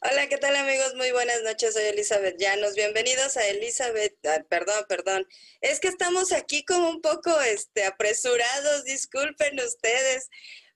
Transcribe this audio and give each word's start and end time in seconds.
Hola, 0.00 0.28
¿qué 0.28 0.38
tal 0.38 0.54
amigos? 0.54 0.94
Muy 0.94 1.10
buenas 1.10 1.42
noches, 1.42 1.74
soy 1.74 1.82
Elizabeth 1.82 2.36
Llanos. 2.38 2.76
Bienvenidos 2.76 3.36
a 3.36 3.44
Elizabeth, 3.48 4.14
perdón, 4.48 4.84
perdón. 4.88 5.26
Es 5.60 5.80
que 5.80 5.88
estamos 5.88 6.30
aquí 6.30 6.64
como 6.64 6.88
un 6.88 7.00
poco 7.00 7.40
este, 7.40 7.84
apresurados, 7.84 8.84
disculpen 8.84 9.58
ustedes, 9.58 10.28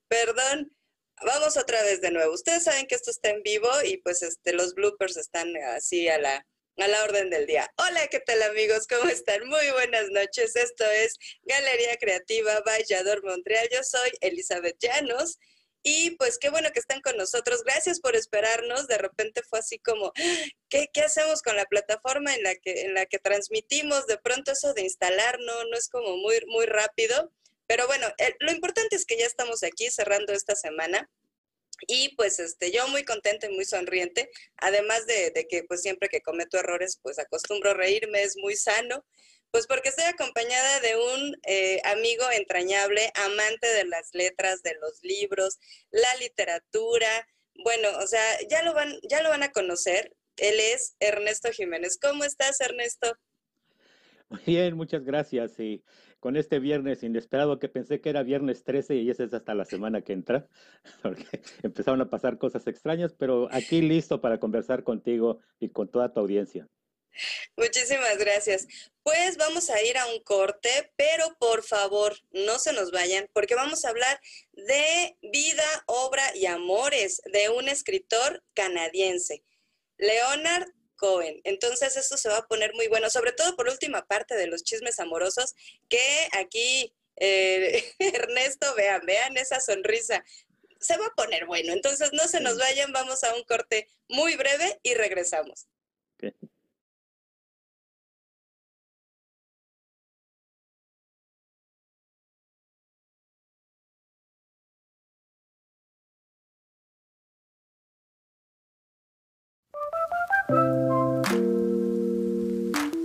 perdón. 0.09 0.77
Vamos 1.25 1.57
otra 1.57 1.81
vez 1.85 2.01
de 2.01 2.11
nuevo. 2.11 2.35
Ustedes 2.35 2.65
saben 2.65 2.89
que 2.89 2.97
esto 2.97 3.13
está 3.13 3.31
en 3.31 3.45
vivo 3.45 3.71
y 3.85 3.99
pues 3.99 4.23
este, 4.23 4.55
los 4.55 4.75
bloopers 4.75 5.17
están 5.17 5.57
así 5.77 6.09
a 6.09 6.19
la, 6.19 6.45
a 6.79 6.89
la 6.89 7.05
orden 7.05 7.31
del 7.31 7.47
día. 7.47 7.73
Hola, 7.77 8.09
¿qué 8.09 8.19
tal 8.19 8.43
amigos? 8.43 8.89
¿Cómo 8.89 9.09
están? 9.09 9.47
Muy 9.47 9.71
buenas 9.71 10.09
noches. 10.11 10.57
Esto 10.57 10.85
es 10.85 11.17
Galería 11.43 11.97
Creativa 11.97 12.61
Vallador 12.67 13.23
Montreal. 13.23 13.69
Yo 13.73 13.85
soy 13.85 14.11
Elizabeth 14.21 14.79
Llanos 14.81 15.39
y 15.83 16.13
pues 16.13 16.39
qué 16.39 16.51
bueno 16.51 16.71
que 16.73 16.79
están 16.79 17.01
con 17.01 17.17
nosotros. 17.17 17.63
Gracias 17.65 18.01
por 18.01 18.15
esperarnos. 18.15 18.87
De 18.87 18.99
repente 18.99 19.43
fue 19.43 19.59
así 19.59 19.79
como, 19.79 20.13
¿qué, 20.69 20.89
qué 20.93 21.03
hacemos 21.03 21.43
con 21.43 21.57
la 21.57 21.65
plataforma 21.65 22.35
en 22.35 22.43
la, 22.43 22.55
que, 22.55 22.83
en 22.83 22.95
la 22.95 23.07
que 23.07 23.19
transmitimos? 23.19 24.07
De 24.07 24.19
pronto 24.19 24.53
eso 24.53 24.75
de 24.75 24.83
instalar 24.83 25.39
no, 25.41 25.65
no 25.65 25.77
es 25.77 25.89
como 25.89 26.17
muy, 26.17 26.37
muy 26.47 26.67
rápido. 26.67 27.33
Pero 27.67 27.87
bueno, 27.87 28.07
lo 28.41 28.53
importante 28.53 28.97
es 28.97 29.05
que 29.05 29.19
ya 29.19 29.27
estamos 29.27 29.63
aquí 29.63 29.91
cerrando 29.91 30.33
esta 30.33 30.55
semana. 30.55 31.11
Y 31.89 32.15
pues 32.15 32.39
este, 32.39 32.71
yo 32.71 32.87
muy 32.89 33.05
contenta 33.05 33.49
y 33.49 33.55
muy 33.55 33.65
sonriente, 33.65 34.31
además 34.57 35.05
de, 35.07 35.33
de 35.33 35.49
que 35.49 35.65
pues 35.65 35.83
siempre 35.83 36.09
que 36.09 36.21
cometo 36.21 36.57
errores, 36.57 37.01
pues 37.03 37.19
acostumbro 37.19 37.75
reírme, 37.75 38.23
es 38.23 38.37
muy 38.37 38.55
sano. 38.55 39.05
Pues 39.53 39.67
porque 39.67 39.91
estoy 39.91 40.07
acompañada 40.07 40.81
de 40.81 40.97
un 40.97 41.37
eh, 41.47 41.83
amigo 41.85 42.25
entrañable, 42.35 43.13
amante 43.15 43.67
de 43.67 43.85
las 43.85 44.15
letras, 44.15 44.63
de 44.63 44.75
los 44.81 44.99
libros, 45.03 45.59
la 45.91 46.17
literatura. 46.21 47.29
Bueno, 47.63 47.89
o 48.03 48.07
sea, 48.07 48.25
ya 48.49 48.63
lo 48.63 48.73
van, 48.73 48.95
ya 49.03 49.23
lo 49.23 49.29
van 49.29 49.43
a 49.43 49.53
conocer. 49.53 50.17
Él 50.39 50.55
es 50.59 50.97
Ernesto 51.01 51.51
Jiménez. 51.53 51.99
¿Cómo 52.01 52.25
estás, 52.25 52.63
Ernesto? 52.63 53.15
Bien, 54.47 54.75
muchas 54.75 55.05
gracias. 55.05 55.61
Y 55.61 55.85
con 56.19 56.39
este 56.39 56.59
viernes 56.59 57.03
inesperado 57.03 57.59
que 57.59 57.69
pensé 57.69 58.01
que 58.01 58.09
era 58.09 58.23
viernes 58.23 58.65
13 58.65 58.97
y 58.97 59.11
ese 59.11 59.25
es 59.25 59.35
hasta 59.35 59.55
la 59.55 59.67
semana 59.67 60.01
que 60.01 60.15
entra, 60.15 60.49
porque 61.03 61.43
empezaron 61.63 62.01
a 62.01 62.09
pasar 62.09 62.39
cosas 62.39 62.67
extrañas, 62.67 63.13
pero 63.13 63.49
aquí 63.53 63.83
listo 63.83 64.23
para 64.23 64.41
conversar 64.41 64.83
contigo 64.83 65.41
y 65.61 65.69
con 65.69 65.91
toda 65.91 66.11
tu 66.11 66.21
audiencia. 66.21 66.69
Muchísimas 67.57 68.19
gracias. 68.19 68.67
Pues 69.03 69.37
vamos 69.37 69.71
a 69.71 69.83
ir 69.83 69.99
a 69.99 70.07
un 70.07 70.21
corte, 70.23 70.93
pero 70.97 71.37
por 71.39 71.65
favor 71.65 72.17
no 72.31 72.59
se 72.59 72.73
nos 72.73 72.91
vayan 72.93 73.29
porque 73.33 73.55
vamos 73.55 73.85
a 73.85 73.89
hablar 73.89 74.21
de 74.53 75.17
vida, 75.23 75.65
obra 75.87 76.37
y 76.37 76.47
amores 76.47 77.21
de 77.33 77.49
un 77.49 77.69
escritor 77.69 78.45
canadiense, 78.55 79.43
Leonard 79.99 80.69
Cohen. 80.97 81.41
Entonces 81.45 81.97
esto 81.97 82.17
se 82.17 82.29
va 82.29 82.39
a 82.39 82.47
poner 82.47 82.75
muy 82.75 82.87
bueno, 82.87 83.11
sobre 83.11 83.33
todo 83.33 83.57
por 83.57 83.69
última 83.69 84.07
parte 84.07 84.37
de 84.37 84.47
los 84.47 84.63
chismes 84.63 85.01
amorosos 85.01 85.55
que 85.89 86.29
aquí 86.33 86.95
eh, 87.17 87.85
Ernesto, 87.99 88.75
vean, 88.77 89.05
vean 89.05 89.37
esa 89.37 89.61
sonrisa. 89.61 90.25
Se 90.81 90.97
va 90.97 91.07
a 91.07 91.15
poner 91.15 91.47
bueno. 91.47 91.73
Entonces 91.73 92.13
no 92.13 92.27
se 92.29 92.41
nos 92.41 92.59
vayan, 92.59 92.93
vamos 92.93 93.25
a 93.25 93.35
un 93.35 93.45
corte 93.45 93.89
muy 94.09 94.37
breve 94.37 94.81
y 94.83 94.95
regresamos. 94.95 95.67
Okay. 96.15 96.33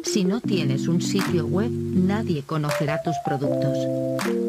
Si 0.04 0.24
no 0.24 0.42
tienes 0.42 0.88
un 0.88 1.02
sitio 1.02 1.46
web, 1.46 1.70
nadie 1.70 2.42
conocerá 2.44 3.04
tus 3.04 3.16
productos. 3.24 3.78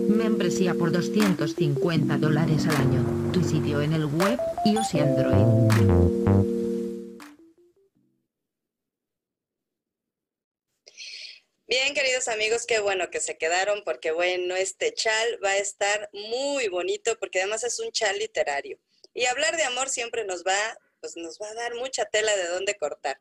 Membresía 0.08 0.72
por 0.72 0.92
250 0.92 2.16
dólares 2.16 2.66
al 2.66 2.76
año. 2.76 3.30
Tu 3.32 3.44
sitio 3.44 3.82
en 3.82 3.92
el 3.92 4.06
web, 4.06 4.38
iOS 4.64 4.94
y 4.94 5.00
Android. 5.00 6.48
Bien, 11.66 11.92
queridos 11.92 12.28
amigos, 12.28 12.64
qué 12.64 12.80
bueno 12.80 13.10
que 13.10 13.20
se 13.20 13.36
quedaron 13.36 13.82
porque 13.84 14.10
bueno, 14.10 14.56
este 14.56 14.94
chal 14.94 15.38
va 15.44 15.50
a 15.50 15.58
estar 15.58 16.08
muy 16.14 16.68
bonito 16.68 17.18
porque 17.18 17.40
además 17.40 17.62
es 17.64 17.78
un 17.78 17.92
chal 17.92 18.18
literario. 18.18 18.78
Y 19.12 19.26
hablar 19.26 19.54
de 19.58 19.64
amor 19.64 19.90
siempre 19.90 20.24
nos 20.24 20.44
va, 20.44 20.78
pues 21.00 21.16
nos 21.16 21.38
va 21.38 21.48
a 21.48 21.54
dar 21.54 21.74
mucha 21.74 22.04
tela 22.06 22.36
de 22.36 22.48
dónde 22.48 22.76
cortar. 22.76 23.20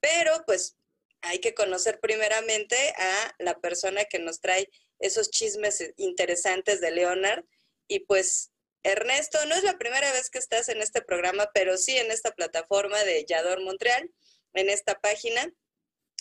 Pero 0.00 0.32
pues 0.46 0.76
hay 1.22 1.40
que 1.40 1.54
conocer 1.54 2.00
primeramente 2.00 2.76
a 2.96 3.34
la 3.38 3.58
persona 3.58 4.04
que 4.04 4.18
nos 4.18 4.40
trae 4.40 4.68
esos 4.98 5.30
chismes 5.30 5.92
interesantes 5.96 6.80
de 6.80 6.90
Leonard. 6.90 7.44
Y 7.88 8.00
pues, 8.00 8.52
Ernesto, 8.82 9.38
no 9.46 9.54
es 9.54 9.64
la 9.64 9.78
primera 9.78 10.10
vez 10.12 10.30
que 10.30 10.38
estás 10.38 10.68
en 10.68 10.80
este 10.80 11.02
programa, 11.02 11.50
pero 11.52 11.76
sí 11.76 11.96
en 11.96 12.10
esta 12.10 12.32
plataforma 12.32 13.02
de 13.04 13.24
Yador 13.24 13.62
Montreal, 13.62 14.10
en 14.54 14.70
esta 14.70 14.98
página. 15.00 15.52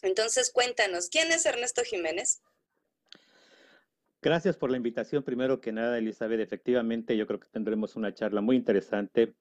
Entonces, 0.01 0.51
cuéntanos, 0.51 1.09
¿quién 1.09 1.31
es 1.31 1.45
Ernesto 1.45 1.83
Jiménez? 1.83 2.41
Gracias 4.21 4.57
por 4.57 4.71
la 4.71 4.77
invitación. 4.77 5.23
Primero 5.23 5.61
que 5.61 5.71
nada, 5.71 5.99
Elizabeth, 5.99 6.39
efectivamente 6.39 7.15
yo 7.15 7.27
creo 7.27 7.39
que 7.39 7.47
tendremos 7.47 7.95
una 7.95 8.13
charla 8.13 8.41
muy 8.41 8.55
interesante 8.55 9.35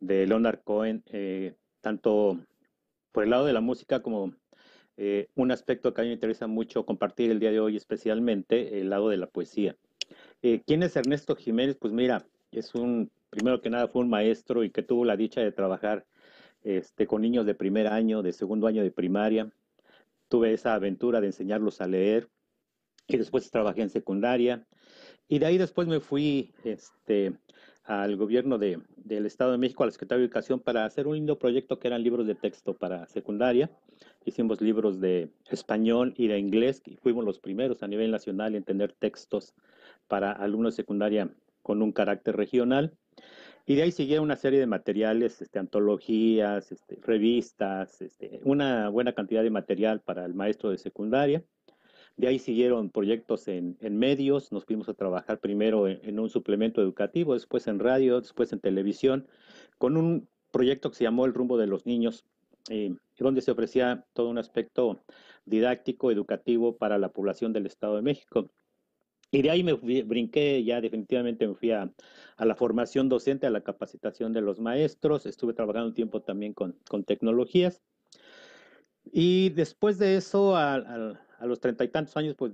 de 0.00 0.26
Leonard 0.26 0.62
Cohen, 0.62 1.02
eh, 1.06 1.54
tanto 1.80 2.38
por 3.12 3.24
el 3.24 3.30
lado 3.30 3.46
de 3.46 3.52
la 3.52 3.60
música 3.60 4.02
como 4.02 4.34
eh, 4.96 5.28
un 5.34 5.50
aspecto 5.50 5.92
que 5.92 6.00
a 6.00 6.04
mí 6.04 6.08
me 6.08 6.14
interesa 6.14 6.46
mucho 6.46 6.86
compartir 6.86 7.30
el 7.30 7.40
día 7.40 7.50
de 7.50 7.60
hoy, 7.60 7.76
especialmente 7.76 8.80
el 8.80 8.90
lado 8.90 9.08
de 9.08 9.18
la 9.18 9.26
poesía. 9.26 9.76
Eh, 10.42 10.62
¿Quién 10.66 10.82
es 10.82 10.96
Ernesto 10.96 11.36
Jiménez? 11.36 11.76
Pues 11.76 11.92
mira, 11.92 12.26
es 12.50 12.74
un, 12.74 13.10
primero 13.30 13.60
que 13.60 13.70
nada 13.70 13.88
fue 13.88 14.02
un 14.02 14.08
maestro 14.08 14.64
y 14.64 14.70
que 14.70 14.82
tuvo 14.82 15.04
la 15.04 15.16
dicha 15.16 15.40
de 15.40 15.52
trabajar 15.52 16.06
este, 16.62 17.06
con 17.06 17.22
niños 17.22 17.46
de 17.46 17.54
primer 17.54 17.86
año, 17.86 18.22
de 18.22 18.32
segundo 18.32 18.66
año 18.66 18.82
de 18.82 18.90
primaria. 18.90 19.50
Tuve 20.28 20.52
esa 20.52 20.74
aventura 20.74 21.20
de 21.20 21.28
enseñarlos 21.28 21.80
a 21.80 21.86
leer 21.86 22.28
y 23.06 23.16
después 23.16 23.50
trabajé 23.50 23.82
en 23.82 23.90
secundaria. 23.90 24.66
Y 25.28 25.38
de 25.38 25.46
ahí 25.46 25.58
después 25.58 25.88
me 25.88 26.00
fui 26.00 26.54
este, 26.64 27.34
al 27.86 28.16
gobierno 28.16 28.58
de, 28.58 28.80
del 28.96 29.26
Estado 29.26 29.52
de 29.52 29.58
México, 29.58 29.82
a 29.82 29.86
la 29.86 29.92
Secretaría 29.92 30.20
de 30.20 30.26
Educación, 30.26 30.60
para 30.60 30.84
hacer 30.84 31.06
un 31.06 31.14
lindo 31.14 31.38
proyecto 31.38 31.78
que 31.78 31.88
eran 31.88 32.02
libros 32.02 32.26
de 32.26 32.34
texto 32.34 32.74
para 32.74 33.06
secundaria. 33.06 33.70
Hicimos 34.24 34.60
libros 34.60 35.00
de 35.00 35.30
español 35.50 36.12
y 36.16 36.26
de 36.26 36.38
inglés, 36.38 36.82
y 36.84 36.96
fuimos 36.96 37.24
los 37.24 37.38
primeros 37.38 37.82
a 37.82 37.88
nivel 37.88 38.10
nacional 38.10 38.54
en 38.56 38.64
tener 38.64 38.92
textos 38.92 39.54
para 40.08 40.32
alumnos 40.32 40.74
de 40.74 40.82
secundaria 40.82 41.30
con 41.62 41.80
un 41.80 41.92
carácter 41.92 42.36
regional. 42.36 42.92
Y 43.66 43.74
de 43.74 43.82
ahí 43.82 43.92
siguieron 43.92 44.24
una 44.24 44.36
serie 44.36 44.60
de 44.60 44.66
materiales, 44.66 45.42
este, 45.42 45.58
antologías, 45.58 46.70
este, 46.70 46.98
revistas, 47.02 48.00
este, 48.00 48.40
una 48.44 48.88
buena 48.88 49.12
cantidad 49.12 49.42
de 49.42 49.50
material 49.50 50.00
para 50.00 50.24
el 50.24 50.34
maestro 50.34 50.70
de 50.70 50.78
secundaria. 50.78 51.42
De 52.16 52.28
ahí 52.28 52.38
siguieron 52.38 52.88
proyectos 52.90 53.46
en, 53.46 53.76
medios, 53.80 54.50
nos 54.50 54.64
fuimos 54.64 54.88
a 54.88 54.94
trabajar 54.94 55.38
primero 55.38 55.86
en, 55.86 56.18
un 56.18 56.30
suplemento 56.30 56.80
educativo, 56.80 57.34
después 57.34 57.66
en 57.66 57.78
radio, 57.78 58.20
después 58.20 58.52
en 58.52 58.60
televisión, 58.60 59.26
con 59.76 59.98
un 59.98 60.26
proyecto 60.50 60.90
que 60.90 60.96
se 60.96 61.04
llamó 61.04 61.26
El 61.26 61.34
rumbo 61.34 61.58
de 61.58 61.66
los 61.66 61.84
niños, 61.84 62.24
eh, 62.70 62.94
donde 63.18 63.42
se 63.42 63.50
ofrecía 63.50 64.06
todo 64.14 64.30
un 64.30 64.38
aspecto 64.38 65.04
didáctico, 65.44 66.10
educativo 66.10 66.76
para 66.76 66.96
la 66.98 67.10
población 67.12 67.52
del 67.52 67.66
Estado 67.66 67.96
de 67.96 68.02
México. 68.02 68.50
Y 69.30 69.42
de 69.42 69.50
ahí 69.50 69.62
me 69.62 69.74
brinqué, 69.74 70.64
ya 70.64 70.80
definitivamente 70.80 71.46
me 71.46 71.54
fui 71.54 71.72
a, 71.72 71.92
la 72.38 72.54
formación 72.54 73.10
docente, 73.10 73.46
a 73.46 73.50
la 73.50 73.60
capacitación 73.60 74.32
de 74.32 74.40
los 74.40 74.58
maestros, 74.58 75.26
estuve 75.26 75.52
trabajando 75.52 75.88
un 75.88 75.94
tiempo 75.94 76.22
también 76.22 76.54
con, 76.54 76.78
con 76.88 77.04
tecnologías. 77.04 77.82
Y 79.12 79.50
después 79.50 79.98
de 79.98 80.16
eso, 80.16 80.56
al, 80.56 81.20
a 81.38 81.46
los 81.46 81.60
treinta 81.60 81.84
y 81.84 81.88
tantos 81.88 82.16
años, 82.16 82.34
pues 82.34 82.52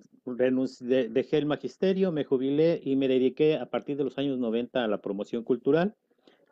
dejé 0.81 1.39
el 1.39 1.47
magisterio, 1.47 2.13
me 2.13 2.25
jubilé 2.25 2.81
y 2.83 2.97
me 2.97 3.09
dediqué 3.09 3.57
a 3.57 3.67
partir 3.67 3.97
de 3.97 4.05
los 4.05 4.19
años 4.19 4.39
90 4.39 4.83
a 4.83 4.89
la 4.89 5.01
promoción 5.01 5.45
cultural 5.45 5.95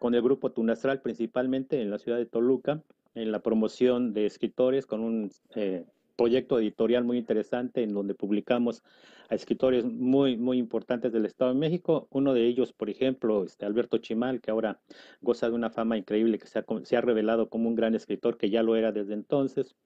con 0.00 0.14
el 0.14 0.22
grupo 0.22 0.50
Tunastral 0.50 1.02
principalmente 1.02 1.80
en 1.80 1.90
la 1.90 1.98
ciudad 1.98 2.16
de 2.16 2.24
Toluca, 2.24 2.82
en 3.14 3.30
la 3.30 3.40
promoción 3.40 4.14
de 4.14 4.24
escritores 4.24 4.86
con 4.86 5.00
un 5.00 5.30
eh, 5.54 5.84
proyecto 6.16 6.58
editorial 6.58 7.04
muy 7.04 7.18
interesante 7.18 7.82
en 7.82 7.92
donde 7.92 8.14
publicamos 8.14 8.82
a 9.28 9.34
escritores 9.34 9.84
muy, 9.84 10.38
muy 10.38 10.56
importantes 10.56 11.12
del 11.12 11.26
Estado 11.26 11.52
de 11.52 11.60
México. 11.60 12.08
Uno 12.10 12.32
de 12.32 12.46
ellos, 12.46 12.72
por 12.72 12.88
ejemplo, 12.88 13.44
este 13.44 13.66
Alberto 13.66 13.98
Chimal, 13.98 14.40
que 14.40 14.50
ahora 14.50 14.80
goza 15.20 15.48
de 15.48 15.54
una 15.54 15.70
fama 15.70 15.98
increíble, 15.98 16.38
que 16.38 16.46
se 16.46 16.58
ha, 16.60 16.64
se 16.82 16.96
ha 16.96 17.00
revelado 17.02 17.50
como 17.50 17.68
un 17.68 17.74
gran 17.74 17.94
escritor, 17.94 18.38
que 18.38 18.48
ya 18.48 18.62
lo 18.62 18.76
era 18.76 18.92
desde 18.92 19.12
entonces. 19.12 19.76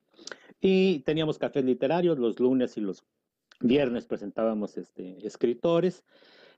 Y 0.61 1.01
teníamos 1.01 1.39
cafés 1.39 1.65
literarios 1.65 2.19
los 2.19 2.41
lunes 2.41 2.77
y 2.77 2.81
los 2.81 3.05
viernes 3.61 4.07
presentábamos 4.07 4.77
este, 4.77 5.27
escritores. 5.27 6.05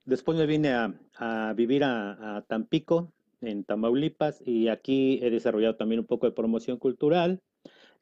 Después 0.05 0.38
me 0.38 0.47
vine 0.47 0.73
a, 0.73 1.53
vivir 1.56 1.82
a, 1.82 2.37
a, 2.37 2.43
Tampico, 2.43 3.12
en 3.41 3.64
Tamaulipas, 3.64 4.41
y 4.47 4.69
aquí 4.69 5.19
he 5.23 5.31
desarrollado 5.31 5.76
también 5.76 6.00
un 6.00 6.06
poco 6.06 6.26
de 6.26 6.32
promoción 6.32 6.79
cultural. 6.79 7.41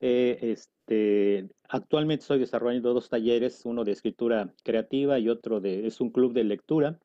Eh, 0.01 0.39
este, 0.53 1.49
actualmente 1.69 2.23
estoy 2.23 2.39
desarrollando 2.39 2.93
dos 2.93 3.09
talleres, 3.09 3.63
uno 3.65 3.85
de 3.85 3.93
escritura 3.93 4.53
creativa 4.63 5.19
y 5.19 5.29
otro 5.29 5.61
de, 5.61 5.87
es 5.87 6.01
un 6.01 6.11
club 6.11 6.35
de 6.35 6.45
lectura. 6.45 6.99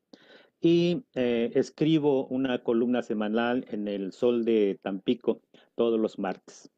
Y 0.60 1.04
eh, 1.14 1.50
escribo 1.54 2.26
una 2.26 2.62
columna 2.62 3.02
semanal 3.02 3.64
en 3.70 3.88
el 3.88 4.12
Sol 4.12 4.44
de 4.44 4.78
Tampico 4.82 5.40
todos 5.74 5.98
los 5.98 6.18
martes. 6.18 6.70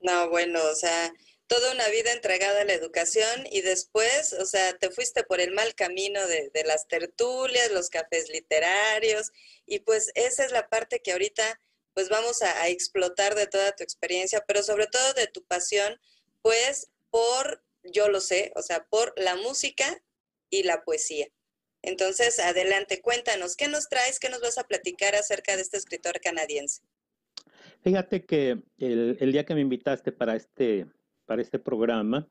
No, 0.00 0.28
bueno, 0.30 0.60
o 0.64 0.74
sea, 0.74 1.12
toda 1.48 1.72
una 1.72 1.88
vida 1.88 2.12
entregada 2.12 2.60
a 2.60 2.64
la 2.64 2.74
educación 2.74 3.46
y 3.50 3.62
después, 3.62 4.32
o 4.34 4.46
sea, 4.46 4.76
te 4.78 4.90
fuiste 4.90 5.24
por 5.24 5.40
el 5.40 5.52
mal 5.52 5.74
camino 5.74 6.24
de, 6.26 6.50
las 6.64 6.86
tertulias, 6.86 7.70
los 7.72 7.90
cafés 7.90 8.28
literarios 8.28 9.32
y 9.66 9.80
pues 9.80 10.12
esa 10.14 10.44
es 10.44 10.52
la 10.52 10.68
parte 10.68 11.00
que 11.00 11.12
ahorita 11.12 11.60
pues 11.94 12.08
vamos 12.10 12.42
a, 12.42 12.62
a 12.62 12.68
explotar 12.68 13.34
de 13.34 13.46
toda 13.48 13.74
tu 13.74 13.82
experiencia, 13.82 14.44
pero 14.46 14.62
sobre 14.62 14.86
todo 14.86 15.14
de 15.14 15.26
tu 15.26 15.44
pasión, 15.44 16.00
pues 16.42 16.88
por, 17.10 17.64
yo 17.82 18.08
lo 18.08 18.20
sé, 18.20 18.52
o 18.54 18.62
sea, 18.62 18.84
por 18.84 19.12
la 19.16 19.34
música 19.34 20.00
y 20.50 20.62
la 20.62 20.84
poesía. 20.84 21.28
Entonces, 21.82 22.38
adelante, 22.38 23.00
cuéntanos, 23.00 23.56
¿qué 23.56 23.68
nos 23.68 23.88
traes? 23.88 24.18
¿Qué 24.20 24.28
nos 24.28 24.40
vas 24.40 24.58
a 24.58 24.64
platicar 24.64 25.14
acerca 25.14 25.56
de 25.56 25.62
este 25.62 25.76
escritor 25.76 26.20
canadiense? 26.20 26.82
Fíjate 27.82 28.24
que 28.24 28.62
el, 28.78 29.16
el, 29.20 29.32
día 29.32 29.44
que 29.44 29.54
me 29.54 29.60
invitaste 29.60 30.12
para 30.12 30.36
este, 30.36 30.86
para 31.26 31.42
este 31.42 31.58
programa, 31.58 32.26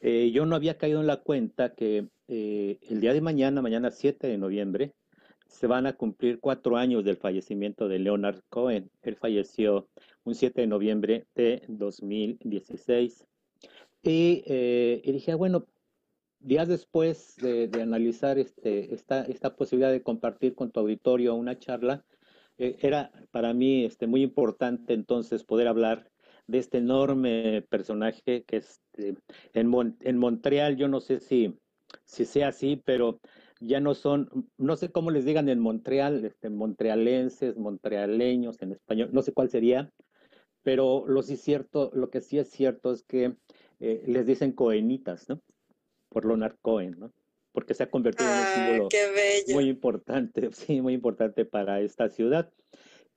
eh, 0.00 0.30
yo 0.32 0.46
no 0.46 0.54
había 0.54 0.78
caído 0.78 1.00
en 1.00 1.06
la 1.06 1.18
cuenta 1.18 1.74
que 1.74 2.08
eh, 2.28 2.78
el 2.88 3.00
día 3.00 3.12
de 3.12 3.20
mañana, 3.20 3.62
mañana 3.62 3.90
7 3.90 4.26
de 4.26 4.38
noviembre, 4.38 4.94
se 5.48 5.66
van 5.66 5.86
a 5.86 5.94
cumplir 5.94 6.40
cuatro 6.40 6.76
años 6.76 7.04
del 7.04 7.16
fallecimiento 7.16 7.88
de 7.88 7.98
Leonard 7.98 8.42
Cohen. 8.50 8.90
Él 9.02 9.16
falleció 9.16 9.88
un 10.24 10.34
7 10.34 10.60
de 10.60 10.66
noviembre 10.66 11.26
de 11.34 11.62
2016. 11.68 13.24
Y, 14.02 14.44
eh, 14.46 15.00
y 15.02 15.12
dije, 15.12 15.34
bueno, 15.34 15.66
días 16.38 16.68
después 16.68 17.34
de, 17.36 17.66
de 17.68 17.82
analizar 17.82 18.38
este, 18.38 18.94
esta, 18.94 19.22
esta 19.22 19.56
posibilidad 19.56 19.90
de 19.90 20.02
compartir 20.02 20.54
con 20.54 20.70
tu 20.70 20.80
auditorio 20.80 21.34
una 21.34 21.58
charla, 21.58 22.04
era 22.58 23.10
para 23.30 23.54
mí 23.54 23.84
este, 23.84 24.06
muy 24.06 24.22
importante 24.22 24.92
entonces 24.92 25.44
poder 25.44 25.68
hablar 25.68 26.10
de 26.46 26.58
este 26.58 26.78
enorme 26.78 27.62
personaje 27.68 28.44
que 28.44 28.56
es 28.56 28.80
este, 28.98 29.20
en, 29.52 29.68
Mon 29.68 29.96
en 30.00 30.18
Montreal, 30.18 30.76
yo 30.76 30.88
no 30.88 31.00
sé 31.00 31.20
si, 31.20 31.58
si 32.04 32.24
sea 32.24 32.48
así, 32.48 32.82
pero 32.84 33.20
ya 33.60 33.80
no 33.80 33.94
son, 33.94 34.48
no 34.56 34.76
sé 34.76 34.90
cómo 34.90 35.10
les 35.10 35.24
digan 35.24 35.48
en 35.48 35.60
Montreal, 35.60 36.24
este, 36.24 36.50
montrealenses, 36.50 37.56
montrealeños 37.56 38.60
en 38.62 38.72
español, 38.72 39.10
no 39.12 39.22
sé 39.22 39.32
cuál 39.32 39.50
sería, 39.50 39.90
pero 40.62 41.04
lo, 41.06 41.22
sí 41.22 41.36
cierto, 41.36 41.90
lo 41.94 42.10
que 42.10 42.20
sí 42.20 42.38
es 42.38 42.50
cierto 42.50 42.92
es 42.92 43.02
que 43.02 43.36
eh, 43.80 44.02
les 44.06 44.26
dicen 44.26 44.52
coenitas, 44.52 45.28
¿no? 45.28 45.40
Por 46.08 46.24
Leonard 46.24 46.56
Cohen, 46.60 46.96
¿no? 46.98 47.12
Porque 47.52 47.74
se 47.74 47.82
ha 47.82 47.90
convertido 47.90 48.30
en 48.30 48.38
un 48.38 48.46
símbolo 48.46 48.88
muy 49.54 49.68
importante, 49.68 50.50
sí, 50.52 50.80
muy 50.80 50.94
importante 50.94 51.44
para 51.44 51.80
esta 51.80 52.08
ciudad. 52.08 52.52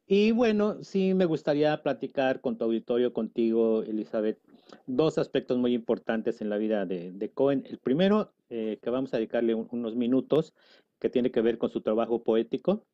Y 0.07 0.31
bueno, 0.31 0.83
sí 0.83 1.13
me 1.13 1.25
gustaría 1.25 1.81
platicar 1.81 2.41
con 2.41 2.57
tu 2.57 2.65
auditorio, 2.65 3.13
contigo, 3.13 3.83
Elizabeth, 3.83 4.39
dos 4.85 5.17
aspectos 5.17 5.57
muy 5.57 5.73
importantes 5.73 6.41
en 6.41 6.49
la 6.49 6.57
vida 6.57 6.85
de, 6.85 7.11
de 7.11 7.31
Cohen. 7.31 7.63
El 7.69 7.77
primero, 7.77 8.33
eh, 8.49 8.77
que 8.81 8.89
vamos 8.89 9.13
a 9.13 9.17
dedicarle 9.17 9.55
un, 9.55 9.67
unos 9.71 9.95
minutos, 9.95 10.53
que 10.99 11.09
tiene 11.09 11.31
que 11.31 11.41
ver 11.41 11.57
con 11.57 11.69
su 11.69 11.81
trabajo 11.81 12.23
poético. 12.23 12.85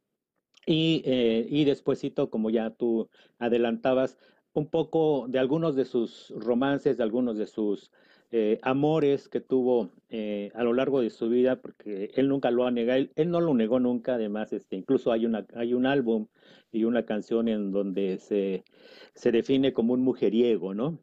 Y, 0.65 1.01
eh, 1.05 1.47
y 1.49 1.63
despuésito, 1.65 2.29
como 2.29 2.49
ya 2.49 2.71
tú 2.71 3.09
adelantabas, 3.39 4.17
un 4.53 4.69
poco 4.69 5.27
de 5.29 5.39
algunos 5.39 5.75
de 5.75 5.85
sus 5.85 6.33
romances, 6.35 6.97
de 6.97 7.03
algunos 7.03 7.37
de 7.37 7.47
sus 7.47 7.91
eh, 8.31 8.59
amores 8.61 9.29
que 9.29 9.39
tuvo 9.39 9.91
eh, 10.09 10.51
a 10.53 10.63
lo 10.63 10.73
largo 10.73 11.01
de 11.01 11.09
su 11.09 11.29
vida, 11.29 11.61
porque 11.61 12.11
él 12.15 12.27
nunca 12.27 12.51
lo 12.51 12.65
ha 12.65 12.71
negado, 12.71 12.99
él, 12.99 13.11
él, 13.15 13.29
no 13.29 13.39
lo 13.39 13.53
negó 13.53 13.79
nunca, 13.79 14.15
además, 14.15 14.51
este, 14.51 14.75
incluso 14.75 15.13
hay, 15.13 15.25
una, 15.25 15.45
hay 15.55 15.73
un 15.73 15.85
álbum 15.85 16.27
y 16.71 16.83
una 16.83 17.05
canción 17.05 17.47
en 17.47 17.71
donde 17.71 18.17
se, 18.17 18.65
se 19.13 19.31
define 19.31 19.71
como 19.71 19.93
un 19.93 20.01
mujeriego, 20.01 20.73
¿no? 20.73 20.99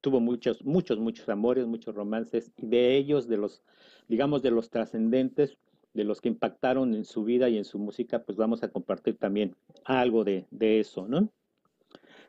Tuvo 0.00 0.20
muchos, 0.20 0.64
muchos, 0.64 0.98
muchos 0.98 1.28
amores, 1.28 1.66
muchos 1.66 1.94
romances, 1.94 2.52
y 2.56 2.66
de 2.66 2.96
ellos, 2.96 3.28
de 3.28 3.36
los, 3.36 3.62
digamos, 4.08 4.42
de 4.42 4.50
los 4.50 4.70
trascendentes, 4.70 5.58
de 5.92 6.04
los 6.04 6.22
que 6.22 6.28
impactaron 6.28 6.94
en 6.94 7.04
su 7.04 7.22
vida 7.22 7.50
y 7.50 7.58
en 7.58 7.66
su 7.66 7.78
música, 7.78 8.24
pues 8.24 8.38
vamos 8.38 8.62
a 8.62 8.68
compartir 8.68 9.18
también 9.18 9.54
algo 9.84 10.24
de, 10.24 10.46
de 10.50 10.80
eso, 10.80 11.06
¿no? 11.06 11.30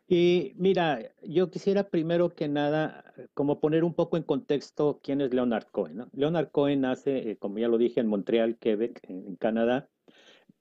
Y 0.08 0.54
mira, 0.58 1.14
yo 1.24 1.50
quisiera 1.50 1.90
primero 1.90 2.36
que 2.36 2.48
nada 2.48 3.14
como 3.34 3.60
poner 3.60 3.84
un 3.84 3.94
poco 3.94 4.18
en 4.18 4.24
contexto 4.24 5.00
quién 5.02 5.22
es 5.22 5.34
Leonard 5.34 5.68
Cohen. 5.72 6.06
Leonard 6.14 6.52
Cohen 6.52 6.82
nace, 6.82 7.32
eh, 7.32 7.38
como 7.38 7.60
ya 7.60 7.70
lo 7.70 7.78
dije, 7.78 8.02
en 8.02 8.08
Montreal, 8.08 8.58
Quebec, 8.58 9.00
en 9.08 9.36
Canadá, 9.38 9.90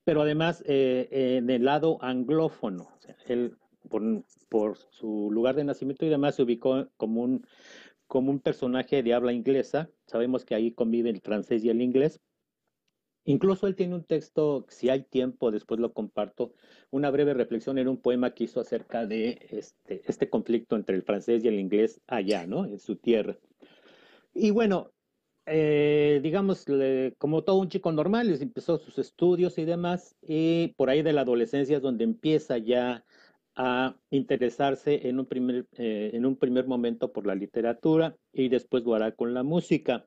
pero 0.04 0.22
además 0.22 0.62
eh, 0.66 1.08
en 1.10 1.50
el 1.50 1.64
lado 1.64 1.98
anglófono. 2.02 2.88
Él, 3.26 3.56
por, 3.88 4.02
por, 4.48 4.76
su 4.76 5.28
lugar 5.32 5.56
de 5.56 5.64
nacimiento 5.64 6.06
y 6.06 6.08
demás, 6.08 6.36
se 6.36 6.42
ubicó 6.42 6.88
como 6.96 7.22
un, 7.22 7.44
como 8.06 8.30
un 8.30 8.38
personaje 8.40 9.02
de 9.02 9.14
habla 9.14 9.32
inglesa. 9.32 9.90
Sabemos 10.06 10.44
que 10.44 10.54
ahí 10.54 10.72
convive 10.72 11.10
el 11.10 11.20
francés 11.20 11.64
y 11.64 11.70
el 11.70 11.82
inglés, 11.82 12.20
Incluso 13.24 13.66
él 13.66 13.76
tiene 13.76 13.94
un 13.94 14.04
texto, 14.04 14.66
si 14.68 14.88
hay 14.90 15.04
tiempo, 15.04 15.50
después 15.50 15.78
lo 15.78 15.92
comparto, 15.92 16.54
una 16.90 17.10
breve 17.10 17.34
reflexión 17.34 17.78
en 17.78 17.88
un 17.88 17.98
poema 17.98 18.34
que 18.34 18.44
hizo 18.44 18.60
acerca 18.60 19.06
de 19.06 19.46
este, 19.50 20.02
este 20.06 20.28
conflicto 20.28 20.76
entre 20.76 20.96
el 20.96 21.02
francés 21.02 21.44
y 21.44 21.48
el 21.48 21.60
inglés 21.60 22.00
allá, 22.06 22.46
¿no? 22.46 22.64
En 22.64 22.78
su 22.78 22.96
tierra. 22.96 23.38
Y 24.34 24.50
bueno, 24.50 24.92
eh, 25.46 26.20
digamos, 26.22 26.64
como 27.18 27.44
todo 27.44 27.56
un 27.56 27.68
chico 27.68 27.92
normal, 27.92 28.30
empezó 28.40 28.78
sus 28.78 28.98
estudios 28.98 29.58
y 29.58 29.64
demás, 29.64 30.16
y 30.22 30.68
por 30.76 30.90
ahí 30.90 31.02
de 31.02 31.12
la 31.12 31.22
adolescencia 31.22 31.76
es 31.76 31.82
donde 31.82 32.04
empieza 32.04 32.58
ya 32.58 33.04
a 33.54 33.96
interesarse 34.10 35.08
en 35.08 35.18
un 35.18 35.26
primer, 35.26 35.66
eh, 35.76 36.10
en 36.14 36.26
un 36.26 36.36
primer 36.36 36.66
momento 36.66 37.12
por 37.12 37.26
la 37.26 37.34
literatura 37.34 38.16
y 38.32 38.48
después 38.48 38.84
lo 38.84 38.94
hará 38.94 39.12
con 39.12 39.34
la 39.34 39.42
música. 39.42 40.06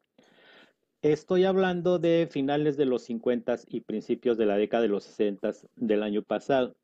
Estoy 1.05 1.45
hablando 1.45 1.99
de 1.99 2.27
finales 2.31 2.77
de 2.77 2.85
los 2.85 3.03
50 3.03 3.57
y 3.67 3.81
principios 3.81 4.39
de 4.39 4.47
la 4.47 4.57
década 4.57 4.81
de 4.81 4.89
los 4.89 5.03
60 5.03 5.51
del 5.75 6.01
año 6.01 6.23
pasado. 6.23 6.75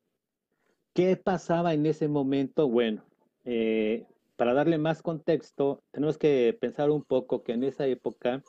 ¿Qué 0.94 1.16
pasaba 1.16 1.74
en 1.74 1.88
ese 1.88 2.08
momento? 2.08 2.70
Bueno, 2.70 3.04
eh, 3.46 4.06
para 4.36 4.54
darle 4.54 4.78
más 4.78 5.02
contexto, 5.02 5.82
tenemos 5.90 6.20
que 6.20 6.56
pensar 6.62 6.92
un 6.92 7.02
poco 7.02 7.42
que 7.42 7.54
en 7.54 7.64
esa 7.64 7.88
época 7.88 8.44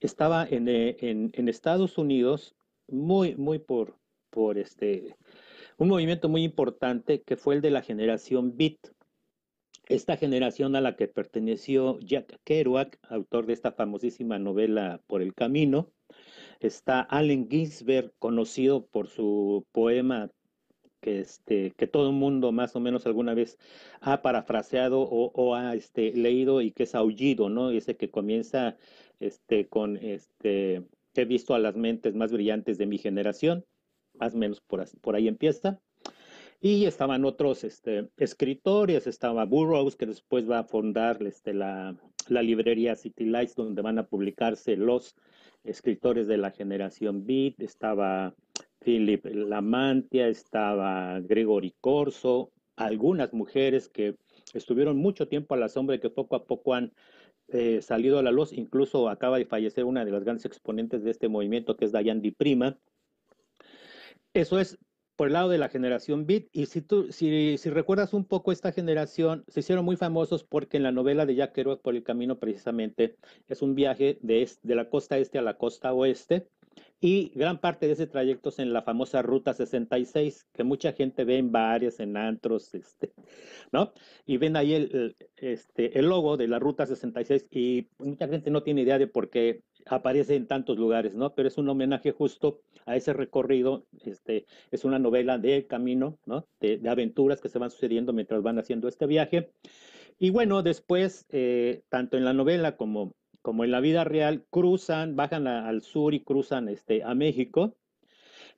estaba 0.00 0.44
en, 0.44 0.66
eh, 0.66 0.96
en, 0.98 1.30
en 1.34 1.48
Estados 1.48 1.98
Unidos 1.98 2.56
muy, 2.88 3.36
muy 3.36 3.60
por, 3.60 3.94
por 4.28 4.58
este, 4.58 5.14
un 5.78 5.86
movimiento 5.86 6.28
muy 6.28 6.42
importante 6.42 7.22
que 7.22 7.36
fue 7.36 7.54
el 7.54 7.60
de 7.60 7.70
la 7.70 7.82
generación 7.82 8.56
Beat 8.56 8.88
esta 9.88 10.16
generación 10.16 10.76
a 10.76 10.80
la 10.80 10.96
que 10.96 11.08
perteneció 11.08 11.98
Jack 12.00 12.40
Kerouac, 12.44 12.98
autor 13.08 13.46
de 13.46 13.52
esta 13.52 13.72
famosísima 13.72 14.38
novela 14.38 15.00
Por 15.06 15.22
el 15.22 15.34
Camino, 15.34 15.90
está 16.60 17.00
Allen 17.00 17.48
Ginsberg, 17.50 18.12
conocido 18.18 18.86
por 18.86 19.08
su 19.08 19.66
poema 19.72 20.30
que, 21.00 21.20
este, 21.20 21.72
que 21.72 21.86
todo 21.86 22.08
el 22.08 22.14
mundo 22.14 22.52
más 22.52 22.76
o 22.76 22.80
menos 22.80 23.06
alguna 23.06 23.34
vez 23.34 23.58
ha 24.00 24.22
parafraseado 24.22 25.02
o, 25.02 25.54
ha 25.54 25.74
este, 25.74 26.12
leído 26.12 26.62
y 26.62 26.70
que 26.70 26.84
es 26.84 26.94
Aullido, 26.94 27.48
¿no? 27.48 27.70
Ese 27.70 27.96
que 27.96 28.10
comienza 28.10 28.76
este, 29.18 29.66
con, 29.68 29.96
este, 29.96 30.84
he 31.14 31.24
visto 31.24 31.54
a 31.54 31.58
las 31.58 31.76
mentes 31.76 32.14
más 32.14 32.32
brillantes 32.32 32.78
de 32.78 32.86
mi 32.86 32.98
generación, 32.98 33.66
más 34.14 34.34
o 34.34 34.38
menos 34.38 34.60
por, 34.60 34.84
por 35.00 35.16
ahí 35.16 35.28
empieza. 35.28 35.80
Y 36.64 36.86
estaban 36.86 37.24
otros 37.24 37.64
este, 37.64 38.08
escritores, 38.16 39.08
estaba 39.08 39.44
Burroughs, 39.44 39.96
que 39.96 40.06
después 40.06 40.48
va 40.48 40.60
a 40.60 40.64
fundar 40.64 41.20
este, 41.24 41.52
la, 41.52 41.96
la 42.28 42.40
librería 42.40 42.94
City 42.94 43.24
Lights, 43.24 43.56
donde 43.56 43.82
van 43.82 43.98
a 43.98 44.06
publicarse 44.06 44.76
los 44.76 45.16
escritores 45.64 46.28
de 46.28 46.36
la 46.36 46.52
generación 46.52 47.26
Beat, 47.26 47.60
estaba 47.60 48.36
Philip 48.78 49.26
Lamantia, 49.26 50.28
estaba 50.28 51.18
Gregory 51.18 51.74
Corso, 51.80 52.52
algunas 52.76 53.32
mujeres 53.32 53.88
que 53.88 54.14
estuvieron 54.54 54.98
mucho 54.98 55.26
tiempo 55.26 55.54
a 55.54 55.58
la 55.58 55.68
sombra 55.68 55.96
y 55.96 55.98
que 55.98 56.10
poco 56.10 56.36
a 56.36 56.44
poco 56.44 56.74
han 56.74 56.92
eh, 57.48 57.82
salido 57.82 58.20
a 58.20 58.22
la 58.22 58.30
luz, 58.30 58.52
incluso 58.52 59.08
acaba 59.08 59.38
de 59.38 59.46
fallecer 59.46 59.84
una 59.84 60.04
de 60.04 60.12
las 60.12 60.22
grandes 60.22 60.44
exponentes 60.44 61.02
de 61.02 61.10
este 61.10 61.26
movimiento, 61.26 61.76
que 61.76 61.86
es 61.86 61.92
Diane 61.92 62.20
Di 62.20 62.30
Prima. 62.30 62.78
Eso 64.32 64.60
es 64.60 64.78
por 65.16 65.28
el 65.28 65.34
lado 65.34 65.48
de 65.48 65.58
la 65.58 65.68
generación 65.68 66.26
Beat. 66.26 66.44
Y 66.52 66.66
si 66.66 66.84
si, 67.10 67.70
recuerdas 67.70 68.12
un 68.14 68.24
poco 68.24 68.52
esta 68.52 68.72
generación, 68.72 69.44
se 69.48 69.60
hicieron 69.60 69.84
muy 69.84 69.96
famosos 69.96 70.44
porque 70.44 70.76
en 70.76 70.82
la 70.82 70.92
novela 70.92 71.26
de 71.26 71.34
Jack 71.34 71.52
Kerouac 71.52 71.80
por 71.80 71.94
el 71.94 72.02
camino 72.02 72.38
precisamente 72.38 73.16
es 73.48 73.62
un 73.62 73.74
viaje 73.74 74.18
de 74.22 74.48
la 74.64 74.88
costa 74.88 75.18
este 75.18 75.38
a 75.38 75.42
la 75.42 75.58
costa 75.58 75.92
oeste. 75.92 76.48
Y 77.00 77.32
gran 77.34 77.58
parte 77.58 77.86
de 77.86 77.94
ese 77.94 78.06
trayecto 78.06 78.50
es 78.50 78.60
en 78.60 78.72
la 78.72 78.82
famosa 78.82 79.22
Ruta 79.22 79.52
66, 79.54 80.46
que 80.52 80.62
mucha 80.62 80.92
gente 80.92 81.24
ve 81.24 81.38
en 81.38 81.50
bares, 81.50 81.98
en 81.98 82.16
antros, 82.16 82.72
este, 82.74 83.12
¿no? 83.72 83.92
Y 84.24 84.36
ven 84.36 84.56
ahí 84.56 84.74
el, 84.74 85.16
este, 85.36 85.98
el 85.98 86.06
logo 86.06 86.36
de 86.36 86.46
la 86.46 86.60
Ruta 86.60 86.86
66 86.86 87.48
y 87.50 87.88
mucha 87.98 88.28
gente 88.28 88.50
no 88.50 88.62
tiene 88.62 88.82
idea 88.82 88.98
de 88.98 89.08
por 89.08 89.30
qué 89.30 89.62
aparece 89.86 90.36
en 90.36 90.46
tantos 90.46 90.78
lugares, 90.78 91.14
¿no? 91.14 91.34
Pero 91.34 91.48
es 91.48 91.58
un 91.58 91.68
homenaje 91.68 92.12
justo 92.12 92.60
a 92.86 92.96
ese 92.96 93.12
recorrido, 93.12 93.86
este, 94.04 94.46
es 94.70 94.84
una 94.84 94.98
novela 94.98 95.38
de 95.38 95.66
camino, 95.66 96.18
¿no? 96.24 96.46
De, 96.60 96.80
aventuras 96.88 97.40
que 97.40 97.48
se 97.48 97.58
van 97.58 97.70
sucediendo 97.70 98.12
mientras 98.12 98.42
van 98.42 98.58
haciendo 98.58 98.86
este 98.86 99.06
viaje. 99.06 99.50
Y 100.18 100.30
bueno, 100.30 100.62
después, 100.62 101.26
eh, 101.30 101.82
tanto 101.88 102.16
en 102.16 102.24
la 102.24 102.32
novela 102.32 102.76
como, 102.76 103.14
como 103.42 103.64
en 103.64 103.70
la 103.70 103.80
vida 103.80 104.04
real, 104.04 104.44
cruzan, 104.50 105.16
bajan 105.16 105.46
al 105.46 105.82
sur 105.82 106.14
y 106.14 106.20
cruzan 106.20 106.68
este, 106.68 107.02
a 107.02 107.14
México. 107.14 107.76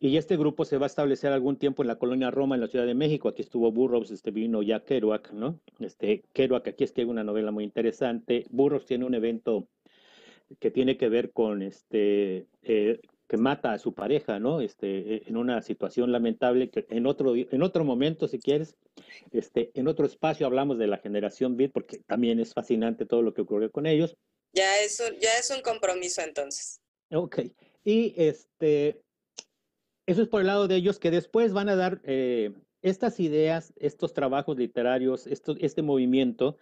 Y 0.00 0.16
este 0.16 0.36
grupo 0.36 0.64
se 0.64 0.76
va 0.76 0.86
a 0.86 0.88
establecer 0.88 1.32
algún 1.32 1.56
tiempo 1.56 1.82
en 1.82 1.88
la 1.88 1.96
colonia 1.96 2.30
Roma, 2.30 2.56
en 2.56 2.60
la 2.60 2.66
Ciudad 2.66 2.86
de 2.86 2.94
México. 2.94 3.28
Aquí 3.28 3.42
estuvo 3.42 3.72
Burroughs, 3.72 4.10
este 4.10 4.30
vino 4.30 4.62
ya 4.62 4.84
Kerouac, 4.84 5.32
¿no? 5.32 5.60
Este, 5.78 6.24
Kerouac 6.32 6.68
aquí 6.68 6.84
escribe 6.84 7.10
una 7.10 7.24
novela 7.24 7.50
muy 7.50 7.64
interesante. 7.64 8.44
Burroughs 8.50 8.86
tiene 8.86 9.06
un 9.06 9.14
evento 9.14 9.66
que 10.60 10.70
tiene 10.70 10.96
que 10.96 11.08
ver 11.08 11.32
con 11.32 11.62
este 11.62 12.46
eh, 12.62 13.00
que 13.26 13.36
mata 13.38 13.72
a 13.72 13.78
su 13.78 13.94
pareja, 13.94 14.38
¿no? 14.38 14.60
Este, 14.60 15.28
en 15.28 15.36
una 15.36 15.62
situación 15.62 16.12
lamentable 16.12 16.68
que 16.68 16.86
en 16.90 17.06
otro 17.06 17.34
en 17.34 17.62
otro 17.62 17.84
momento, 17.84 18.28
si 18.28 18.38
quieres, 18.38 18.76
este, 19.32 19.70
en 19.74 19.88
otro 19.88 20.04
espacio 20.04 20.46
hablamos 20.46 20.76
de 20.78 20.86
la 20.86 20.98
generación 20.98 21.56
Beat 21.56 21.72
porque 21.72 21.98
también 21.98 22.40
es 22.40 22.52
fascinante 22.52 23.06
todo 23.06 23.22
lo 23.22 23.32
que 23.32 23.42
ocurrió 23.42 23.70
con 23.70 23.86
ellos. 23.86 24.16
Ya 24.54 24.80
es 24.80 25.00
un, 25.00 25.18
ya 25.18 25.30
es 25.38 25.50
un 25.50 25.61
compromiso 25.62 26.23
entonces. 26.23 26.80
Ok. 27.11 27.40
Y 27.84 28.14
este, 28.16 29.02
eso 30.06 30.23
es 30.23 30.28
por 30.28 30.40
el 30.40 30.46
lado 30.46 30.68
de 30.68 30.76
ellos 30.76 30.99
que 30.99 31.11
después 31.11 31.52
van 31.52 31.68
a 31.68 31.76
dar 31.76 32.00
eh, 32.04 32.52
estas 32.82 33.18
ideas, 33.20 33.73
estos 33.76 34.12
trabajos 34.14 34.56
literarios, 34.56 35.26
esto, 35.26 35.56
este 35.61 35.82
movimiento, 35.82 36.58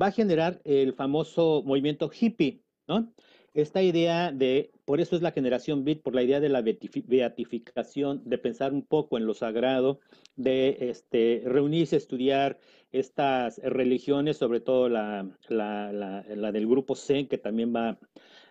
va 0.00 0.06
a 0.06 0.12
generar 0.12 0.60
el 0.64 0.92
famoso 0.94 1.62
movimiento 1.64 2.10
hippie, 2.12 2.62
¿no? 2.86 3.12
Esta 3.54 3.82
idea 3.82 4.32
de, 4.32 4.70
por 4.92 5.00
eso 5.00 5.16
es 5.16 5.22
la 5.22 5.32
generación 5.32 5.84
Beat, 5.86 6.02
por 6.02 6.14
la 6.14 6.22
idea 6.22 6.38
de 6.38 6.50
la 6.50 6.60
beatificación, 6.60 8.20
de 8.26 8.36
pensar 8.36 8.74
un 8.74 8.82
poco 8.82 9.16
en 9.16 9.24
lo 9.24 9.32
sagrado, 9.32 10.00
de 10.36 10.76
este, 10.80 11.40
reunirse, 11.46 11.96
estudiar 11.96 12.58
estas 12.90 13.56
religiones, 13.64 14.36
sobre 14.36 14.60
todo 14.60 14.90
la, 14.90 15.24
del 15.48 16.66
grupo 16.66 16.94
Zen, 16.94 17.26
que 17.26 17.38
también 17.38 17.74
va 17.74 17.98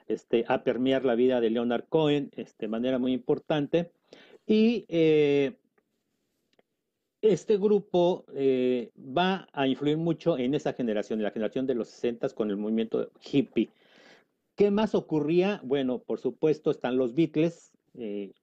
este, 0.08 0.44
a 0.48 0.64
permear 0.64 1.06
la 1.06 1.14
vida 1.14 1.42
de 1.42 1.52
Leonard 1.52 1.86
Cohen 1.88 2.32
este, 2.36 2.66
de 2.66 2.70
manera 2.70 2.98
muy 2.98 3.14
importante. 3.14 3.92
Y 4.48 4.86
eh, 4.88 5.54
este 7.22 7.58
grupo 7.60 8.26
eh, 8.34 8.90
va 8.98 9.48
a 9.54 9.68
influir 9.68 9.98
mucho 9.98 10.40
en 10.40 10.56
esa 10.56 10.74
generación, 10.74 11.20
en 11.20 11.26
la 11.26 11.30
generación 11.30 11.68
de 11.68 11.76
los 11.76 11.90
60 11.90 12.30
con 12.30 12.50
el 12.50 12.58
movimiento 12.58 13.12
hippie. 13.32 13.70
¿Qué 14.56 14.72
más 14.72 14.96
ocurría? 14.96 15.62
Bueno, 15.64 16.00
por 16.00 16.20
supuesto 16.20 16.72
están 16.72 16.98
los 16.98 17.16
Beatles, 17.16 17.72
eh, 17.98 18.34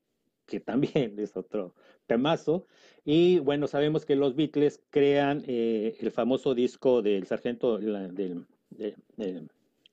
que 0.46 0.60
también 0.60 1.14
es 1.18 1.36
otro 1.36 1.74
temazo. 2.06 2.66
Y 3.04 3.38
bueno, 3.38 3.66
sabemos 3.66 4.04
que 4.04 4.16
los 4.16 4.34
Beatles 4.34 4.82
crean 4.90 5.44
eh, 5.46 5.96
el 6.00 6.10
famoso 6.10 6.54
disco 6.54 7.02
del 7.02 7.26
sargento, 7.26 7.78
del, 7.78 8.46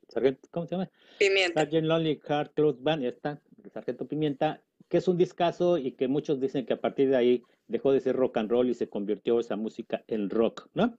sargento, 0.08 0.48
¿cómo 0.52 0.66
se 0.66 0.76
llama? 0.76 0.90
Pimienta. 1.20 1.62
Sargent 1.62 1.88
Lonely 1.88 2.20
Heart 2.28 2.54
Club 2.54 2.78
Band, 2.82 3.04
está, 3.04 3.42
el 3.64 3.72
sargento 3.72 4.08
Pimienta, 4.08 4.62
que 4.90 4.98
es 4.98 5.08
un 5.08 5.18
discazo 5.18 5.78
y 5.78 5.92
que 5.92 6.08
muchos 6.08 6.40
dicen 6.40 6.66
que 6.66 6.74
a 6.74 6.82
partir 6.82 7.10
de 7.10 7.18
ahí 7.18 7.44
dejó 7.68 7.92
de 7.92 8.00
ser 8.00 8.16
rock 8.16 8.38
and 8.38 8.50
roll 8.50 8.70
y 8.70 8.74
se 8.74 8.90
convirtió 8.90 9.40
esa 9.40 9.56
música 9.56 10.04
en 10.08 10.30
rock, 10.30 10.68
¿no? 10.74 10.98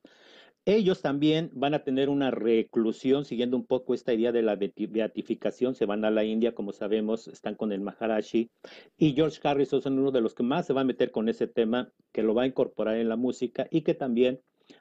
Ellos 0.69 1.01
también 1.01 1.53
van 1.55 1.75
a 1.75 1.85
tener 1.85 2.09
una 2.09 2.33
reclusión, 2.33 3.25
siguiendo 3.25 3.57
un 3.57 3.67
poco 3.67 3.95
esta 3.95 4.13
idea 4.13 4.33
de 4.33 4.43
la 4.43 4.57
beatificación. 4.57 5.77
Se 5.77 5.87
van 5.87 6.05
a 6.05 6.11
la 6.11 6.25
India, 6.25 6.57
como 6.57 6.73
sabemos, 6.73 7.29
están 7.29 7.55
con 7.55 7.71
el 7.71 7.81
Maharashi. 7.81 8.51
Y 8.99 9.13
George 9.13 9.39
Harrison 9.45 9.79
es 9.79 9.87
uno 9.87 10.11
de 10.11 10.21
los 10.21 10.35
que 10.35 10.43
más 10.43 10.67
se 10.67 10.73
va 10.73 10.81
a 10.81 10.85
meter 10.85 11.13
con 11.13 11.29
ese 11.29 11.47
tema, 11.47 11.93
que 12.11 12.25
lo 12.25 12.35
va 12.35 12.43
a 12.43 12.47
incorporar 12.49 12.97
en 12.97 13.09
la 13.09 13.15
música 13.15 13.69
y 13.71 13.83
que 13.83 13.95
también 13.95 14.41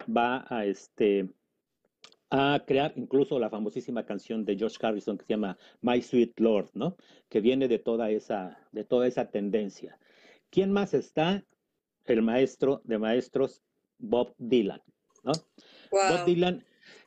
va 0.09 0.43
a, 0.49 0.65
este, 0.65 1.29
a 2.31 2.63
crear 2.65 2.93
incluso 2.95 3.37
la 3.37 3.51
famosísima 3.51 4.07
canción 4.07 4.43
de 4.43 4.57
George 4.57 4.77
Harrison 4.81 5.19
que 5.19 5.25
se 5.25 5.33
llama 5.33 5.55
My 5.81 6.01
Sweet 6.01 6.39
Lord, 6.39 6.71
¿no? 6.73 6.97
Que 7.29 7.41
viene 7.41 7.67
de 7.67 7.77
toda 7.77 8.09
esa, 8.09 8.57
de 8.71 8.85
toda 8.85 9.05
esa 9.05 9.29
tendencia. 9.29 9.99
¿Quién 10.49 10.71
más 10.71 10.95
está? 10.95 11.45
El 12.05 12.23
maestro 12.23 12.81
de 12.85 12.97
maestros, 12.97 13.61
Bob 13.99 14.33
Dylan, 14.39 14.81
¿no? 15.23 15.33
Bob 15.91 16.25
Dylan, 16.25 16.65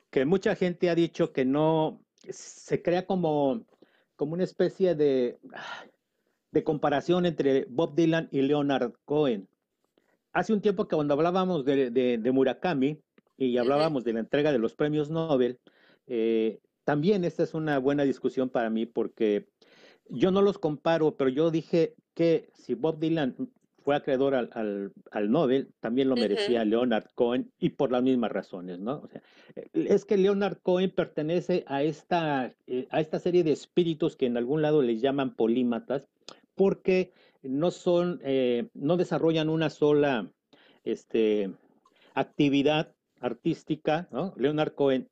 que 0.09 0.25
mucha 0.25 0.55
gente 0.55 0.89
ha 0.89 0.95
dicho 0.95 1.31
que 1.31 1.45
no, 1.45 2.01
se 2.29 2.81
crea 2.81 3.05
como, 3.05 3.65
como 4.15 4.33
una 4.33 4.43
especie 4.43 4.95
de, 4.95 5.39
de 6.51 6.63
comparación 6.63 7.25
entre 7.25 7.65
Bob 7.69 7.95
Dylan 7.95 8.27
y 8.31 8.41
Leonard 8.41 8.93
Cohen. 9.05 9.47
Hace 10.31 10.53
un 10.53 10.61
tiempo 10.61 10.87
que 10.87 10.95
cuando 10.95 11.13
hablábamos 11.13 11.65
de, 11.65 11.89
de, 11.91 12.31
Murakami 12.31 13.01
y 13.37 13.57
hablábamos 13.57 14.03
de 14.03 14.13
la 14.13 14.19
entrega 14.19 14.51
de 14.51 14.59
los 14.59 14.75
premios 14.75 15.09
Nobel, 15.09 15.59
eh, 16.07 16.59
también 16.83 17.23
esta 17.23 17.43
es 17.43 17.53
una 17.53 17.79
buena 17.79 18.03
discusión 18.03 18.49
para 18.49 18.69
mí 18.69 18.85
porque 18.85 19.47
yo 20.09 20.31
no 20.31 20.41
los 20.41 20.57
comparo, 20.57 21.15
pero 21.17 21.29
yo 21.29 21.51
dije 21.51 21.95
que 22.13 22.49
si 22.53 22.73
Bob 22.73 22.99
Dylan 22.99 23.35
fue 23.89 23.95
acreedor 23.95 24.35
al, 24.35 24.93
al, 25.09 25.31
Nobel, 25.31 25.73
también 25.79 26.09
lo 26.09 26.15
merecía 26.15 26.63
Leonard 26.63 27.07
Cohen 27.15 27.51
y 27.57 27.69
por 27.69 27.91
las 27.91 28.03
mismas 28.03 28.31
razones, 28.31 28.77
¿no? 28.77 28.99
O 28.99 29.07
sea, 29.07 29.23
eh, 29.55 29.67
es 29.73 30.05
que 30.05 30.15
Leonard 30.15 30.59
Cohen 30.61 30.91
pertenece 30.91 31.63
a 31.65 31.81
esta, 31.81 32.53
eh, 32.67 32.87
a 32.91 33.01
esta 33.01 33.17
serie 33.17 33.43
de 33.43 33.51
espíritus 33.51 34.15
que 34.15 34.27
en 34.27 34.37
algún 34.37 34.61
lado 34.61 34.83
les 34.83 35.01
llaman 35.01 35.35
polímatas, 35.35 36.07
porque 36.53 37.13
no 37.41 37.71
son, 37.71 38.21
eh, 38.23 38.69
no 38.75 38.95
desarrollan 38.95 39.49
una 39.49 39.71
sola 39.71 40.31
este, 40.83 41.51
actividad 42.13 42.93
artística, 43.21 44.07
¿no? 44.11 44.35
Leonard 44.37 44.75
Cohen 44.75 45.09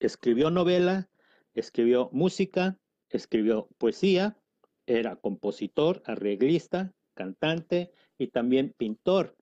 escribió 0.00 0.50
novela, 0.50 1.08
escribió 1.54 2.10
música, 2.12 2.76
escribió 3.08 3.68
poesía, 3.78 4.36
era 4.84 5.14
compositor, 5.14 6.02
arreglista, 6.06 6.92
cantante, 7.16 7.90
y 8.18 8.28
también 8.28 8.74
pintor. 8.76 9.36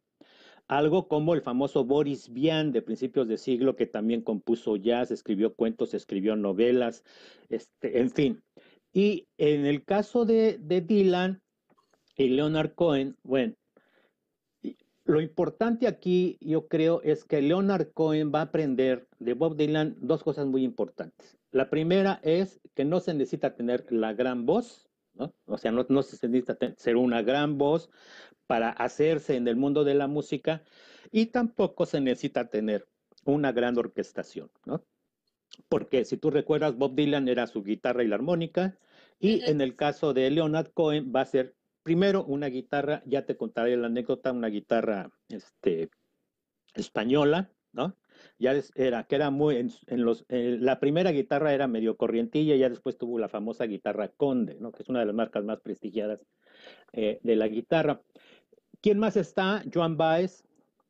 Algo 0.67 1.09
como 1.09 1.35
el 1.35 1.43
famoso 1.43 1.85
Boris 1.85 2.33
Vian 2.33 2.73
de 2.73 2.83
principios 2.83 3.29
de 3.29 3.37
siglo, 3.37 3.77
que 3.77 3.87
también 3.87 4.23
compuso 4.23 4.77
jazz, 4.77 5.11
escribió 5.11 5.55
cuentos, 5.55 5.93
escribió 5.93 6.37
novelas, 6.37 7.05
este, 7.51 8.01
en 8.01 8.11
fin. 8.11 8.43
Y 8.93 9.27
en 9.37 9.67
el 9.67 9.85
caso 9.85 10.25
de, 10.25 10.59
de 10.59 10.81
Dylan 10.81 11.43
y 12.17 12.29
Leonard 12.29 12.75
Cohen, 12.75 13.17
bueno, 13.23 13.55
lo 15.05 15.21
importante 15.21 15.87
aquí, 15.87 16.39
yo 16.41 16.67
creo, 16.67 17.03
es 17.03 17.25
que 17.25 17.43
Leonard 17.43 17.93
Cohen 17.93 18.33
va 18.35 18.41
a 18.41 18.45
aprender 18.45 19.07
de 19.19 19.35
Bob 19.35 19.57
Dylan 19.57 19.97
dos 20.01 20.23
cosas 20.23 20.47
muy 20.47 20.65
importantes. 20.65 21.37
La 21.51 21.69
primera 21.69 22.21
es 22.23 22.61
que 22.75 22.87
no 22.87 23.01
se 23.01 23.13
necesita 23.13 23.55
tener 23.55 23.85
la 23.93 24.15
gran 24.15 24.47
voz, 24.47 24.89
¿no? 25.15 25.33
O 25.47 25.59
sea, 25.59 25.73
no, 25.73 25.87
no 25.89 26.03
se 26.03 26.29
necesita 26.29 26.57
ser 26.77 26.97
una 26.97 27.23
gran 27.23 27.59
voz 27.59 27.91
para 28.47 28.71
hacerse 28.71 29.37
en 29.37 29.49
el 29.49 29.57
mundo 29.57 29.85
de 29.85 29.95
la 29.95 30.07
música 30.07 30.63
y 31.11 31.27
tampoco 31.27 31.87
se 31.87 32.01
necesita 32.01 32.49
tener 32.49 32.87
una 33.25 33.53
gran 33.53 33.79
orquestación, 33.79 34.51
¿no? 34.67 34.85
Porque 35.69 36.05
si 36.05 36.17
tú 36.17 36.31
recuerdas, 36.31 36.77
Bob 36.77 36.95
Dylan 36.95 37.29
era 37.29 37.47
su 37.47 37.63
guitarra 37.63 38.03
y 38.03 38.09
la 38.09 38.17
armónica, 38.17 38.77
y 39.21 39.43
en 39.49 39.61
el 39.61 39.77
caso 39.77 40.13
de 40.13 40.29
Leonard 40.31 40.73
Cohen 40.73 41.13
va 41.15 41.21
a 41.21 41.27
ser 41.27 41.55
primero 41.83 42.25
una 42.25 42.49
guitarra, 42.49 43.03
ya 43.07 43.25
te 43.25 43.37
contaré 43.37 43.77
la 43.77 43.87
anécdota, 43.87 44.33
una 44.33 44.49
guitarra 44.49 45.11
este, 45.29 45.91
española, 46.75 47.51
¿no? 47.73 47.97
Ya 48.39 48.55
era, 48.75 49.05
que 49.05 49.15
era 49.15 49.31
muy, 49.31 49.57
en, 49.57 50.05
los, 50.05 50.25
la 50.29 50.81
primera 50.81 51.13
guitarra 51.13 51.55
era 51.55 51.67
medio 51.67 51.97
corrientilla, 51.97 52.57
ya 52.57 52.69
después 52.69 52.99
tuvo 52.99 53.19
la 53.19 53.29
famosa 53.29 53.65
guitarra 53.65 54.09
Conde, 54.09 54.57
¿no? 54.61 54.73
que 54.73 54.83
es 54.83 54.89
una 54.89 55.01
de 55.01 55.07
las 55.07 55.15
marcas 55.15 55.45
más 55.45 55.61
prestigiadas 55.61 56.21
eh, 56.93 57.21
de 57.23 57.37
la 57.37 57.49
guitarra. 57.49 58.01
¿Quién 58.81 58.99
más 58.99 59.17
está? 59.17 59.63
Joan 59.73 59.97
Baez, 59.97 60.45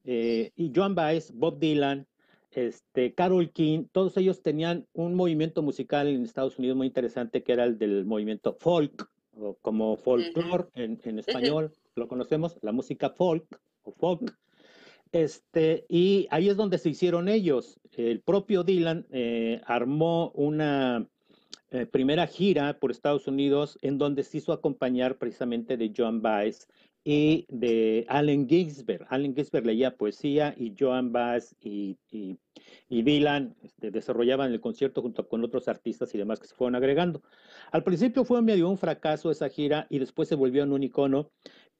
eh, 0.04 0.52
y 0.56 0.72
Joan 0.74 0.94
Baez, 0.94 1.32
Bob 1.32 1.58
Dylan, 1.58 2.06
este, 2.50 3.14
Carol 3.14 3.50
King, 3.50 3.86
todos 3.90 4.16
ellos 4.16 4.42
tenían 4.42 4.86
un 4.92 5.14
movimiento 5.14 5.62
musical 5.62 6.08
en 6.08 6.22
Estados 6.22 6.58
Unidos 6.58 6.76
muy 6.76 6.86
interesante 6.86 7.42
que 7.42 7.52
era 7.52 7.64
el 7.64 7.78
del 7.78 8.04
movimiento 8.04 8.54
folk, 8.54 9.10
o 9.36 9.54
como 9.60 9.96
folklore 9.96 10.66
en, 10.74 11.00
en, 11.02 11.18
español, 11.18 11.72
lo 11.96 12.06
conocemos, 12.06 12.58
la 12.62 12.72
música 12.72 13.10
folk 13.10 13.60
o 13.82 13.92
folk. 13.92 14.36
Este, 15.14 15.86
y 15.88 16.26
ahí 16.32 16.48
es 16.48 16.56
donde 16.56 16.76
se 16.76 16.90
hicieron 16.90 17.28
ellos. 17.28 17.78
El 17.96 18.20
propio 18.20 18.64
Dylan 18.64 19.06
eh, 19.12 19.60
armó 19.64 20.32
una 20.34 21.06
eh, 21.70 21.86
primera 21.86 22.26
gira 22.26 22.80
por 22.80 22.90
Estados 22.90 23.28
Unidos 23.28 23.78
en 23.80 23.96
donde 23.96 24.24
se 24.24 24.38
hizo 24.38 24.52
acompañar 24.52 25.16
precisamente 25.16 25.76
de 25.76 25.92
Joan 25.96 26.20
Baez 26.20 26.66
y 27.04 27.46
de 27.48 28.04
Allen 28.08 28.48
Ginsberg. 28.48 29.06
Allen 29.08 29.36
Ginsberg 29.36 29.66
leía 29.66 29.96
poesía 29.96 30.52
y 30.58 30.74
Joan 30.76 31.12
Baez 31.12 31.54
y, 31.60 31.96
y, 32.10 32.36
Dylan 32.88 33.54
este, 33.62 33.92
desarrollaban 33.92 34.50
el 34.50 34.60
concierto 34.60 35.00
junto 35.00 35.28
con 35.28 35.44
otros 35.44 35.68
artistas 35.68 36.12
y 36.12 36.18
demás 36.18 36.40
que 36.40 36.48
se 36.48 36.56
fueron 36.56 36.74
agregando. 36.74 37.22
Al 37.70 37.84
principio 37.84 38.24
fue 38.24 38.42
medio 38.42 38.68
un 38.68 38.78
fracaso 38.78 39.30
esa 39.30 39.48
gira 39.48 39.86
y 39.90 40.00
después 40.00 40.28
se 40.28 40.34
volvió 40.34 40.64
en 40.64 40.72
un 40.72 40.82
icono 40.82 41.30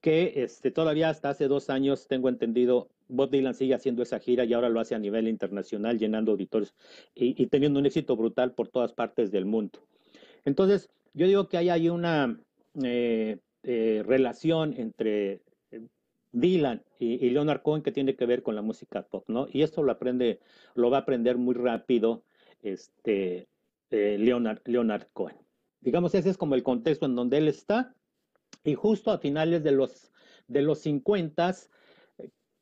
que 0.04 0.44
este, 0.44 0.70
todavía 0.70 1.08
hasta 1.08 1.30
hace 1.30 1.48
dos 1.48 1.70
años, 1.70 2.06
tengo 2.06 2.28
entendido, 2.28 2.90
Bob 3.08 3.30
Dylan 3.30 3.54
sigue 3.54 3.74
haciendo 3.74 4.02
esa 4.02 4.18
gira 4.18 4.44
y 4.44 4.52
ahora 4.52 4.68
lo 4.68 4.80
hace 4.80 4.94
a 4.94 4.98
nivel 4.98 5.28
internacional, 5.28 5.98
llenando 5.98 6.32
auditorios 6.32 6.74
y, 7.14 7.46
teniendo 7.46 7.80
un 7.80 7.86
éxito 7.86 8.16
brutal 8.16 8.52
por 8.52 8.68
todas 8.68 8.92
partes 8.92 9.30
del 9.30 9.44
mundo. 9.44 9.80
Entonces, 10.44 10.90
yo 11.12 11.26
digo 11.26 11.48
que 11.48 11.58
hay 11.58 11.88
una 11.88 12.38
eh, 12.82 13.38
eh, 13.62 14.02
relación 14.06 14.74
entre 14.76 15.42
eh, 15.70 15.86
Dylan 16.32 16.82
y, 16.98 17.30
Leonard 17.30 17.62
Cohen 17.62 17.82
que 17.82 17.92
tiene 17.92 18.16
que 18.16 18.26
ver 18.26 18.42
con 18.42 18.54
la 18.54 18.62
música 18.62 19.02
pop, 19.02 19.24
¿no? 19.28 19.46
Y 19.52 19.62
esto 19.62 19.82
lo 19.82 19.92
aprende, 19.92 20.40
lo 20.74 20.90
va 20.90 20.98
a 20.98 21.00
aprender 21.00 21.36
muy 21.36 21.54
rápido 21.54 22.24
este, 22.62 23.48
Leonard, 23.90 24.60
Leonard 24.64 25.06
Cohen. 25.12 25.36
Digamos, 25.80 26.14
ese 26.14 26.30
es 26.30 26.38
como 26.38 26.54
el 26.54 26.62
contexto 26.62 27.04
en 27.06 27.14
donde 27.14 27.36
él 27.38 27.46
está 27.46 27.94
y 28.64 28.74
justo 28.74 29.10
a 29.10 29.18
finales 29.18 29.62
de 29.62 29.72
los, 29.72 30.10
de 30.48 30.62
los 30.62 30.78
50, 30.80 31.50
eh, 31.50 31.54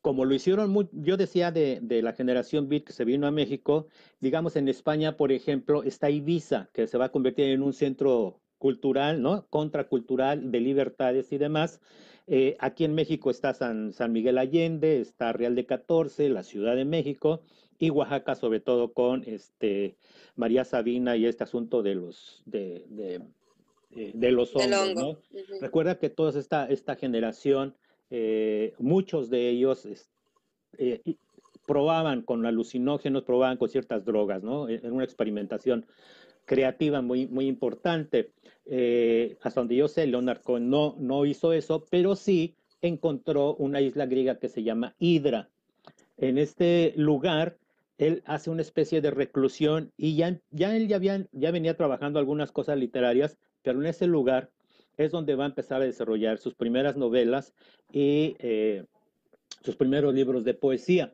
como 0.03 0.25
lo 0.25 0.35
hicieron, 0.35 0.69
muy, 0.69 0.89
yo 0.91 1.15
decía 1.15 1.49
de, 1.49 1.79
de, 1.81 2.01
la 2.01 2.11
generación 2.11 2.67
Beat 2.67 2.83
que 2.83 2.91
se 2.91 3.05
vino 3.05 3.25
a 3.25 3.31
México, 3.31 3.87
digamos 4.19 4.57
en 4.57 4.67
España, 4.67 5.15
por 5.15 5.31
ejemplo, 5.31 5.81
está 5.81 6.09
Ibiza, 6.09 6.69
que 6.73 6.87
se 6.87 6.97
va 6.97 7.05
a 7.05 7.11
convertir 7.13 7.45
en 7.45 7.63
un 7.63 7.71
centro 7.71 8.41
cultural, 8.57 9.21
¿no? 9.21 9.47
Contracultural, 9.49 10.51
de 10.51 10.59
libertades 10.59 11.31
y 11.31 11.37
demás. 11.37 11.79
Eh, 12.27 12.57
aquí 12.59 12.83
en 12.83 12.95
México 12.95 13.31
está 13.31 13.53
San, 13.53 13.93
San 13.93 14.11
Miguel 14.11 14.39
Allende, 14.39 14.99
está 14.99 15.31
Real 15.31 15.55
de 15.55 15.65
14, 15.65 16.27
la 16.27 16.43
Ciudad 16.43 16.75
de 16.75 16.83
México 16.83 17.41
y 17.79 17.89
Oaxaca, 17.89 18.35
sobre 18.35 18.59
todo 18.59 18.91
con 18.91 19.23
este 19.25 19.95
María 20.35 20.65
Sabina 20.65 21.15
y 21.15 21.27
este 21.27 21.45
asunto 21.45 21.81
de 21.81 21.95
los 21.95 22.43
de, 22.45 22.85
de 22.89 23.21
eh, 23.95 24.11
de 24.13 24.31
los 24.31 24.55
hongos. 24.55 24.95
¿no? 24.95 25.17
Recuerda 25.61 25.99
que 25.99 26.09
toda 26.09 26.37
esta, 26.39 26.65
esta 26.65 26.95
generación, 26.95 27.75
eh, 28.09 28.73
muchos 28.79 29.29
de 29.29 29.49
ellos 29.49 29.87
eh, 30.77 31.01
probaban 31.65 32.21
con 32.21 32.45
alucinógenos, 32.45 33.23
probaban 33.23 33.57
con 33.57 33.69
ciertas 33.69 34.05
drogas, 34.05 34.43
¿no? 34.43 34.69
En 34.69 34.91
una 34.91 35.03
experimentación 35.03 35.85
creativa 36.45 37.01
muy, 37.01 37.27
muy 37.27 37.47
importante. 37.47 38.31
hasta 39.41 39.61
donde 39.61 39.75
yo 39.75 39.87
sé, 39.87 40.07
Leonard 40.07 40.41
Cohen 40.41 40.69
no, 40.69 40.95
no 40.99 41.25
hizo 41.25 41.53
eso, 41.53 41.85
pero 41.89 42.15
sí 42.15 42.55
encontró 42.81 43.55
una 43.55 43.81
isla 43.81 44.05
griega 44.05 44.39
que 44.39 44.49
se 44.49 44.63
llama 44.63 44.95
Hidra. 44.99 45.49
En 46.17 46.37
este 46.37 46.93
lugar, 46.97 47.57
él 47.97 48.23
hace 48.25 48.49
una 48.49 48.61
especie 48.61 49.01
de 49.01 49.11
reclusión 49.11 49.91
y 49.97 50.15
ya, 50.15 50.39
ya 50.51 50.75
él 50.75 50.87
ya, 50.87 50.97
había, 50.97 51.25
ya 51.31 51.51
venía 51.51 51.77
trabajando 51.77 52.19
algunas 52.19 52.51
cosas 52.51 52.77
literarias, 52.77 53.37
pero 53.61 53.79
en 53.79 53.87
ese 53.87 54.07
lugar 54.07 54.51
es 54.97 55.11
donde 55.11 55.35
va 55.35 55.45
a 55.45 55.47
empezar 55.47 55.81
a 55.81 55.85
desarrollar 55.85 56.37
sus 56.37 56.55
primeras 56.55 56.95
novelas 56.97 57.53
y 57.91 58.35
eh, 58.39 58.85
sus 59.61 59.75
primeros 59.75 60.13
libros 60.13 60.43
de 60.43 60.53
poesía. 60.53 61.13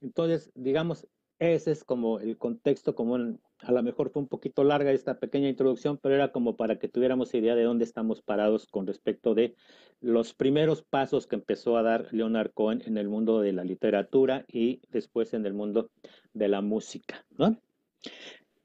Entonces, 0.00 0.50
digamos, 0.54 1.06
ese 1.38 1.70
es 1.70 1.84
como 1.84 2.18
el 2.18 2.36
contexto, 2.36 2.94
como 2.94 3.16
a 3.16 3.72
lo 3.72 3.82
mejor 3.82 4.10
fue 4.10 4.22
un 4.22 4.28
poquito 4.28 4.64
larga 4.64 4.92
esta 4.92 5.18
pequeña 5.18 5.48
introducción, 5.48 5.98
pero 5.98 6.14
era 6.14 6.32
como 6.32 6.56
para 6.56 6.78
que 6.78 6.88
tuviéramos 6.88 7.34
idea 7.34 7.54
de 7.54 7.62
dónde 7.62 7.84
estamos 7.84 8.22
parados 8.22 8.66
con 8.66 8.86
respecto 8.86 9.34
de 9.34 9.54
los 10.00 10.34
primeros 10.34 10.82
pasos 10.82 11.26
que 11.26 11.36
empezó 11.36 11.76
a 11.76 11.82
dar 11.82 12.08
Leonard 12.12 12.52
Cohen 12.52 12.82
en 12.86 12.98
el 12.98 13.08
mundo 13.08 13.40
de 13.40 13.52
la 13.52 13.64
literatura 13.64 14.44
y 14.48 14.80
después 14.90 15.34
en 15.34 15.46
el 15.46 15.54
mundo 15.54 15.90
de 16.34 16.48
la 16.48 16.60
música, 16.60 17.24
¿no? 17.36 17.60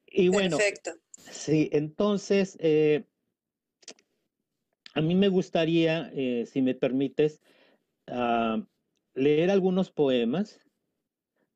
Y 0.07 0.29
bueno, 0.29 0.57
Perfecto. 0.57 0.91
Sí, 1.11 1.69
entonces, 1.71 2.57
eh, 2.59 3.05
a 4.93 5.01
mí 5.01 5.15
me 5.15 5.27
gustaría, 5.27 6.11
eh, 6.13 6.45
si 6.45 6.61
me 6.61 6.75
permites, 6.75 7.41
ah, 8.07 8.63
leer 9.15 9.51
algunos 9.51 9.91
poemas 9.91 10.59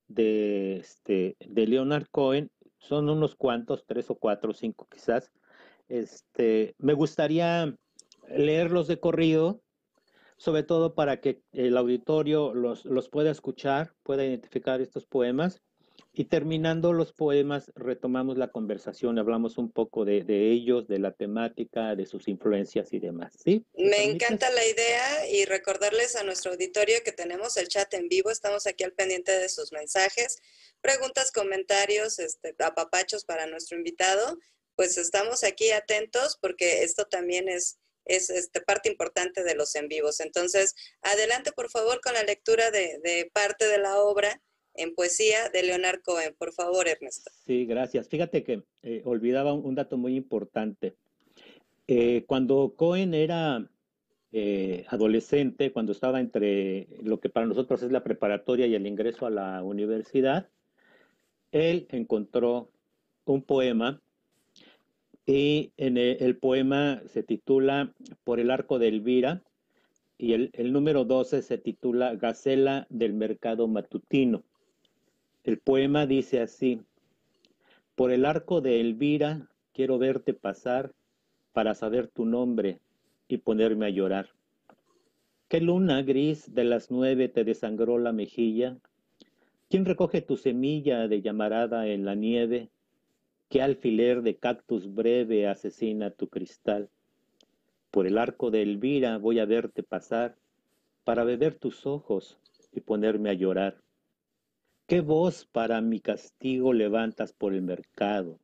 de, 0.08 0.78
este, 0.78 1.38
de 1.40 1.68
Leonard 1.68 2.08
Cohen. 2.10 2.52
Son 2.80 3.10
unos 3.10 3.36
cuantos, 3.36 3.86
tres 3.86 4.10
o 4.10 4.16
cuatro, 4.16 4.54
cinco 4.54 4.88
quizás. 4.90 5.32
Este, 5.88 6.76
me 6.78 6.94
gustaría 6.94 7.76
leerlos 8.30 8.88
de 8.88 9.00
corrido, 9.00 9.62
sobre 10.38 10.64
todo 10.64 10.94
para 10.94 11.20
que 11.22 11.42
el 11.52 11.78
auditorio 11.78 12.54
los, 12.54 12.86
los 12.86 13.10
pueda 13.10 13.32
escuchar, 13.32 13.94
pueda 14.04 14.26
identificar 14.26 14.82
estos 14.82 15.06
poemas 15.06 15.62
y 16.18 16.26
terminando 16.26 16.94
los 16.94 17.14
poemas, 17.14 17.72
retomamos 17.76 18.40
la 18.40 18.52
conversación, 18.52 19.20
hablamos 19.20 19.60
un 19.60 19.72
poco 19.72 20.04
de, 20.04 20.26
ellos, 20.52 20.88
de 20.88 20.98
la 20.98 21.12
temática, 21.12 21.96
de 21.96 22.08
sus 22.08 22.28
influencias 22.28 22.92
y 22.92 22.98
demás. 22.98 23.36
¿sí? 23.46 23.64
Me 23.76 24.04
encanta 24.04 24.50
la 24.50 24.66
idea 24.66 25.30
y 25.30 25.46
recordarles 25.46 26.16
a 26.16 26.24
nuestro 26.24 26.54
auditorio 26.54 27.04
que 27.06 27.12
tenemos 27.12 27.56
el 27.58 27.68
chat 27.68 27.94
en 27.94 28.10
vivo, 28.10 28.32
estamos 28.32 28.66
aquí 28.66 28.84
al 28.84 28.94
pendiente 28.94 29.32
de 29.38 29.48
sus 29.48 29.72
mensajes, 29.72 30.40
preguntas, 30.82 31.32
comentarios, 31.32 32.18
este, 32.18 32.56
apapachos 32.64 33.24
para 33.24 33.46
nuestro 33.46 33.78
invitado. 33.78 34.40
Pues 34.76 34.98
estamos 34.98 35.44
aquí 35.44 35.70
atentos 35.70 36.40
porque 36.42 36.82
esto 36.82 37.06
también 37.06 37.48
es, 37.48 37.78
es 38.06 38.32
este, 38.32 38.62
parte 38.62 38.90
importante 38.90 39.44
de 39.44 39.54
los 39.54 39.76
en 39.76 39.88
vivos. 39.88 40.20
Entonces, 40.20 40.74
adelante 41.04 41.52
por 41.52 41.70
favor 41.70 42.02
con 42.02 42.16
la 42.16 42.24
lectura 42.24 42.72
de, 42.72 43.00
de 43.04 43.30
parte 43.32 43.68
de 43.68 43.78
la 43.78 44.00
obra 44.00 44.42
en 44.78 44.96
poesía 44.96 45.50
de 45.52 45.64
Leonard 45.64 46.02
Cohen. 46.02 46.34
Por 46.38 46.54
favor, 46.54 46.88
Ernesto. 46.88 47.30
Sí, 47.46 47.66
gracias. 47.66 48.08
Fíjate 48.08 48.44
que 48.44 48.64
eh, 48.84 49.02
olvidaba 49.04 49.54
un, 49.54 49.76
dato 49.76 49.98
muy 49.98 50.16
importante. 50.16 50.96
Eh, 51.88 52.24
cuando 52.28 52.74
Cohen 52.76 53.14
era 53.14 53.68
eh, 54.32 54.86
adolescente, 54.90 55.72
cuando 55.72 55.92
estaba 55.92 56.20
entre 56.20 56.88
lo 57.02 57.20
que 57.20 57.30
para 57.30 57.48
nosotros 57.48 57.82
es 57.84 57.92
la 57.92 58.04
preparatoria 58.04 58.68
y 58.68 58.76
el 58.76 58.88
ingreso 58.88 59.26
a 59.26 59.32
la 59.32 59.64
universidad, 59.64 60.50
él 61.52 61.88
encontró 61.90 62.70
un 63.26 63.42
poema 63.42 64.02
y 65.26 65.74
en 65.78 65.98
el, 65.98 66.38
poema 66.38 67.02
se 67.08 67.22
titula 67.22 67.94
Por 68.24 68.40
el 68.40 68.50
arco 68.50 68.80
de 68.80 68.88
Elvira 68.88 69.44
y 70.18 70.34
el, 70.34 70.52
el 70.54 70.72
número 70.72 71.04
12 71.04 71.42
se 71.42 71.58
titula 71.58 72.16
Gacela 72.16 72.88
del 72.90 73.14
mercado 73.14 73.68
matutino. 73.68 74.44
El 75.48 75.60
poema 75.60 76.06
dice 76.06 76.42
así, 76.42 76.82
por 77.96 78.12
el 78.12 78.26
arco 78.26 78.60
de 78.60 78.82
Elvira 78.82 79.48
quiero 79.72 79.98
verte 79.98 80.34
pasar 80.34 80.92
para 81.54 81.74
saber 81.74 82.10
tu 82.10 82.26
nombre 82.26 82.82
y 83.30 83.38
ponerme 83.38 83.86
a 83.86 83.90
llorar. 83.90 84.28
¿Qué 85.48 85.62
luna 85.62 86.02
gris 86.02 86.54
de 86.54 86.66
las 86.66 86.92
nueve 86.92 87.30
te 87.30 87.46
desangró 87.46 87.98
la 87.98 88.12
mejilla? 88.12 88.78
¿Quién 89.70 89.86
recoge 89.86 90.22
tu 90.22 90.36
semilla 90.36 91.08
de 91.08 91.22
llamarada 91.22 91.88
en 91.88 92.04
la 92.04 92.16
nieve? 92.16 92.68
¿Qué 93.48 93.62
alfiler 93.62 94.24
de 94.24 94.36
cactus 94.36 94.94
breve 94.94 95.48
asesina 95.48 96.12
tu 96.12 96.28
cristal? 96.28 96.90
Por 97.90 98.06
el 98.06 98.18
arco 98.18 98.52
de 98.52 98.64
Elvira 98.64 99.18
voy 99.18 99.40
a 99.40 99.46
verte 99.46 99.82
pasar 99.82 100.36
para 101.06 101.24
beber 101.24 101.56
tus 101.56 101.86
ojos 101.86 102.38
y 102.74 102.82
ponerme 102.82 103.30
a 103.30 103.34
llorar. 103.34 103.78
¿Qué 104.88 105.02
voz 105.02 105.44
para 105.44 105.82
mi 105.82 106.00
castigo 106.00 106.72
levantas 106.72 107.34
por 107.34 107.54
el 107.54 107.62
mercado? 107.62 108.40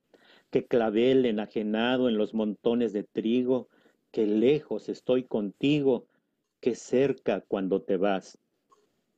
¿Qué 0.51 0.65
clavel 0.65 1.25
enajenado 1.25 2.09
en 2.09 2.17
los 2.17 2.33
montones 2.33 2.91
de 2.91 3.03
trigo? 3.03 3.69
Que 4.11 4.27
lejos 4.27 4.89
estoy 4.89 5.23
contigo, 5.23 6.05
que 6.59 6.75
cerca 6.75 7.39
cuando 7.47 7.81
te 7.81 7.95
vas. 7.95 8.39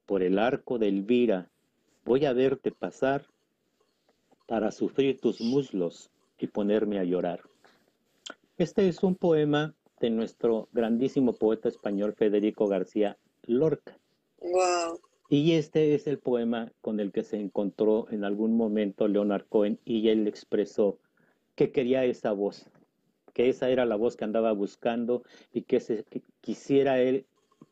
Por 0.05 0.21
el 0.21 0.37
arco 0.37 0.77
de 0.77 0.89
Elvira 0.89 1.49
voy 2.05 2.25
a 2.25 2.33
verte 2.33 2.71
pasar 2.71 3.25
para 4.45 4.71
sufrir 4.71 5.19
tus 5.19 5.41
muslos 5.41 6.11
y 6.37 6.45
ponerme 6.45 6.99
a 6.99 7.05
llorar. 7.05 7.41
Este 8.59 8.87
es 8.87 9.01
un 9.01 9.15
poema 9.15 9.73
de 9.99 10.11
nuestro 10.11 10.69
grandísimo 10.73 11.33
poeta 11.33 11.69
español 11.69 12.13
Federico 12.13 12.67
García 12.67 13.17
Lorca. 13.47 13.97
Wow. 14.41 14.99
Y 15.29 15.53
este 15.53 15.95
es 15.95 16.05
el 16.07 16.19
poema 16.19 16.71
con 16.81 16.99
el 16.99 17.11
que 17.11 17.23
se 17.23 17.37
encontró 17.37 18.07
en 18.11 18.23
algún 18.23 18.55
momento 18.55 19.07
Leonard 19.07 19.45
Cohen 19.49 19.79
y 19.83 20.09
él 20.09 20.27
expresó 20.27 20.99
que 21.55 21.71
quería 21.71 22.05
esa 22.05 22.31
voz, 22.31 22.69
que 23.33 23.49
esa 23.49 23.69
era 23.69 23.85
la 23.85 23.95
voz 23.95 24.15
que 24.15 24.25
andaba 24.25 24.51
buscando 24.51 25.23
y 25.51 25.63
que, 25.63 25.79
se, 25.79 26.05
quisiera 26.41 26.99
él 26.99 27.25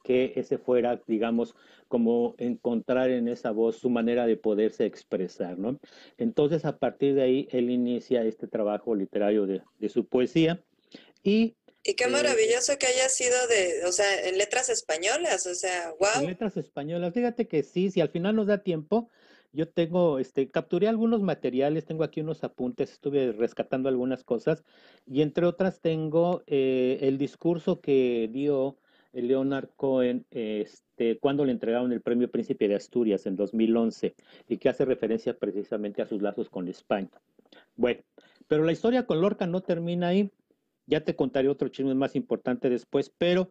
que 0.03 0.33
ese 0.35 0.57
fuera, 0.57 1.01
digamos, 1.07 1.55
como 1.87 2.35
encontrar 2.37 3.09
en 3.11 3.27
esa 3.27 3.51
voz 3.51 3.77
su 3.77 3.89
manera 3.89 4.25
de 4.25 4.35
poderse 4.35 4.85
expresar, 4.85 5.57
¿no? 5.57 5.79
Entonces, 6.17 6.65
a 6.65 6.77
partir 6.77 7.15
de 7.15 7.21
ahí, 7.21 7.47
él 7.51 7.69
inicia 7.69 8.25
este 8.25 8.47
trabajo 8.47 8.95
literario 8.95 9.45
de 9.45 9.89
su 9.89 10.05
poesía 10.05 10.61
y 11.23 11.55
y 11.83 11.95
qué 11.95 12.07
maravilloso 12.07 12.77
que 12.79 12.87
haya 12.87 13.09
sido 13.09 13.35
de, 13.47 13.85
o 13.85 13.91
sea, 13.91 14.27
en 14.27 14.37
letras 14.37 14.69
españolas, 14.69 15.45
o 15.47 15.53
sea, 15.53 15.93
wow. 15.99 16.21
En 16.21 16.27
letras 16.27 16.55
españolas, 16.55 17.13
fíjate 17.13 17.47
que 17.47 17.63
sí, 17.63 17.91
si 17.91 17.99
al 17.99 18.09
final 18.09 18.35
nos 18.35 18.47
da 18.47 18.59
tiempo, 18.59 19.09
yo 19.51 19.67
tengo, 19.67 20.17
este, 20.17 20.49
capturé 20.49 20.87
algunos 20.87 21.21
materiales, 21.21 21.85
tengo 21.85 22.03
aquí 22.03 22.21
unos 22.21 22.43
apuntes, 22.43 22.91
estuve 22.91 23.33
rescatando 23.33 23.89
algunas 23.89 24.23
cosas, 24.23 24.63
y 25.05 25.21
entre 25.21 25.45
otras 25.45 25.81
tengo 25.81 26.43
eh, 26.47 26.99
el 27.01 27.17
discurso 27.17 27.81
que 27.81 28.29
dio 28.31 28.77
Leonard 29.11 29.69
Cohen 29.75 30.25
este, 30.31 31.19
cuando 31.19 31.45
le 31.45 31.51
entregaron 31.51 31.91
el 31.91 32.01
premio 32.01 32.31
Príncipe 32.31 32.67
de 32.67 32.75
Asturias 32.75 33.25
en 33.25 33.35
2011, 33.35 34.15
y 34.47 34.57
que 34.57 34.69
hace 34.69 34.85
referencia 34.85 35.37
precisamente 35.37 36.01
a 36.01 36.07
sus 36.07 36.21
lazos 36.21 36.49
con 36.49 36.67
España. 36.69 37.11
Bueno, 37.75 38.01
pero 38.47 38.63
la 38.63 38.71
historia 38.71 39.05
con 39.05 39.21
Lorca 39.21 39.47
no 39.47 39.61
termina 39.61 40.07
ahí. 40.07 40.31
Ya 40.85 41.03
te 41.03 41.15
contaré 41.15 41.49
otro 41.49 41.69
chisme 41.69 41.95
más 41.95 42.15
importante 42.15 42.69
después, 42.69 43.11
pero 43.17 43.49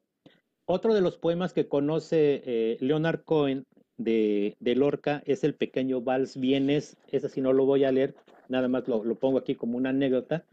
otro 0.67 0.95
de 0.95 1.01
los 1.01 1.17
poemas 1.17 1.53
que 1.53 1.69
conoce 1.69 2.43
eh, 2.45 2.77
Leonard 2.81 3.25
Cohen 3.25 3.67
de, 3.97 4.57
de, 4.61 4.75
Lorca 4.77 5.23
es 5.27 5.45
el 5.45 5.55
pequeño 5.55 6.01
Vals 6.01 6.37
Vienes. 6.37 6.97
Ese 7.11 7.29
sí 7.29 7.41
no 7.41 7.53
lo 7.53 7.65
voy 7.65 7.85
a 7.85 7.93
leer, 7.93 8.15
nada 8.49 8.69
más 8.69 8.87
lo, 8.89 9.05
lo 9.05 9.15
pongo 9.17 9.39
aquí 9.39 9.55
como 9.55 9.77
una 9.77 9.91
anécdota. 9.91 10.45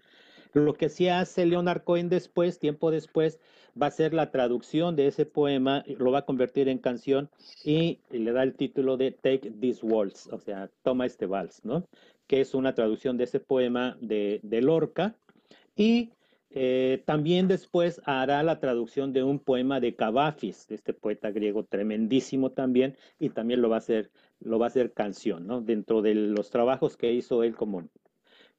Lo 0.53 0.73
que 0.73 0.89
sí 0.89 1.07
hace 1.07 1.45
Leonard 1.45 1.83
Cohen 1.83 2.09
después, 2.09 2.57
tiempo 2.57 2.89
después, 2.89 3.39
va 3.79 3.87
a 3.87 3.91
ser 3.91 4.13
la 4.13 4.31
traducción 4.31 4.95
de 4.95 5.07
ese 5.07 5.25
poema, 5.25 5.83
lo 5.85 6.11
va 6.11 6.19
a 6.19 6.25
convertir 6.25 6.69
en 6.69 6.79
canción 6.79 7.29
y 7.63 7.99
le 8.09 8.31
da 8.31 8.43
el 8.43 8.55
título 8.55 8.97
de 8.97 9.11
Take 9.11 9.51
This 9.51 9.83
Waltz, 9.83 10.27
o 10.31 10.39
sea, 10.39 10.69
toma 10.81 11.05
este 11.05 11.27
vals, 11.27 11.63
¿no? 11.63 11.85
Que 12.27 12.41
es 12.41 12.55
una 12.55 12.73
traducción 12.73 13.17
de 13.17 13.25
ese 13.25 13.39
poema 13.39 13.97
de, 14.01 14.39
de 14.43 14.61
Lorca. 14.61 15.15
Y 15.75 16.09
eh, 16.51 17.03
también 17.05 17.47
después 17.47 18.01
hará 18.05 18.41
la 18.41 18.59
traducción 18.59 19.13
de 19.13 19.23
un 19.23 19.39
poema 19.39 19.79
de 19.79 19.95
Cavafis, 19.95 20.67
de 20.67 20.75
este 20.75 20.93
poeta 20.93 21.29
griego 21.29 21.63
tremendísimo 21.63 22.51
también, 22.51 22.97
y 23.19 23.29
también 23.29 23.61
lo 23.61 23.69
va 23.69 23.75
a 23.75 23.79
hacer, 23.79 24.11
lo 24.39 24.57
va 24.57 24.65
a 24.65 24.69
hacer 24.69 24.93
canción, 24.93 25.45
¿no? 25.45 25.61
Dentro 25.61 26.01
de 26.01 26.15
los 26.15 26.49
trabajos 26.49 26.97
que 26.97 27.13
hizo 27.13 27.43
él 27.43 27.55
como 27.55 27.89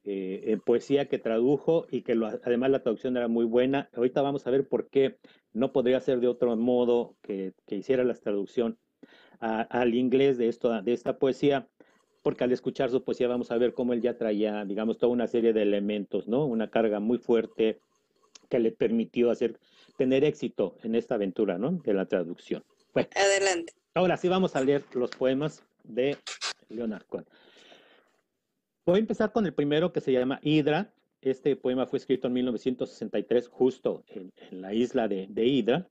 eh, 0.05 0.45
en 0.53 0.61
poesía 0.61 1.09
que 1.09 1.19
tradujo 1.19 1.87
y 1.91 2.03
que 2.03 2.13
además 2.45 2.71
la 2.71 2.83
traducción 2.83 3.17
era 3.17 3.29
muy 3.29 3.45
buena. 3.45 3.91
Ahorita 3.95 4.23
vamos 4.23 4.47
a 4.47 4.51
ver 4.51 4.69
por 4.69 4.89
qué 4.89 5.19
no 5.53 5.73
podría 5.73 6.01
ser 6.01 6.21
de 6.21 6.29
otro 6.29 6.57
modo 6.57 7.17
que, 7.23 7.55
hiciera 7.69 8.05
la 8.05 8.15
traducción 8.15 8.79
al 9.41 9.95
inglés 9.95 10.37
de, 10.37 10.49
esto, 10.49 10.83
de 10.83 10.93
esta 10.93 11.19
poesía 11.19 11.67
porque 12.23 12.45
al 12.45 12.53
escuchar 12.53 12.91
su 12.91 13.03
poesía 13.03 13.29
vamos 13.29 13.51
a 13.51 13.59
ver 13.59 13.73
cómo 13.73 13.93
él 13.93 14.03
ya 14.03 14.17
traía, 14.17 14.65
digamos, 14.65 14.99
toda 14.99 15.13
una 15.13 15.27
serie 15.27 15.53
de 15.53 15.63
elementos, 15.63 16.29
¿no? 16.29 16.45
Una 16.45 16.71
carga 16.71 17.01
muy 17.01 17.19
fuerte 17.19 17.81
que 18.49 18.59
le 18.59 18.73
permitió 18.73 19.31
hacer, 19.31 19.59
tener 19.97 20.25
éxito 20.25 20.77
en 20.83 20.95
esta 20.95 21.15
aventura, 21.15 21.57
¿no? 21.57 21.73
De 21.73 21.95
la 21.95 22.07
traducción. 22.07 22.65
Bueno, 22.93 23.09
adelante. 23.15 23.73
Ahora 23.95 24.17
sí 24.17 24.29
vamos 24.29 24.57
a 24.57 24.63
leer 24.63 24.85
los 24.95 25.11
poemas 25.11 25.65
de 25.85 26.17
Leonard 26.69 27.05
Cohen. 27.07 27.27
Voy 28.85 28.97
a 28.97 29.01
empezar 29.01 29.33
con 29.33 29.47
el 29.47 29.55
primero 29.55 29.93
que 29.93 30.01
se 30.01 30.13
llama 30.13 30.41
Hidra. 30.43 30.93
Este 31.23 31.55
poema 31.57 31.87
fue 31.87 31.99
escrito 31.99 32.27
en 32.29 32.35
1963, 32.35 33.49
justo 33.49 34.05
en, 34.09 34.33
en 34.51 34.63
la 34.63 34.75
isla 34.75 35.07
de, 35.07 35.27
de, 35.29 35.45
Hidra, 35.45 35.89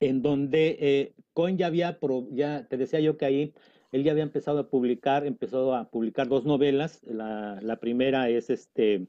en 0.00 0.20
donde 0.20 0.76
eh, 0.80 1.14
Cohen 1.32 1.56
ya 1.56 1.68
había, 1.68 1.98
ya 2.30 2.66
te 2.68 2.76
decía 2.76 3.00
yo 3.00 3.16
que 3.16 3.24
ahí 3.24 3.54
él 3.92 4.04
ya 4.04 4.12
había 4.12 4.24
empezado 4.24 4.58
a 4.58 4.68
publicar, 4.68 5.26
empezó 5.26 5.74
a 5.74 5.88
publicar 5.88 6.28
dos 6.28 6.44
novelas. 6.44 7.02
La, 7.04 7.78
primera 7.80 8.28
es 8.30 8.50
este 8.50 9.06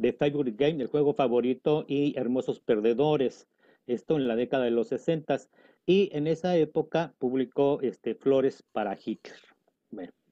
The 0.00 0.12
Favorite 0.12 0.62
Game, 0.62 0.82
el 0.82 0.88
juego 0.88 1.14
favorito, 1.14 1.84
y 1.88 2.16
Hermosos 2.16 2.60
Perdedores. 2.60 3.48
Esto 3.86 4.16
en 4.16 4.28
la 4.28 4.36
década 4.36 4.64
de 4.64 4.70
los 4.70 4.88
60 4.88 5.38
y 5.86 6.10
en 6.12 6.26
esa 6.26 6.54
época 6.56 7.14
publicó 7.18 7.80
este, 7.80 8.14
Flores 8.14 8.62
para 8.72 8.96
Hitler. 9.02 9.40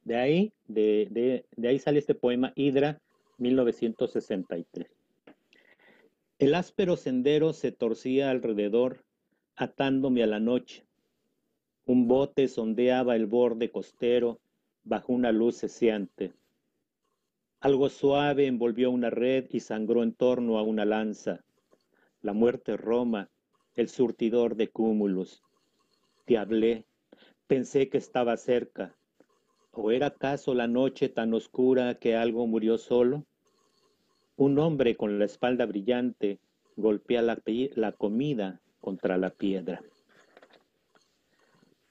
De 0.05 0.14
ahí, 0.14 0.53
de, 0.69 1.45
ahí 1.64 1.81
sale 1.81 1.99
este 1.99 2.14
poema 2.14 2.53
Hidra, 2.55 3.01
1963. 3.38 4.87
El 6.38 6.55
áspero 6.55 6.97
sendero 6.97 7.53
se 7.53 7.73
torcía 7.73 8.31
alrededor, 8.31 9.05
atándome 9.57 10.23
a 10.23 10.29
la 10.29 10.38
noche. 10.38 10.86
Un 11.88 12.09
bote 12.09 12.49
sondeaba 12.49 13.14
el 13.14 13.27
borde 13.27 13.70
costero 13.70 14.40
bajo 14.83 15.12
una 15.12 15.31
luz 15.31 15.59
ceseante. 15.59 16.33
Algo 17.61 17.88
suave 17.90 18.49
envolvió 18.49 18.90
una 18.90 19.09
red 19.09 19.46
y 19.51 19.61
sangró 19.61 20.03
en 20.03 20.12
torno 20.12 20.59
a 20.59 20.62
una 20.62 20.85
lanza. 20.85 21.44
La 22.22 22.33
muerte 22.33 22.77
Roma, 22.77 23.31
el 23.77 23.88
surtidor 23.88 24.57
de 24.57 24.66
cúmulos. 24.66 25.44
Te 26.25 26.37
hablé, 26.38 26.87
pensé 27.46 27.88
que 27.88 27.99
estaba 27.99 28.37
cerca. 28.37 28.96
¿O 29.70 29.92
era 29.92 30.09
acaso 30.09 30.55
la 30.55 30.66
noche 30.66 31.09
tan 31.09 31.35
oscura 31.35 32.01
que 32.01 32.16
algo 32.16 32.49
murió 32.49 32.79
solo? 32.79 33.27
Un 34.35 34.59
hombre 34.59 34.96
con 34.96 35.20
la 35.20 35.27
espalda 35.27 35.66
brillante 35.66 36.40
golpea 36.75 37.22
la 37.22 37.92
comida 37.92 38.61
contra 38.81 39.18
la 39.18 39.31
piedra. 39.31 39.81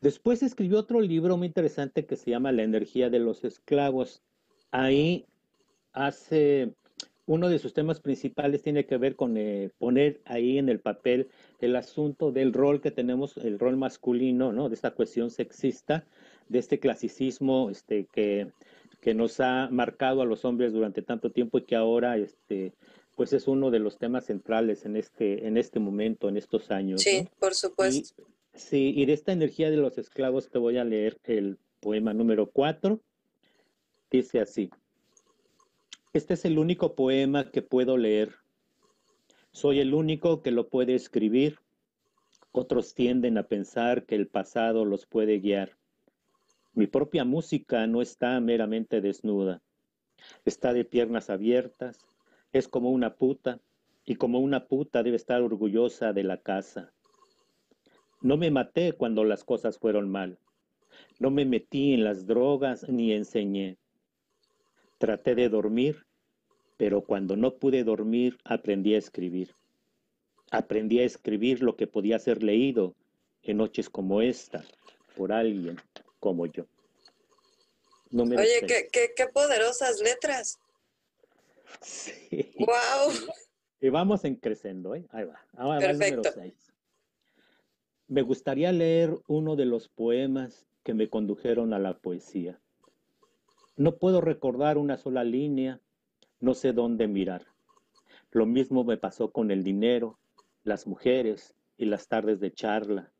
Después 0.05 0.43
escribió 0.43 0.77
otro 0.77 1.01
libro 1.01 1.35
muy 1.35 1.47
interesante 1.47 2.05
que 2.05 2.15
se 2.15 2.29
llama 2.29 2.51
La 2.51 2.61
energía 2.61 3.09
de 3.09 3.17
los 3.17 3.43
esclavos. 3.43 4.21
Ahí 4.69 5.25
hace 5.93 6.75
uno 7.25 7.49
de 7.49 7.57
sus 7.57 7.73
temas 7.73 8.01
principales 8.01 8.61
tiene 8.61 8.85
que 8.85 8.97
ver 8.97 9.15
con 9.15 9.35
eh, 9.35 9.71
poner 9.79 10.21
ahí 10.25 10.59
en 10.59 10.69
el 10.69 10.79
papel 10.79 11.29
el 11.59 11.75
asunto 11.75 12.31
del 12.31 12.53
rol 12.53 12.81
que 12.81 12.91
tenemos, 12.91 13.35
el 13.37 13.57
rol 13.57 13.77
masculino, 13.77 14.53
¿no? 14.53 14.69
De 14.69 14.75
esta 14.75 14.91
cuestión 14.91 15.31
sexista, 15.31 16.05
de 16.49 16.59
este 16.59 16.79
clasicismo 16.79 17.71
este, 17.71 18.05
que, 18.13 18.51
que 19.01 19.15
nos 19.15 19.39
ha 19.39 19.69
marcado 19.71 20.21
a 20.21 20.25
los 20.25 20.45
hombres 20.45 20.71
durante 20.71 21.01
tanto 21.01 21.31
tiempo 21.31 21.57
y 21.57 21.63
que 21.63 21.75
ahora 21.75 22.15
este, 22.17 22.73
pues 23.15 23.33
es 23.33 23.47
uno 23.47 23.71
de 23.71 23.79
los 23.79 23.97
temas 23.97 24.25
centrales 24.25 24.85
en 24.85 24.97
este, 24.97 25.47
en 25.47 25.57
este 25.57 25.79
momento, 25.79 26.29
en 26.29 26.37
estos 26.37 26.69
años. 26.69 27.01
Sí, 27.01 27.23
¿no? 27.23 27.29
por 27.39 27.55
supuesto. 27.55 28.21
Y, 28.21 28.34
sí, 28.55 28.93
y 28.95 29.05
de 29.05 29.13
esta 29.13 29.31
energía 29.31 29.69
de 29.69 29.77
los 29.77 29.97
esclavos 29.97 30.49
te 30.49 30.57
voy 30.57 30.77
a 30.77 30.83
leer 30.83 31.19
el 31.23 31.57
poema 31.79 32.13
número 32.13 32.49
cuatro. 32.49 33.01
Dice 34.09 34.39
así. 34.39 34.69
Este 36.13 36.35
es 36.35 36.45
el 36.45 36.57
único 36.57 36.95
poema 36.95 37.51
que 37.51 37.61
puedo 37.61 37.97
leer. 37.97 38.35
Soy 39.51 39.79
el 39.79 39.93
único 39.93 40.41
que 40.41 40.51
lo 40.51 40.69
puede 40.69 40.95
escribir. 40.95 41.59
Otros 42.51 42.93
tienden 42.93 43.37
a 43.37 43.43
pensar 43.43 44.05
que 44.05 44.15
el 44.15 44.27
pasado 44.27 44.85
los 44.85 45.05
puede 45.05 45.39
guiar. 45.39 45.77
Mi 46.73 46.87
propia 46.87 47.25
música 47.25 47.85
no 47.85 48.01
está 48.01 48.39
meramente 48.39 49.01
desnuda. 49.01 49.61
Está 50.45 50.73
de 50.73 50.85
piernas 50.85 51.29
abiertas. 51.29 51.99
Es 52.53 52.67
como 52.67 52.91
una 52.91 53.15
puta. 53.15 53.59
Y 54.05 54.15
como 54.15 54.39
una 54.39 54.67
puta 54.67 55.03
debe 55.03 55.17
estar 55.17 55.41
orgullosa 55.41 56.13
de 56.13 56.23
la 56.23 56.37
casa. 56.37 56.93
No 58.25 58.37
me 58.37 58.49
maté 58.49 58.93
cuando 58.93 59.23
las 59.23 59.43
cosas 59.43 59.77
fueron 59.77 60.09
mal. 60.09 60.39
No 61.19 61.29
me 61.29 61.45
metí 61.45 61.93
en 61.93 62.03
las 62.03 62.25
drogas 62.25 62.89
ni 62.89 63.13
enseñé. 63.13 63.77
Traté 64.97 65.35
de 65.35 65.47
dormir, 65.47 66.07
pero 66.75 67.03
cuando 67.03 67.35
no 67.35 67.53
pude 67.53 67.83
dormir 67.83 68.39
aprendí 68.43 68.95
a 68.95 68.97
escribir. 68.97 69.53
Aprendí 70.49 71.01
a 71.01 71.03
escribir 71.03 71.61
lo 71.61 71.75
que 71.75 71.85
podía 71.85 72.17
ser 72.17 72.41
leído 72.41 72.95
en 73.43 73.57
noches 73.57 73.91
como 73.91 74.23
esta 74.23 74.65
por 75.15 75.31
alguien 75.31 75.77
como 76.19 76.47
yo. 76.47 76.65
No 78.09 78.25
me 78.25 78.37
Oye, 78.37 78.61
qué, 78.67 78.87
qué, 78.91 79.13
qué, 79.15 79.27
poderosas 79.27 79.99
letras. 79.99 80.57
Sí. 81.81 82.55
¡Wow! 82.57 83.13
Y 83.81 83.89
vamos 83.89 84.23
en 84.23 84.35
creciendo, 84.35 84.95
¿eh? 84.95 85.05
Ahí 85.11 85.25
va. 85.25 85.39
Ahora 85.57 85.79
Perfecto. 85.79 85.99
Va 85.99 86.07
el 86.07 86.15
número 86.15 86.31
seis. 86.33 86.64
Me 88.07 88.21
gustaría 88.21 88.71
leer 88.71 89.17
uno 89.27 89.55
de 89.55 89.65
los 89.65 89.89
poemas 89.89 90.67
que 90.83 90.93
me 90.93 91.09
condujeron 91.09 91.73
a 91.73 91.79
la 91.79 91.97
poesía. 91.97 92.59
No 93.77 93.97
puedo 93.97 94.21
recordar 94.21 94.77
una 94.77 94.95
sola 94.95 95.23
línea, 95.23 95.81
no 96.39 96.53
sé 96.53 96.71
dónde 96.71 97.07
mirar. 97.07 97.47
Lo 98.29 98.45
mismo 98.45 98.83
me 98.83 98.97
pasó 98.97 99.31
con 99.31 99.49
el 99.49 99.63
dinero, 99.63 100.19
las 100.63 100.85
mujeres 100.85 101.55
y 101.77 101.85
las 101.85 102.07
tardes 102.07 102.39
de 102.39 102.53
charla. 102.53 103.11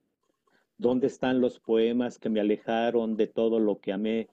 ¿Dónde 0.78 1.08
están 1.08 1.42
los 1.42 1.60
poemas 1.60 2.20
que 2.20 2.30
me 2.30 2.40
alejaron 2.40 3.18
de 3.18 3.26
todo 3.26 3.60
lo 3.60 3.80
que 3.80 3.92
amé 3.92 4.30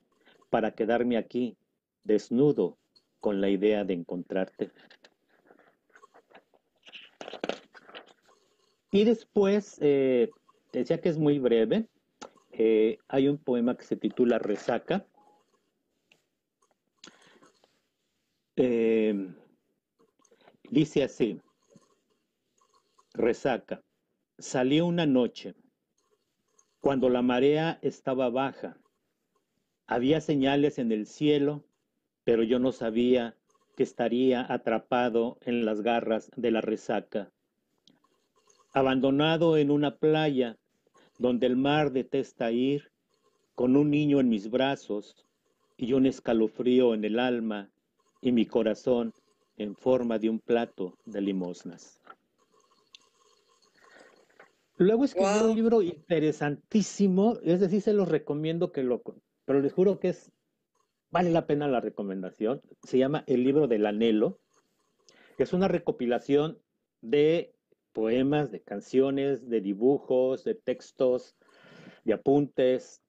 para 0.50 0.72
quedarme 0.72 1.16
aquí, 1.16 1.56
desnudo, 2.04 2.76
con 3.20 3.40
la 3.40 3.48
idea 3.48 3.84
de 3.84 3.94
encontrarte? 3.94 4.70
Y 8.90 9.04
después, 9.04 9.78
eh, 9.80 10.30
decía 10.80 11.00
que 11.00 11.08
es 11.08 11.18
muy 11.18 11.38
breve, 11.38 11.88
eh, 12.52 12.98
hay 13.08 13.28
un 13.28 13.38
poema 13.38 13.76
que 13.76 13.84
se 13.84 13.96
titula 13.96 14.38
Resaca. 14.38 15.06
Eh, 18.56 19.34
dice 20.70 21.04
así, 21.04 21.40
Resaca, 23.14 23.82
salió 24.38 24.86
una 24.86 25.06
noche, 25.06 25.54
cuando 26.80 27.08
la 27.08 27.22
marea 27.22 27.78
estaba 27.82 28.28
baja, 28.28 28.76
había 29.86 30.20
señales 30.20 30.78
en 30.78 30.92
el 30.92 31.06
cielo, 31.06 31.64
pero 32.24 32.42
yo 32.42 32.58
no 32.58 32.72
sabía 32.72 33.36
que 33.76 33.82
estaría 33.82 34.50
atrapado 34.52 35.38
en 35.42 35.64
las 35.64 35.80
garras 35.80 36.30
de 36.36 36.50
la 36.50 36.60
resaca. 36.60 37.32
Abandonado 38.74 39.56
en 39.56 39.70
una 39.70 39.96
playa 39.96 40.58
donde 41.22 41.46
el 41.46 41.56
mar 41.56 41.92
detesta 41.92 42.50
ir, 42.50 42.90
con 43.54 43.76
un 43.76 43.90
niño 43.90 44.18
en 44.18 44.28
mis 44.28 44.50
brazos 44.50 45.24
y 45.76 45.92
un 45.92 46.04
escalofrío 46.06 46.94
en 46.94 47.04
el 47.04 47.18
alma 47.18 47.70
y 48.20 48.32
mi 48.32 48.44
corazón 48.44 49.14
en 49.56 49.76
forma 49.76 50.18
de 50.18 50.28
un 50.28 50.40
plato 50.40 50.98
de 51.04 51.20
limosnas. 51.20 52.00
Luego 54.78 55.04
escribió 55.04 55.50
un 55.50 55.54
libro 55.54 55.82
interesantísimo, 55.82 57.38
es 57.44 57.60
decir, 57.60 57.82
se 57.82 57.92
los 57.92 58.08
recomiendo 58.08 58.72
que 58.72 58.82
lo, 58.82 59.00
pero 59.44 59.60
les 59.60 59.72
juro 59.72 60.00
que 60.00 60.08
es, 60.08 60.32
vale 61.12 61.30
la 61.30 61.46
pena 61.46 61.68
la 61.68 61.80
recomendación. 61.80 62.62
Se 62.82 62.98
llama 62.98 63.22
El 63.28 63.44
libro 63.44 63.68
del 63.68 63.86
anhelo. 63.86 64.40
Es 65.38 65.52
una 65.52 65.68
recopilación 65.68 66.58
de 67.00 67.54
poemas, 67.92 68.50
de 68.50 68.60
canciones, 68.60 69.48
de 69.48 69.60
dibujos, 69.60 70.44
de 70.44 70.54
textos, 70.54 71.36
de 72.04 72.14
apuntes. 72.14 73.00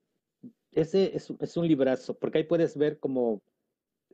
Ese 0.72 1.16
es, 1.16 1.58
un 1.58 1.68
librazo, 1.68 2.18
porque 2.18 2.40
ahí 2.40 2.44
puedes 2.44 2.78
ver 2.78 3.00
como 3.00 3.42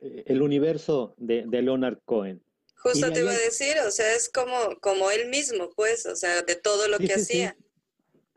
eh, 0.00 0.24
el 0.26 0.42
universo 0.42 1.14
de, 1.16 1.44
Leonard 1.46 1.98
Cohen. 2.04 2.42
Justo 2.76 3.12
te 3.12 3.20
iba 3.20 3.30
a 3.30 3.38
decir, 3.38 3.76
o 3.86 3.90
sea, 3.90 4.14
es 4.14 4.30
como, 4.30 4.78
como 4.80 5.10
él 5.10 5.28
mismo, 5.28 5.70
pues, 5.76 6.06
o 6.06 6.16
sea, 6.16 6.42
de 6.42 6.56
todo 6.56 6.88
lo 6.88 6.98
que 6.98 7.12
hacía. 7.12 7.56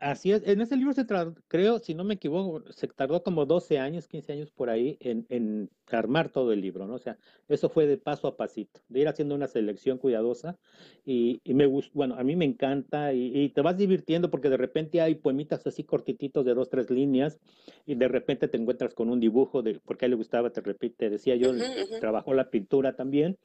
Así 0.00 0.32
es, 0.32 0.46
en 0.46 0.60
ese 0.60 0.76
libro 0.76 0.92
se 0.92 1.06
creo, 1.48 1.78
si 1.78 1.94
no 1.94 2.04
me 2.04 2.14
equivoco, 2.14 2.70
se 2.72 2.88
tardó 2.88 3.22
como 3.22 3.46
12 3.46 3.78
años, 3.78 4.06
15 4.06 4.32
años 4.32 4.50
por 4.50 4.68
ahí 4.68 4.98
en, 5.00 5.70
armar 5.90 6.28
todo 6.28 6.52
el 6.52 6.60
libro, 6.60 6.86
¿no? 6.86 6.94
O 6.94 6.98
sea, 6.98 7.16
eso 7.48 7.68
fue 7.68 7.86
de 7.86 7.96
paso 7.96 8.26
a 8.26 8.36
pasito, 8.36 8.80
de 8.88 9.00
ir 9.00 9.08
haciendo 9.08 9.34
una 9.34 9.46
selección 9.46 9.98
cuidadosa 9.98 10.58
y, 11.06 11.40
me 11.44 11.66
gusta, 11.66 11.92
bueno, 11.94 12.16
a 12.16 12.24
mí 12.24 12.36
me 12.36 12.44
encanta 12.44 13.12
y, 13.12 13.48
te 13.50 13.60
vas 13.60 13.78
divirtiendo 13.78 14.30
porque 14.30 14.50
de 14.50 14.56
repente 14.56 15.00
hay 15.00 15.14
poemitas 15.14 15.66
así 15.66 15.84
cortititos 15.84 16.44
de 16.44 16.54
dos, 16.54 16.68
tres 16.68 16.90
líneas 16.90 17.38
y 17.86 17.94
de 17.94 18.08
repente 18.08 18.48
te 18.48 18.56
encuentras 18.56 18.94
con 18.94 19.08
un 19.08 19.20
dibujo, 19.20 19.62
de, 19.62 19.80
porque 19.84 20.04
a 20.04 20.06
él 20.06 20.10
le 20.10 20.16
gustaba, 20.16 20.50
te 20.50 20.60
repite, 20.60 21.08
decía 21.08 21.36
yo, 21.36 21.52
trabajó 22.00 22.34
la 22.34 22.50
pintura 22.50 22.96
también 22.96 23.38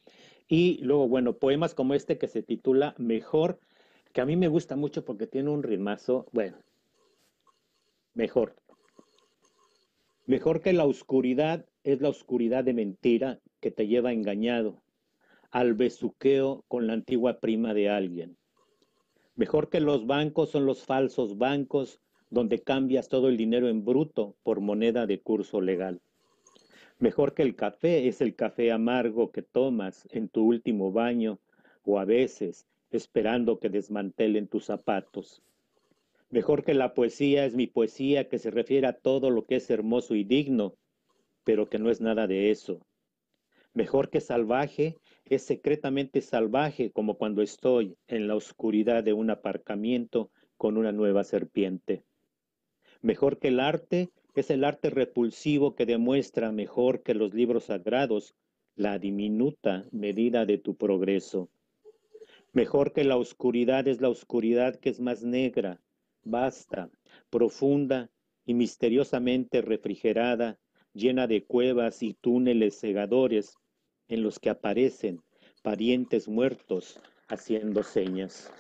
y 0.47 0.79
luego, 0.81 1.07
bueno, 1.07 1.38
poemas 1.38 1.75
como 1.75 1.93
este 1.93 2.17
que 2.17 2.27
se 2.27 2.41
titula 2.41 2.95
Mejor 2.97 3.59
que 4.13 4.22
a 4.22 4.26
mí 4.26 4.36
me 4.36 4.48
gusta 4.48 4.76
mucho 4.76 5.06
porque 5.06 5.28
tiene 5.28 5.50
un 5.50 5.63
ritmazo, 5.63 6.28
bueno, 6.32 6.58
mejor. 8.13 8.56
Mejor 10.26 10.62
que 10.62 10.74
la 10.74 10.86
oscuridad 10.86 11.65
es 11.84 12.02
la 12.02 12.10
oscuridad 12.10 12.63
de 12.63 12.74
mentira 12.74 13.39
que 13.60 13.72
te 13.72 13.88
lleva 13.88 14.12
engañado 14.12 14.82
al 15.52 15.74
besuqueo 15.74 16.63
con 16.67 16.88
la 16.88 16.93
antigua 16.93 17.39
prima 17.39 17.74
de 17.74 17.89
alguien. 17.89 18.38
Mejor 19.36 19.69
que 19.69 19.80
los 19.80 20.06
bancos 20.06 20.52
son 20.52 20.65
los 20.65 20.84
falsos 20.84 21.38
bancos 21.38 22.00
donde 22.30 22.62
cambias 22.62 23.10
todo 23.10 23.30
el 23.30 23.38
dinero 23.38 23.69
en 23.69 23.86
bruto 23.86 24.36
por 24.43 24.60
moneda 24.60 25.08
de 25.08 25.22
curso 25.22 25.62
legal. 25.62 26.02
Mejor 27.00 27.34
que 27.34 27.43
el 27.43 27.56
café 27.56 28.08
es 28.08 28.22
el 28.22 28.36
café 28.36 28.72
amargo 28.72 29.32
que 29.32 29.41
tomas 29.41 30.08
en 30.12 30.30
tu 30.30 30.43
último 30.43 30.91
baño 30.91 31.39
o 31.86 31.98
a 31.98 32.06
veces 32.06 32.67
esperando 32.91 33.60
que 33.60 33.69
desmantelen 33.69 34.47
tus 34.47 34.65
zapatos. 34.65 35.41
Mejor 36.30 36.63
que 36.63 36.73
la 36.73 36.93
poesía 36.93 37.45
es 37.45 37.56
mi 37.56 37.67
poesía 37.67 38.30
que 38.30 38.39
se 38.39 38.52
refiere 38.52 38.88
a 38.88 38.93
todo 38.93 39.30
lo 39.30 39.45
que 39.45 39.56
es 39.56 39.69
hermoso 39.69 40.15
y 40.15 40.23
digno, 40.23 40.75
pero 41.43 41.69
que 41.69 41.80
no 41.80 41.89
es 41.89 42.02
nada 42.02 42.28
de 42.28 42.52
eso. 42.52 42.86
Mejor 43.73 44.10
que 44.10 44.21
salvaje 44.21 44.97
es 45.25 45.43
secretamente 45.43 46.21
salvaje 46.21 46.91
como 46.91 47.17
cuando 47.17 47.41
estoy 47.41 47.95
en 48.08 48.28
la 48.28 48.36
oscuridad 48.36 49.04
de 49.04 49.13
un 49.13 49.30
aparcamiento 49.30 50.32
con 50.58 50.78
una 50.78 50.91
nueva 50.91 51.23
serpiente. 51.23 52.04
Mejor 53.02 53.39
que 53.39 53.47
el 53.47 53.60
arte 53.60 54.10
es 54.36 54.49
el 54.49 54.63
arte 54.63 54.89
repulsivo 54.89 55.75
que 55.75 55.86
demuestra 55.86 56.52
mejor 56.52 57.04
que 57.04 57.13
los 57.13 57.34
libros 57.34 57.65
sagrados 57.65 58.36
la 58.75 58.99
diminuta 58.99 59.86
medida 59.91 60.45
de 60.45 60.58
tu 60.58 60.75
progreso. 60.75 61.49
Mejor 62.53 62.93
que 62.93 63.03
la 63.03 63.17
oscuridad 63.17 63.88
es 63.88 64.01
la 64.01 64.09
oscuridad 64.09 64.75
que 64.75 64.89
es 64.89 64.99
más 64.99 65.23
negra, 65.23 65.81
vasta, 66.23 66.89
profunda 67.29 68.09
y 68.45 68.53
misteriosamente 68.53 69.62
refrigerada, 69.62 70.57
llena 70.93 71.27
de 71.27 71.43
cuevas 71.45 72.01
y 72.01 72.15
túneles 72.15 72.79
cegadores 72.79 73.55
en 74.07 74.23
los 74.23 74.39
que 74.39 74.49
aparecen 74.49 75.21
parientes 75.62 76.27
muertos 76.27 76.99
haciendo 77.27 77.83
señas. 77.83 78.51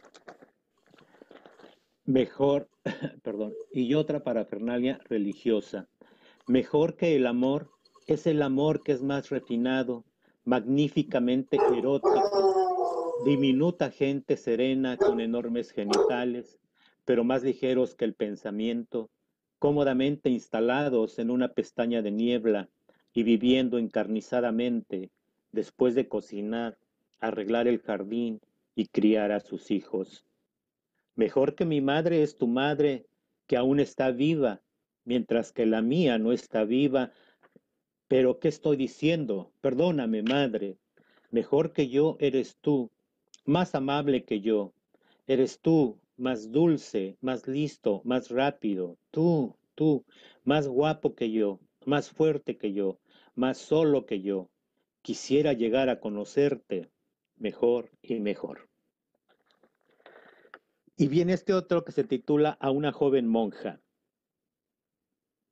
Mejor, 2.05 2.69
perdón, 3.23 3.53
y 3.71 3.93
otra 3.93 4.23
parafernalia 4.23 4.99
religiosa. 5.05 5.87
Mejor 6.47 6.95
que 6.95 7.15
el 7.15 7.25
amor 7.27 7.71
es 8.07 8.27
el 8.27 8.41
amor 8.41 8.83
que 8.83 8.91
es 8.91 9.01
más 9.01 9.29
refinado, 9.29 10.05
magníficamente 10.43 11.57
erótico, 11.75 12.48
Diminuta 13.25 13.91
gente 13.91 14.37
serena 14.37 14.95
con 14.95 15.19
enormes 15.19 15.71
genitales, 15.71 16.57
pero 17.03 17.25
más 17.25 17.43
ligeros 17.43 17.93
que 17.93 18.05
el 18.05 18.13
pensamiento, 18.13 19.09
cómodamente 19.59 20.29
instalados 20.29 21.19
en 21.19 21.29
una 21.29 21.49
pestaña 21.49 22.01
de 22.01 22.11
niebla 22.11 22.69
y 23.13 23.23
viviendo 23.23 23.77
encarnizadamente, 23.77 25.11
después 25.51 25.95
de 25.95 26.07
cocinar, 26.07 26.77
arreglar 27.19 27.67
el 27.67 27.79
jardín 27.81 28.39
y 28.73 28.87
criar 28.87 29.33
a 29.33 29.41
sus 29.41 29.69
hijos. 29.69 30.25
Mejor 31.15 31.55
que 31.55 31.65
mi 31.65 31.81
madre 31.81 32.23
es 32.23 32.37
tu 32.37 32.47
madre, 32.47 33.05
que 33.47 33.57
aún 33.57 33.81
está 33.81 34.11
viva, 34.11 34.61
mientras 35.03 35.51
que 35.51 35.65
la 35.65 35.81
mía 35.81 36.17
no 36.19 36.31
está 36.31 36.63
viva. 36.63 37.11
Pero, 38.07 38.39
¿qué 38.39 38.47
estoy 38.47 38.77
diciendo? 38.77 39.51
Perdóname, 39.59 40.23
madre. 40.23 40.77
Mejor 41.31 41.73
que 41.73 41.89
yo 41.89 42.15
eres 42.19 42.57
tú, 42.61 42.89
más 43.45 43.75
amable 43.75 44.23
que 44.23 44.41
yo. 44.41 44.73
Eres 45.27 45.59
tú, 45.59 45.99
más 46.17 46.51
dulce, 46.51 47.17
más 47.21 47.47
listo, 47.47 48.01
más 48.03 48.29
rápido. 48.29 48.97
Tú, 49.11 49.55
tú, 49.75 50.05
más 50.43 50.67
guapo 50.67 51.15
que 51.15 51.31
yo, 51.31 51.59
más 51.85 52.09
fuerte 52.09 52.57
que 52.57 52.73
yo, 52.73 52.99
más 53.35 53.57
solo 53.57 54.05
que 54.05 54.21
yo. 54.21 54.49
Quisiera 55.01 55.53
llegar 55.53 55.89
a 55.89 55.99
conocerte 55.99 56.89
mejor 57.37 57.91
y 58.01 58.19
mejor. 58.19 58.69
Y 60.97 61.07
viene 61.07 61.33
este 61.33 61.53
otro 61.53 61.85
que 61.85 61.93
se 61.93 62.03
titula 62.03 62.57
A 62.59 62.71
una 62.71 62.91
joven 62.91 63.27
monja. 63.27 63.79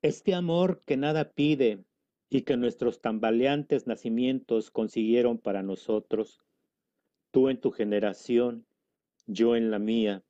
Este 0.01 0.35
amor 0.35 0.83
que 0.85 0.97
nada 0.97 1.31
pide 1.31 1.85
y 2.29 2.41
que 2.41 2.57
nuestros 2.57 2.99
tambaleantes 2.99 3.87
nacimientos 3.87 4.69
consiguieron 4.69 5.37
para 5.37 5.63
nosotros, 5.63 6.41
tú 7.37 7.49
en 7.49 7.61
tu 7.61 7.69
generación, 7.69 8.65
yo 9.27 9.55
en 9.55 9.69
la 9.69 9.77
mía. 9.77 10.23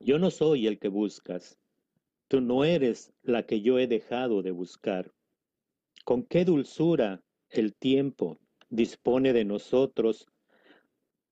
Yo 0.00 0.18
no 0.18 0.30
soy 0.30 0.66
el 0.66 0.78
que 0.78 0.88
buscas, 0.88 1.58
tú 2.28 2.40
no 2.40 2.64
eres 2.64 3.12
la 3.22 3.44
que 3.44 3.60
yo 3.60 3.78
he 3.78 3.86
dejado 3.86 4.40
de 4.40 4.52
buscar. 4.52 5.12
Con 6.06 6.22
qué 6.22 6.46
dulzura 6.46 7.22
el 7.50 7.74
tiempo 7.74 8.38
dispone 8.70 9.34
de 9.34 9.44
nosotros 9.44 10.26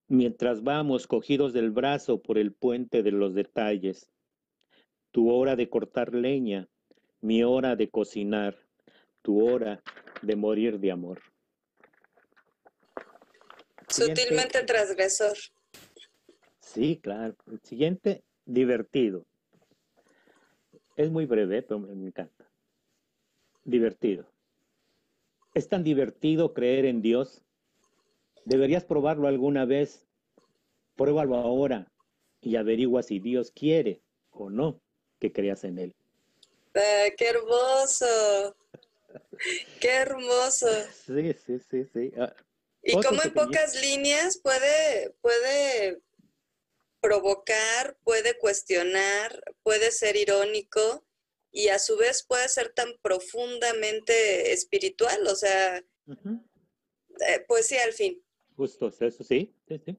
mientras 0.09 0.63
vamos 0.63 1.07
cogidos 1.07 1.55
del 1.55 1.71
brazo 1.71 2.21
por 2.21 2.37
el 2.37 2.53
puente 2.53 3.03
de 3.03 3.13
los 3.13 3.33
detalles. 3.33 4.11
Tu 5.11 5.31
hora 5.31 5.57
de 5.57 5.71
cortar 5.71 6.15
leña, 6.15 6.69
mi 7.23 7.43
hora 7.45 7.77
de 7.77 7.89
cocinar, 7.89 8.59
tu 9.23 9.43
hora 9.43 9.83
de 10.21 10.37
morir 10.37 10.81
de 10.81 10.91
amor. 10.91 11.23
Sutilmente 13.91 14.63
transgresor. 14.65 15.37
Sí, 16.61 17.01
claro. 17.03 17.35
El 17.51 17.61
siguiente, 17.61 18.23
divertido. 18.45 19.27
Es 20.97 21.11
muy 21.11 21.27
breve, 21.27 21.63
pero 21.63 21.81
me 21.81 22.07
encanta. 22.07 22.49
Divertido. 23.65 24.31
Es 25.55 25.69
tan 25.69 25.83
divertido 25.83 26.55
creer 26.55 26.85
en 26.85 27.03
Dios. 27.03 27.43
Deberías 28.45 28.85
probarlo 28.85 29.27
alguna 29.29 29.65
vez. 29.65 30.07
Pruébalo 30.95 31.37
ahora 31.37 31.91
y 32.41 32.57
averigua 32.57 33.03
si 33.03 33.19
Dios 33.19 33.51
quiere 33.51 34.03
o 34.31 34.51
no 34.51 34.81
que 35.19 35.33
creas 35.33 35.65
en 35.65 35.79
Él. 35.79 35.95
Ah, 36.75 37.09
¡Qué 37.17 37.29
hermoso! 37.29 38.57
¡Qué 39.81 39.89
hermoso! 39.89 40.69
Sí, 41.07 41.33
sí, 41.33 41.59
sí, 41.59 41.85
sí. 41.85 42.13
Y 42.83 42.93
cómo 43.01 43.23
en 43.23 43.33
pocas 43.35 43.81
líneas 43.81 44.39
puede, 44.39 45.11
puede 45.21 46.01
provocar, 47.01 47.97
puede 48.05 48.39
cuestionar, 48.39 49.43
puede 49.63 49.91
ser 49.91 50.17
irónico 50.17 51.05
y 51.53 51.69
a 51.69 51.79
su 51.79 51.97
vez 51.97 52.25
puede 52.27 52.49
ser 52.49 52.73
tan 52.73 52.89
profundamente 53.03 54.53
espiritual, 54.53 55.27
o 55.27 55.35
sea, 55.35 55.79
eh, 55.79 57.45
poesía 57.47 57.85
al 57.85 57.93
fin. 57.93 58.23
Justo, 58.57 58.89
eso 58.89 59.25
sí, 59.25 59.55
sí, 59.67 59.81
sí. 59.85 59.99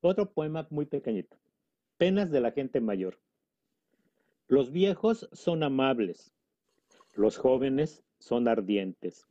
Otro 0.00 0.32
poema 0.32 0.66
muy 0.70 0.86
pequeñito. 0.86 1.36
Penas 1.96 2.30
de 2.30 2.40
la 2.40 2.52
gente 2.52 2.80
mayor. 2.80 3.20
Los 4.48 4.72
viejos 4.72 5.28
son 5.32 5.62
amables, 5.62 6.32
los 7.14 7.36
jóvenes 7.36 8.02
son 8.18 8.48
ardientes. 8.48 9.26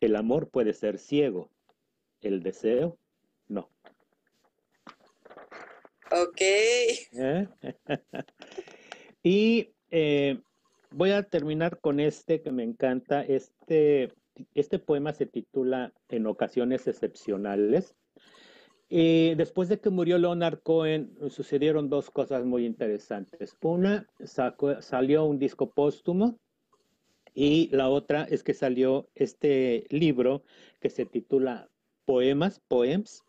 El 0.00 0.16
amor 0.16 0.50
puede 0.50 0.72
ser 0.72 0.98
ciego, 0.98 1.50
el 2.26 2.42
deseo 2.42 2.98
no. 3.48 3.70
Ok, 6.10 6.40
¿Eh? 6.40 7.48
y 9.22 9.70
eh, 9.90 10.40
voy 10.90 11.10
a 11.10 11.22
terminar 11.24 11.80
con 11.80 12.00
este 12.00 12.42
que 12.42 12.52
me 12.52 12.62
encanta. 12.62 13.22
Este, 13.22 14.12
este 14.54 14.78
poema 14.78 15.12
se 15.12 15.26
titula 15.26 15.92
En 16.08 16.26
ocasiones 16.26 16.86
excepcionales. 16.86 17.96
Y 18.88 19.34
después 19.34 19.68
de 19.68 19.80
que 19.80 19.90
murió 19.90 20.16
Leonard 20.16 20.60
Cohen, 20.62 21.12
sucedieron 21.28 21.90
dos 21.90 22.08
cosas 22.08 22.44
muy 22.44 22.64
interesantes. 22.64 23.56
Una, 23.60 24.06
sacó- 24.24 24.80
salió 24.80 25.24
un 25.24 25.40
disco 25.40 25.70
póstumo 25.72 26.38
y 27.34 27.68
la 27.74 27.88
otra 27.88 28.22
es 28.30 28.44
que 28.44 28.54
salió 28.54 29.08
este 29.16 29.86
libro 29.90 30.44
que 30.80 30.88
se 30.88 31.04
titula 31.04 31.68
Poemas, 32.06 32.60
Poems, 32.68 33.24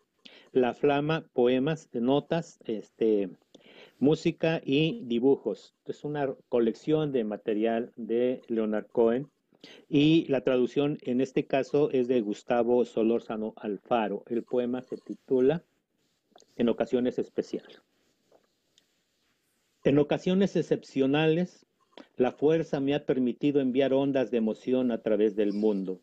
La 0.52 0.72
Flama, 0.72 1.28
Poemas, 1.32 1.88
Notas, 1.92 2.60
este, 2.64 3.28
música 3.98 4.62
y 4.64 5.02
dibujos. 5.02 5.74
Es 5.84 6.04
una 6.04 6.32
colección 6.48 7.10
de 7.10 7.24
material 7.24 7.92
de 7.96 8.40
Leonard 8.46 8.86
Cohen 8.86 9.28
y 9.88 10.26
la 10.28 10.42
traducción 10.42 10.98
en 11.02 11.20
este 11.20 11.44
caso 11.44 11.90
es 11.90 12.06
de 12.06 12.20
Gustavo 12.20 12.84
Solórzano 12.84 13.52
Alfaro. 13.56 14.22
El 14.28 14.44
poema 14.44 14.80
se 14.82 14.96
titula 14.96 15.64
En 16.54 16.68
ocasiones 16.68 17.18
especiales. 17.18 17.82
En 19.82 19.98
ocasiones 19.98 20.54
excepcionales, 20.54 21.66
la 22.16 22.30
fuerza 22.30 22.78
me 22.78 22.94
ha 22.94 23.04
permitido 23.06 23.60
enviar 23.60 23.92
ondas 23.92 24.30
de 24.30 24.38
emoción 24.38 24.92
a 24.92 25.02
través 25.02 25.34
del 25.34 25.52
mundo. 25.52 26.00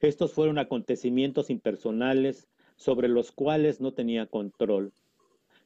Estos 0.00 0.32
fueron 0.32 0.58
acontecimientos 0.58 1.50
impersonales 1.50 2.48
sobre 2.76 3.08
los 3.08 3.32
cuales 3.32 3.80
no 3.80 3.92
tenía 3.92 4.26
control. 4.26 4.92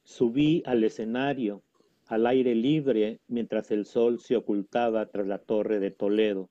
Subí 0.03 0.63
al 0.65 0.83
escenario, 0.83 1.61
al 2.07 2.25
aire 2.25 2.55
libre, 2.55 3.19
mientras 3.27 3.69
el 3.69 3.85
sol 3.85 4.19
se 4.19 4.35
ocultaba 4.35 5.05
tras 5.05 5.27
la 5.27 5.37
torre 5.37 5.79
de 5.79 5.91
Toledo. 5.91 6.49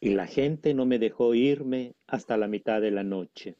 Y 0.00 0.10
la 0.10 0.26
gente 0.26 0.74
no 0.74 0.84
me 0.84 0.98
dejó 0.98 1.34
irme 1.34 1.94
hasta 2.06 2.36
la 2.36 2.46
mitad 2.46 2.82
de 2.82 2.90
la 2.90 3.02
noche. 3.02 3.56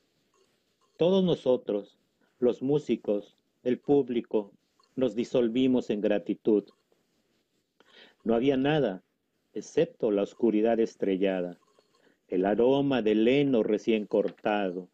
Todos 0.99 1.25
nosotros, 1.25 1.99
los 2.39 2.61
músicos, 2.61 3.37
el 3.63 3.79
público, 3.79 4.53
nos 4.95 5.15
disolvimos 5.15 5.89
en 5.89 6.03
gratitud. 6.03 6.65
No 8.25 8.35
había 8.35 8.59
nada, 8.59 9.03
excepto 9.55 10.11
la 10.11 10.23
oscuridad 10.23 10.79
estrellada, 10.81 11.59
el 12.29 12.45
aroma 12.45 13.03
del 13.03 13.27
heno 13.29 13.63
recién 13.63 14.07
cortado, 14.07 14.89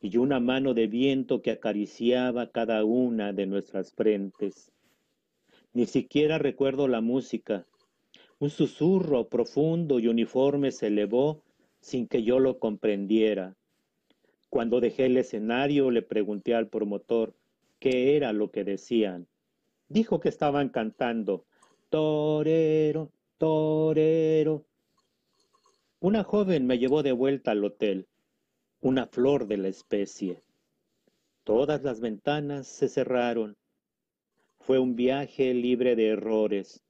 y 0.00 0.16
una 0.16 0.40
mano 0.40 0.74
de 0.74 0.86
viento 0.86 1.42
que 1.42 1.50
acariciaba 1.50 2.50
cada 2.50 2.84
una 2.84 3.32
de 3.32 3.46
nuestras 3.46 3.92
frentes. 3.92 4.70
Ni 5.72 5.86
siquiera 5.86 6.38
recuerdo 6.38 6.88
la 6.88 7.00
música. 7.00 7.66
Un 8.38 8.50
susurro 8.50 9.28
profundo 9.28 9.98
y 9.98 10.08
uniforme 10.08 10.70
se 10.72 10.88
elevó 10.88 11.42
sin 11.80 12.06
que 12.06 12.22
yo 12.22 12.38
lo 12.38 12.58
comprendiera. 12.58 13.56
Cuando 14.50 14.80
dejé 14.80 15.06
el 15.06 15.16
escenario 15.16 15.90
le 15.90 16.02
pregunté 16.02 16.54
al 16.54 16.68
promotor 16.68 17.34
qué 17.78 18.16
era 18.16 18.32
lo 18.32 18.50
que 18.50 18.64
decían. 18.64 19.26
Dijo 19.88 20.20
que 20.20 20.28
estaban 20.28 20.68
cantando 20.68 21.44
Torero, 21.90 23.10
torero. 23.38 24.64
Una 26.04 26.22
joven 26.22 26.66
me 26.66 26.78
llevó 26.78 27.02
de 27.02 27.12
vuelta 27.12 27.52
al 27.52 27.64
hotel 27.64 28.08
una 28.82 29.06
flor 29.06 29.46
de 29.46 29.56
la 29.56 29.68
especie. 29.68 30.42
Todas 31.44 31.82
las 31.82 32.02
ventanas 32.02 32.66
se 32.66 32.90
cerraron. 32.90 33.56
Fue 34.58 34.78
un 34.78 34.96
viaje 34.96 35.54
libre 35.54 35.96
de 35.96 36.08
errores. 36.08 36.84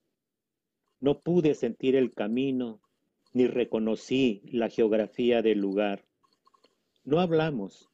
No 0.98 1.20
pude 1.20 1.54
sentir 1.54 1.94
el 1.94 2.12
camino, 2.12 2.80
ni 3.32 3.46
reconocí 3.46 4.42
la 4.50 4.68
geografía 4.68 5.42
del 5.42 5.60
lugar. 5.60 6.04
No 7.04 7.20
hablamos, 7.20 7.88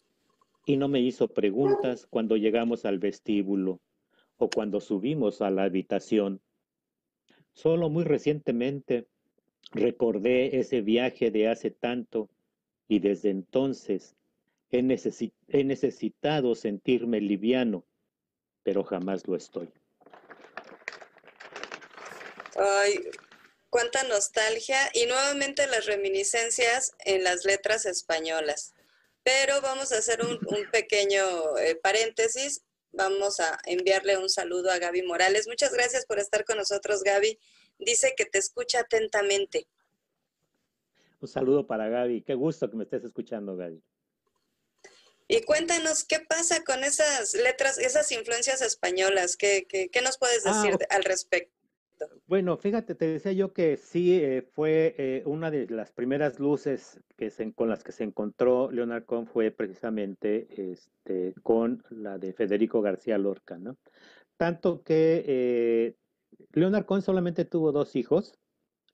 y 0.65 0.79
no 0.79 0.89
me 0.89 1.01
hizo 1.01 1.29
preguntas 1.29 2.07
cuando 2.07 2.39
llegamos 2.39 2.87
al 2.87 2.99
vestíbulo 2.99 3.83
o 4.39 4.49
cuando 4.49 4.81
subimos 4.81 5.43
a 5.43 5.51
la 5.51 5.65
habitación. 5.65 6.41
Solo 7.53 7.91
muy 7.91 8.05
recientemente 8.05 9.07
recordé 9.73 10.59
ese 10.59 10.81
viaje 10.81 11.31
de 11.31 11.49
hace 11.49 11.71
tanto 11.71 12.29
y 12.89 12.99
desde 12.99 13.31
entonces 13.31 14.17
he, 14.71 14.83
necesi- 14.83 15.33
he 15.49 15.65
necesitado 15.65 16.55
sentirme 16.55 17.21
liviano, 17.21 17.85
pero 18.63 18.83
jamás 18.85 19.27
lo 19.27 19.37
estoy. 19.37 19.69
ay, 22.57 23.01
cuánta 23.71 24.03
nostalgia 24.05 24.79
y 24.93 25.07
nuevamente 25.07 25.67
las 25.67 25.87
reminiscencias 25.87 26.93
en 27.05 27.25
las 27.25 27.45
letras 27.45 27.87
españolas. 27.87 28.75
Pero 29.23 29.61
vamos 29.61 29.93
a 29.93 29.99
hacer 29.99 30.25
un, 30.25 30.39
un 30.47 30.71
pequeño 30.71 31.57
eh, 31.59 31.77
paréntesis. 31.77 32.63
Vamos 32.93 33.39
a 33.39 33.59
enviarle 33.67 34.17
un 34.17 34.29
saludo 34.29 34.71
a 34.71 34.79
Gaby 34.79 35.03
Morales. 35.03 35.47
Muchas 35.47 35.73
gracias 35.73 36.07
por 36.07 36.19
estar 36.19 36.45
con 36.45 36.57
nosotros, 36.57 37.03
Gaby. 37.03 37.39
Dice 37.81 38.15
que 38.17 38.27
te 38.27 38.39
escucha 38.39 38.81
atentamente. 38.81 39.67
Un 41.21 41.29
saludo 41.29 41.67
para 41.67 41.89
Gaby. 41.89 42.23
Qué 42.23 42.35
gusto 42.35 42.71
que 42.71 42.77
me 42.77 42.85
estés 42.85 43.05
escuchando, 43.05 43.57
Gaby. 43.57 43.83
Y 45.29 45.43
cuéntanos, 45.43 46.05
¿qué 46.05 46.19
pasa 46.29 46.65
con 46.65 46.83
esas 46.83 47.35
letras, 47.35 47.79
esas 47.79 48.11
influencias 48.11 48.63
españolas? 48.63 49.37
¿Qué, 49.37 49.65
qué, 49.69 49.89
qué 49.89 50.01
nos 50.03 50.19
puedes 50.19 50.45
Ah, 50.45 50.63
decir 50.65 50.77
al 50.91 51.05
respecto? 51.05 51.53
Bueno, 52.27 52.57
fíjate, 52.57 52.95
te 52.95 53.07
decía 53.07 53.33
yo 53.33 53.53
que 53.53 53.77
sí 53.77 54.15
eh, 54.21 54.43
fue 54.55 54.95
eh, 54.97 55.23
una 55.27 55.51
de 55.51 55.67
las 55.69 55.93
primeras 55.93 56.41
luces 56.41 56.99
que 57.17 57.31
se- 57.31 57.53
con 57.53 57.69
las 57.69 57.85
que 57.85 57.93
se 57.93 58.05
encontró 58.05 58.71
Leonard 58.73 59.05
Cohen 59.05 59.27
fue 59.27 59.51
precisamente 59.51 60.47
este, 60.73 61.35
con 61.43 61.85
la 61.91 62.19
de 62.19 62.33
Federico 62.33 62.81
García 62.81 63.19
Lorca, 63.19 63.59
¿no? 63.59 63.77
Tanto 64.39 64.83
que 64.83 65.25
eh, 65.27 65.95
Leonard 66.53 66.85
Cohen 66.85 67.03
solamente 67.03 67.45
tuvo 67.45 67.73
dos 67.73 67.97
hijos, 67.97 68.35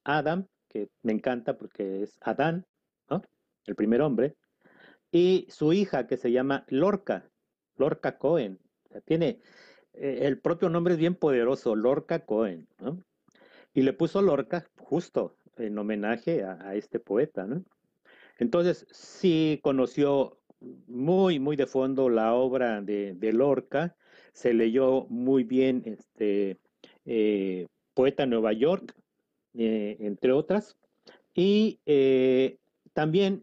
Adam, 0.03 0.47
que 0.69 0.89
me 1.03 1.13
encanta 1.13 1.57
porque 1.57 2.03
es 2.03 2.17
Adán, 2.21 2.65
¿no? 3.09 3.21
El 3.65 3.75
primer 3.75 4.01
hombre, 4.01 4.35
y 5.11 5.47
su 5.49 5.73
hija 5.73 6.07
que 6.07 6.17
se 6.17 6.31
llama 6.31 6.65
Lorca, 6.67 7.29
Lorca 7.77 8.17
Cohen. 8.17 8.59
Tiene, 9.05 9.41
eh, 9.93 10.19
el 10.21 10.39
propio 10.39 10.69
nombre 10.69 10.93
es 10.93 10.99
bien 10.99 11.15
poderoso, 11.15 11.75
Lorca 11.75 12.25
Cohen, 12.25 12.67
¿no? 12.79 13.03
Y 13.73 13.81
le 13.81 13.93
puso 13.93 14.21
Lorca 14.21 14.67
justo 14.77 15.37
en 15.57 15.77
homenaje 15.77 16.43
a, 16.43 16.57
a 16.61 16.75
este 16.75 16.99
poeta, 16.99 17.45
¿no? 17.45 17.63
Entonces, 18.39 18.85
sí 18.91 19.59
conoció 19.63 20.39
muy, 20.59 21.39
muy 21.39 21.55
de 21.55 21.67
fondo 21.67 22.09
la 22.09 22.33
obra 22.33 22.81
de, 22.81 23.13
de 23.13 23.33
Lorca, 23.33 23.95
se 24.33 24.53
leyó 24.53 25.05
muy 25.09 25.43
bien 25.43 25.83
este 25.85 26.59
eh, 27.07 27.65
Poeta 27.93 28.25
Nueva 28.25 28.53
York, 28.53 28.93
entre 29.53 30.31
otras. 30.33 30.77
Y 31.33 31.79
también 32.93 33.41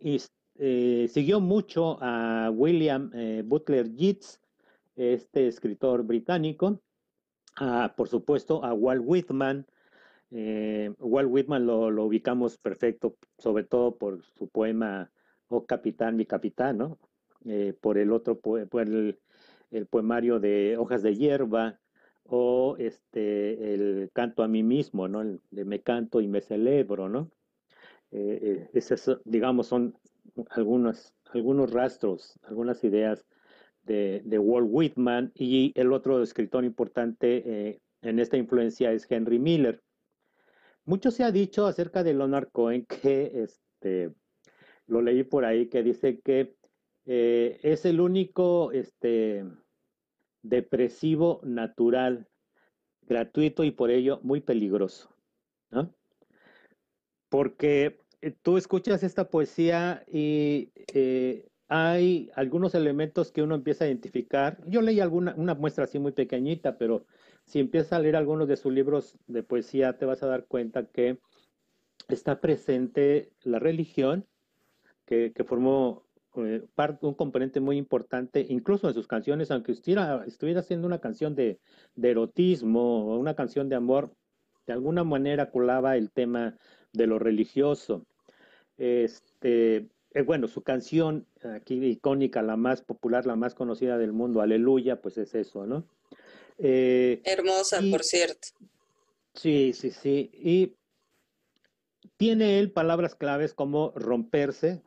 siguió 1.08 1.40
mucho 1.40 1.98
a 2.00 2.50
William 2.54 3.10
Butler 3.46 3.90
Yeats, 3.96 4.40
este 4.94 5.48
escritor 5.48 6.04
británico, 6.04 6.80
por 7.96 8.08
supuesto 8.08 8.64
a 8.64 8.72
Walt 8.74 9.02
Whitman. 9.04 9.66
Walt 10.30 11.28
Whitman 11.32 11.66
lo, 11.66 12.04
ubicamos 12.04 12.58
perfecto, 12.58 13.16
sobre 13.38 13.64
todo 13.64 13.96
por 13.96 14.22
su 14.22 14.46
poema 14.48 15.10
Oh 15.48 15.66
Capitán, 15.66 16.16
mi 16.16 16.26
Capitán, 16.26 16.78
¿no? 16.78 16.98
por 17.80 17.98
el 17.98 18.12
otro, 18.12 18.38
por 18.38 18.82
el, 18.82 19.18
el 19.72 19.86
poemario 19.86 20.38
de 20.38 20.76
Hojas 20.78 21.02
de 21.02 21.16
Hierba 21.16 21.80
o 22.24 22.76
este, 22.78 23.74
el 23.74 24.10
canto 24.12 24.42
a 24.42 24.48
mí 24.48 24.62
mismo, 24.62 25.08
¿no? 25.08 25.22
El 25.22 25.40
de 25.50 25.64
me 25.64 25.80
canto 25.82 26.20
y 26.20 26.28
me 26.28 26.40
celebro, 26.40 27.08
¿no? 27.08 27.30
Eh, 28.10 28.38
eh 28.42 28.70
esas, 28.74 29.18
digamos, 29.24 29.66
son 29.66 29.96
algunos, 30.50 31.14
algunos 31.32 31.72
rastros, 31.72 32.38
algunas 32.44 32.82
ideas 32.84 33.26
de, 33.82 34.22
de, 34.24 34.38
Walt 34.38 34.68
Whitman 34.70 35.32
y 35.34 35.72
el 35.78 35.92
otro 35.92 36.22
escritor 36.22 36.64
importante 36.64 37.42
eh, 37.46 37.80
en 38.02 38.18
esta 38.18 38.36
influencia 38.36 38.92
es 38.92 39.06
Henry 39.10 39.38
Miller. 39.38 39.82
Mucho 40.86 41.10
se 41.10 41.24
ha 41.24 41.30
dicho 41.30 41.66
acerca 41.66 42.02
de 42.02 42.14
Leonard 42.14 42.48
Cohen 42.50 42.86
que, 42.86 43.42
este, 43.42 44.12
lo 44.86 45.00
leí 45.00 45.24
por 45.24 45.44
ahí, 45.44 45.68
que 45.68 45.82
dice 45.82 46.20
que 46.20 46.54
eh, 47.06 47.58
es 47.62 47.84
el 47.84 48.00
único, 48.00 48.72
este, 48.72 49.44
depresivo 50.44 51.40
natural, 51.42 52.28
gratuito 53.02 53.64
y 53.64 53.72
por 53.72 53.90
ello 53.90 54.20
muy 54.22 54.40
peligroso. 54.40 55.10
¿no? 55.70 55.92
Porque 57.28 57.98
eh, 58.20 58.32
tú 58.42 58.56
escuchas 58.56 59.02
esta 59.02 59.28
poesía 59.28 60.04
y 60.06 60.70
eh, 60.92 61.48
hay 61.68 62.30
algunos 62.36 62.74
elementos 62.76 63.32
que 63.32 63.42
uno 63.42 63.56
empieza 63.56 63.84
a 63.84 63.88
identificar. 63.88 64.58
Yo 64.68 64.82
leí 64.82 65.00
alguna, 65.00 65.34
una 65.36 65.54
muestra 65.54 65.84
así 65.84 65.98
muy 65.98 66.12
pequeñita, 66.12 66.78
pero 66.78 67.06
si 67.46 67.58
empiezas 67.58 67.94
a 67.94 67.98
leer 67.98 68.16
algunos 68.16 68.46
de 68.46 68.56
sus 68.56 68.72
libros 68.72 69.18
de 69.26 69.42
poesía, 69.42 69.98
te 69.98 70.06
vas 70.06 70.22
a 70.22 70.28
dar 70.28 70.46
cuenta 70.46 70.86
que 70.86 71.18
está 72.08 72.40
presente 72.40 73.32
la 73.42 73.58
religión, 73.58 74.26
que, 75.06 75.32
formó 75.46 76.03
un 76.34 77.14
componente 77.14 77.60
muy 77.60 77.76
importante, 77.76 78.44
incluso 78.48 78.88
en 78.88 78.94
sus 78.94 79.06
canciones, 79.06 79.50
aunque 79.50 79.72
estuviera, 79.72 80.24
estuviera 80.26 80.60
haciendo 80.60 80.86
una 80.86 81.00
canción 81.00 81.34
de, 81.34 81.60
erotismo 82.00 83.12
o 83.12 83.18
una 83.18 83.34
canción 83.34 83.68
de 83.68 83.76
amor, 83.76 84.14
de 84.66 84.72
alguna 84.72 85.04
manera 85.04 85.50
colaba 85.50 85.96
el 85.96 86.10
tema 86.10 86.56
de 86.92 87.06
lo 87.06 87.18
religioso. 87.18 88.06
Este, 88.78 89.88
eh, 90.12 90.22
bueno, 90.22 90.48
su 90.48 90.62
canción 90.62 91.26
aquí 91.42 91.84
icónica, 91.84 92.42
la 92.42 92.56
más 92.56 92.82
popular, 92.82 93.26
la 93.26 93.36
más 93.36 93.54
conocida 93.54 93.98
del 93.98 94.12
mundo, 94.12 94.40
Aleluya, 94.40 95.00
pues 95.00 95.18
es 95.18 95.34
eso, 95.34 95.66
¿no? 95.66 95.84
Eh, 96.58 97.20
Hermosa, 97.24 97.80
por 97.90 98.02
cierto. 98.02 98.48
Sí, 99.34 99.72
sí, 99.72 99.90
sí. 99.90 100.30
Y 100.32 100.76
tiene 102.16 102.58
él 102.58 102.70
palabras 102.70 103.14
claves 103.14 103.54
como 103.54 103.92
romperse, 103.96 104.82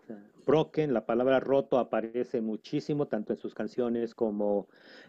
broken, 0.48 0.94
la 0.94 1.06
palabra 1.06 1.40
roto 1.40 1.78
aparece 1.78 2.42
muchísimo, 2.42 3.08
tanto 3.08 3.34
en 3.34 3.40
sus 3.40 3.54
canciones 3.54 4.16
como 4.16 4.68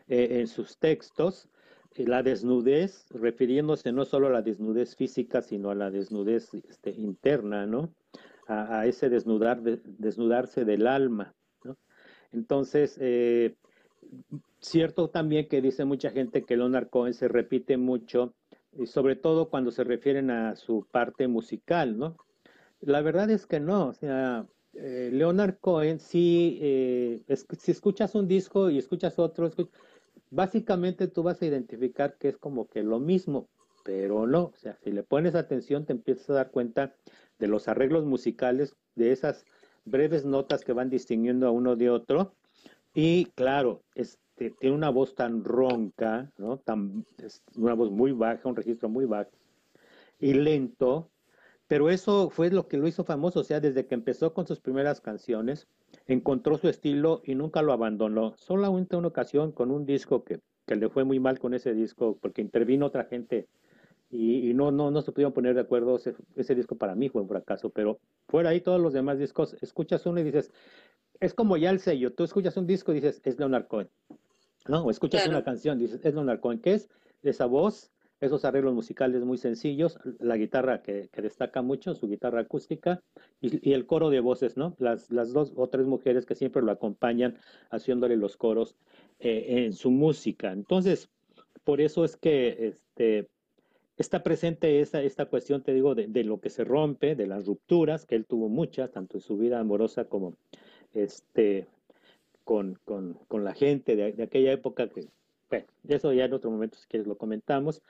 eh, 0.09 0.41
en 0.41 0.49
sus 0.49 0.76
textos. 0.76 1.49
La 1.97 2.22
desnudez, 2.22 3.07
refiriéndose 3.11 3.91
no 3.93 4.05
solo 4.05 4.26
a 4.26 4.30
la 4.30 4.43
desnudez 4.43 4.95
física, 4.95 5.41
sino 5.41 5.70
a 5.70 5.74
la 5.74 5.91
desnudez 5.91 6.53
este, 6.55 6.91
interna, 6.91 7.66
¿no? 7.66 7.95
A, 8.47 8.86
ese 8.86 9.09
desnudar, 9.09 9.62
desnudarse 9.62 10.64
del 10.64 10.86
alma, 10.86 11.34
¿no? 11.64 11.76
Entonces, 12.32 12.99
eh, 13.01 13.57
cierto 14.61 15.09
también 15.09 15.49
que 15.49 15.62
dice 15.62 15.84
mucha 15.84 16.11
gente 16.11 16.45
que 16.45 16.57
Leonard 16.57 16.89
Cohen 16.89 17.14
se 17.14 17.28
repite 17.28 17.78
mucho, 17.78 18.34
y 18.72 18.86
sobre 18.86 19.16
todo 19.16 19.49
cuando 19.49 19.70
se 19.70 19.84
refieren 19.84 20.30
a 20.30 20.55
su 20.57 20.86
parte 20.91 21.26
musical, 21.26 21.99
¿no? 21.99 22.16
La 22.80 23.01
verdad 23.03 23.28
es 23.30 23.47
que 23.47 23.61
no, 23.61 23.89
o 23.89 23.93
sea, 23.95 24.47
eh, 24.80 25.10
Leonard 25.12 25.58
Cohen, 25.60 25.98
si, 25.98 26.58
eh, 26.62 27.22
si 27.58 27.72
escuchas 27.72 28.14
un 28.14 28.28
disco 28.28 28.70
y 28.70 28.78
escuchas 28.78 29.18
otro, 29.18 29.50
básicamente 30.30 31.08
tú 31.08 31.22
vas 31.22 31.42
a 31.42 31.46
identificar 31.46 32.16
que 32.16 32.28
es 32.28 32.36
como 32.36 32.68
que 32.68 32.82
lo 32.82 33.00
mismo, 33.00 33.48
pero 33.84 34.26
no, 34.26 34.44
o 34.44 34.56
sea, 34.56 34.78
si 34.84 34.92
le 34.92 35.02
pones 35.02 35.34
atención 35.34 35.84
te 35.84 35.92
empiezas 35.92 36.30
a 36.30 36.34
dar 36.34 36.50
cuenta 36.50 36.94
de 37.38 37.48
los 37.48 37.66
arreglos 37.66 38.04
musicales, 38.04 38.76
de 38.94 39.12
esas 39.12 39.44
breves 39.84 40.24
notas 40.24 40.64
que 40.64 40.72
van 40.72 40.90
distinguiendo 40.90 41.46
a 41.46 41.50
uno 41.50 41.74
de 41.74 41.90
otro, 41.90 42.34
y 42.94 43.26
claro, 43.34 43.82
este, 43.94 44.50
tiene 44.50 44.76
una 44.76 44.90
voz 44.90 45.14
tan 45.14 45.44
ronca, 45.44 46.30
¿no? 46.38 46.58
Tan, 46.58 47.04
una 47.56 47.74
voz 47.74 47.90
muy 47.90 48.12
baja, 48.12 48.48
un 48.48 48.56
registro 48.56 48.88
muy 48.88 49.06
bajo, 49.06 49.30
y 50.20 50.34
lento, 50.34 51.10
pero 51.68 51.90
eso 51.90 52.30
fue 52.30 52.50
lo 52.50 52.66
que 52.66 52.78
lo 52.78 52.88
hizo 52.88 53.04
famoso, 53.04 53.40
o 53.40 53.44
sea, 53.44 53.60
desde 53.60 53.86
que 53.86 53.94
empezó 53.94 54.32
con 54.32 54.46
sus 54.46 54.58
primeras 54.58 55.00
canciones, 55.00 55.68
encontró 56.06 56.56
su 56.56 56.68
estilo 56.68 57.20
y 57.24 57.34
nunca 57.34 57.62
lo 57.62 57.72
abandonó. 57.72 58.34
Solamente 58.36 58.96
una 58.96 59.08
ocasión 59.08 59.52
con 59.52 59.70
un 59.70 59.84
disco 59.84 60.24
que, 60.24 60.40
que 60.66 60.76
le 60.76 60.88
fue 60.88 61.04
muy 61.04 61.20
mal 61.20 61.38
con 61.38 61.54
ese 61.54 61.74
disco, 61.74 62.18
porque 62.20 62.40
intervino 62.40 62.86
otra 62.86 63.04
gente 63.04 63.48
y, 64.10 64.54
no, 64.54 64.70
no, 64.70 64.90
no 64.90 65.02
se 65.02 65.12
pudieron 65.12 65.32
poner 65.32 65.54
de 65.54 65.60
acuerdo. 65.60 65.98
Ese, 66.36 66.54
disco 66.54 66.76
para 66.76 66.94
mí 66.94 67.08
fue 67.08 67.22
un 67.22 67.28
fracaso, 67.28 67.70
pero 67.70 68.00
fuera 68.28 68.50
ahí 68.50 68.60
todos 68.60 68.80
los 68.80 68.92
demás 68.92 69.18
discos, 69.18 69.56
escuchas 69.60 70.06
uno 70.06 70.20
y 70.20 70.24
dices, 70.24 70.50
es 71.20 71.34
como 71.34 71.56
ya 71.56 71.70
el 71.70 71.80
sello, 71.80 72.12
tú 72.14 72.24
escuchas 72.24 72.56
un 72.56 72.66
disco 72.66 72.92
y 72.92 72.96
dices, 72.96 73.20
es 73.24 73.38
Leonard 73.38 73.66
Cohen, 73.66 73.90
¿no? 74.66 74.84
O 74.84 74.90
escuchas 74.90 75.26
una 75.28 75.44
canción, 75.44 75.78
dices, 75.78 76.00
es 76.02 76.14
Leonard 76.14 76.40
Cohen, 76.40 76.60
¿qué 76.60 76.74
es? 76.74 76.88
Esa 77.22 77.46
voz, 77.46 77.90
esos 78.20 78.44
arreglos 78.44 78.74
musicales 78.74 79.22
muy 79.22 79.38
sencillos, 79.38 79.98
la 80.18 80.36
guitarra 80.36 80.82
que, 80.82 81.08
destaca 81.22 81.62
mucho, 81.62 81.94
su 81.94 82.08
guitarra 82.08 82.40
acústica 82.40 83.02
y, 83.40 83.72
el 83.72 83.86
coro 83.86 84.10
de 84.10 84.20
voces, 84.20 84.56
¿no? 84.56 84.74
Las, 84.78 85.10
las, 85.10 85.32
dos 85.32 85.52
o 85.56 85.68
tres 85.68 85.86
mujeres 85.86 86.26
que 86.26 86.34
siempre 86.34 86.62
lo 86.62 86.72
acompañan 86.72 87.38
haciéndole 87.70 88.16
los 88.16 88.36
coros 88.36 88.74
eh, 89.20 89.64
en 89.64 89.72
su 89.72 89.90
música. 89.90 90.52
Entonces, 90.52 91.10
por 91.64 91.80
eso 91.80 92.04
es 92.04 92.16
que 92.16 92.68
este, 92.68 93.28
está 93.96 94.22
presente 94.22 94.80
esta, 94.80 95.02
esta 95.02 95.26
cuestión, 95.26 95.62
te 95.62 95.72
digo, 95.72 95.94
de, 95.94 96.24
lo 96.24 96.40
que 96.40 96.50
se 96.50 96.64
rompe, 96.64 97.14
de 97.14 97.26
las 97.26 97.46
rupturas, 97.46 98.04
que 98.04 98.16
él 98.16 98.26
tuvo 98.26 98.48
muchas, 98.48 98.90
tanto 98.90 99.18
en 99.18 99.20
su 99.20 99.36
vida 99.36 99.60
amorosa 99.60 100.06
como 100.06 100.34
este, 100.92 101.68
con, 102.42 102.78
la 103.30 103.54
gente 103.54 103.94
de 103.94 104.22
aquella 104.22 104.52
época 104.52 104.88
que 104.88 105.08
bueno, 105.49 105.66
eso 105.88 106.12
ya 106.12 106.26
en 106.26 106.32
otro 106.32 106.51
momento, 106.51 106.78
si 106.78 106.86
quieres, 106.88 107.07
lo 107.07 107.16
comentamos. 107.16 107.82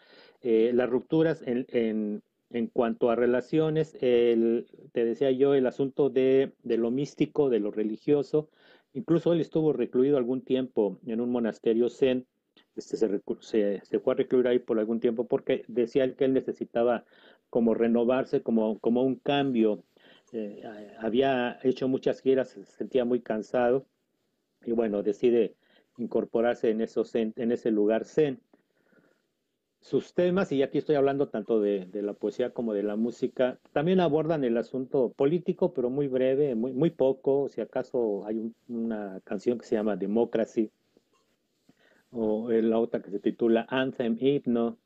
Eh, 0.42 0.70
las 0.74 0.88
rupturas 0.88 1.42
en, 1.46 1.66
en, 1.70 2.22
en, 2.50 2.66
cuanto 2.68 3.10
a 3.10 3.16
relaciones, 3.16 3.96
el, 4.00 4.66
te 4.92 5.04
decía 5.04 5.30
yo, 5.30 5.54
el 5.54 5.66
asunto 5.66 6.10
de, 6.10 6.52
de, 6.62 6.76
lo 6.76 6.90
místico, 6.90 7.50
de 7.50 7.60
lo 7.60 7.70
religioso. 7.70 8.48
Incluso 8.94 9.32
él 9.32 9.40
estuvo 9.40 9.72
recluido 9.72 10.16
algún 10.16 10.42
tiempo 10.42 10.98
en 11.06 11.20
un 11.20 11.30
monasterio 11.30 11.88
zen. 11.90 12.26
Este, 12.76 12.96
se, 12.96 13.20
se, 13.40 13.80
se, 13.84 13.98
fue 13.98 14.14
a 14.14 14.16
recluir 14.16 14.46
ahí 14.46 14.58
por 14.58 14.78
algún 14.78 15.00
tiempo 15.00 15.26
porque 15.26 15.64
decía 15.68 16.14
que 16.14 16.24
él 16.24 16.32
necesitaba 16.32 17.04
como 17.50 17.74
renovarse, 17.74 18.42
como, 18.42 18.78
como 18.78 19.02
un 19.02 19.16
cambio. 19.16 19.82
Eh, 20.32 20.62
había 20.98 21.58
hecho 21.62 21.88
muchas 21.88 22.20
giras, 22.20 22.50
se 22.50 22.64
sentía 22.64 23.04
muy 23.04 23.20
cansado 23.20 23.86
y 24.64 24.72
bueno, 24.72 25.02
decide 25.02 25.54
incorporarse 25.98 26.70
en, 26.70 26.80
ese 26.80 27.70
lugar 27.70 28.04
zen. 28.04 28.40
Sus 29.80 30.12
temas, 30.14 30.50
y 30.50 30.62
aquí 30.62 30.78
estoy 30.78 30.96
hablando 30.96 31.28
tanto 31.28 31.60
de, 31.60 31.88
la 31.92 32.12
poesía 32.12 32.50
como 32.50 32.74
de 32.74 32.82
la 32.82 32.96
música, 32.96 33.58
también 33.72 34.00
abordan 34.00 34.44
el 34.44 34.56
asunto 34.56 35.12
político, 35.16 35.72
pero 35.72 35.90
muy 35.90 36.08
breve, 36.08 36.54
muy, 36.54 36.90
poco. 36.90 37.48
Si 37.48 37.60
acaso 37.60 38.26
hay 38.26 38.52
una 38.68 39.20
canción 39.24 39.58
que 39.58 39.66
se 39.66 39.76
llama 39.76 39.96
Democracy, 39.96 40.70
o 42.10 42.50
la 42.50 42.78
otra 42.78 43.02
que 43.02 43.10
se 43.10 43.20
titula 43.20 43.66
Anthem 43.68 44.16
Hymno, 44.18 44.76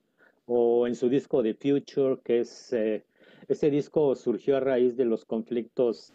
o 0.46 0.86
en 0.86 0.94
su 0.94 1.08
disco 1.08 1.42
The 1.42 1.54
Future, 1.54 2.20
que 2.22 2.40
es, 2.40 2.72
eh, 2.72 3.04
ese 3.48 3.70
disco 3.70 4.14
surgió 4.14 4.56
a 4.56 4.60
raíz 4.60 4.96
de 4.96 5.04
los 5.04 5.24
conflictos 5.24 6.12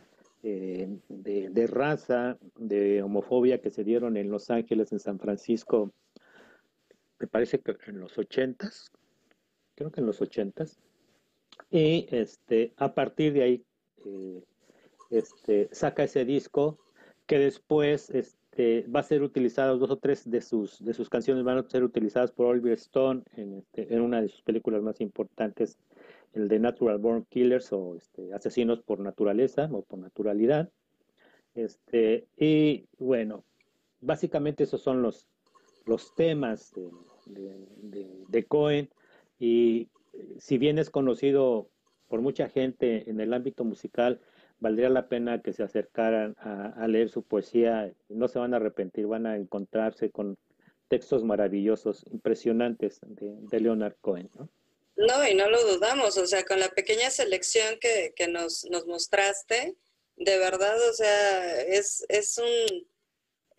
eh, 0.50 0.88
de, 1.10 1.68
raza, 1.68 2.38
de 2.56 3.04
homofobia 3.04 3.60
que 3.60 3.70
se 3.70 3.84
dieron 3.84 4.16
en 4.16 4.30
Los 4.30 4.50
Ángeles, 4.50 4.94
en 4.94 5.00
San 5.00 5.20
Francisco, 5.20 5.92
me 7.20 7.28
parece 7.28 7.60
que 7.60 7.76
en 7.88 8.00
los 8.00 8.18
ochentas, 8.18 8.90
creo 9.76 9.92
que 9.92 10.00
en 10.00 10.06
los 10.06 10.22
ochentas, 10.22 10.80
y 11.70 12.08
este, 12.12 12.72
a 12.78 12.94
partir 12.94 13.34
de 13.34 13.44
ahí 13.44 13.66
eh, 14.06 14.42
este, 15.10 15.68
saca 15.74 16.06
ese 16.06 16.24
disco 16.24 16.80
que 17.26 17.40
después 17.40 18.10
este, 18.12 18.84
va 18.88 19.02
a 19.02 19.04
ser 19.04 19.24
utilizado, 19.24 19.78
dos 19.78 19.90
o 19.90 19.98
tres 19.98 20.30
de 20.32 20.40
sus, 20.40 20.82
de 20.82 20.94
sus 20.94 21.10
canciones 21.10 21.44
van 21.44 21.58
a 21.58 21.70
ser 21.70 21.84
utilizadas 21.84 22.32
por 22.32 22.46
Oliver 22.46 22.72
Stone 22.74 23.24
en, 23.36 23.56
este, 23.56 23.94
en 23.94 24.00
una 24.00 24.22
de 24.22 24.30
sus 24.30 24.44
películas 24.44 24.82
más 24.82 25.02
importantes, 25.02 25.78
el 26.34 26.48
de 26.48 26.60
Natural 26.60 26.98
Born 26.98 27.26
Killers 27.30 27.72
o 27.74 27.96
este, 27.96 28.34
Asesinos 28.34 28.82
por 28.82 29.00
Naturaleza 29.00 29.70
o 29.72 29.82
por 29.82 30.00
Naturalidad. 30.00 30.70
Este, 31.56 32.28
y 32.38 32.86
bueno, 33.00 33.44
básicamente 34.02 34.64
esos 34.64 34.82
son 34.82 35.02
los, 35.02 35.28
los 35.86 36.14
temas 36.16 36.74
de, 37.26 37.58
de, 38.28 38.44
Cohen. 38.46 38.90
Y 39.40 39.90
si 40.38 40.58
bien 40.58 40.78
es 40.78 40.90
conocido 40.90 41.70
por 42.08 42.22
mucha 42.22 42.50
gente 42.50 43.10
en 43.10 43.20
el 43.20 43.34
ámbito 43.34 43.64
musical, 43.64 44.22
valdría 44.60 44.90
la 44.90 45.08
pena 45.08 45.42
que 45.42 45.54
se 45.54 45.64
acercaran 45.64 46.36
a, 46.40 46.88
leer 46.88 47.10
su 47.10 47.24
poesía. 47.24 47.92
No 48.10 48.28
se 48.28 48.40
van 48.40 48.54
a 48.54 48.58
arrepentir, 48.58 49.08
van 49.08 49.26
a 49.26 49.38
encontrarse 49.38 50.10
con 50.10 50.38
textos 50.88 51.24
maravillosos, 51.24 52.06
impresionantes 52.12 53.02
de, 53.04 53.60
Leonard 53.60 53.96
Cohen. 54.02 54.30
¿no? 54.38 54.50
No, 54.98 55.28
y 55.28 55.36
no 55.36 55.50
lo 55.50 55.64
dudamos, 55.64 56.18
o 56.18 56.28
sea, 56.28 56.44
con 56.44 56.60
la 56.60 56.70
pequeña 56.70 57.10
selección 57.12 57.80
que, 57.80 58.14
que 58.16 58.28
nos, 58.28 58.66
nos 58.66 58.86
mostraste, 58.86 59.76
de 60.16 60.38
verdad, 60.40 60.78
o 60.90 60.94
sea, 60.94 61.62
es, 61.62 62.04
es 62.10 62.38
un, 62.40 62.88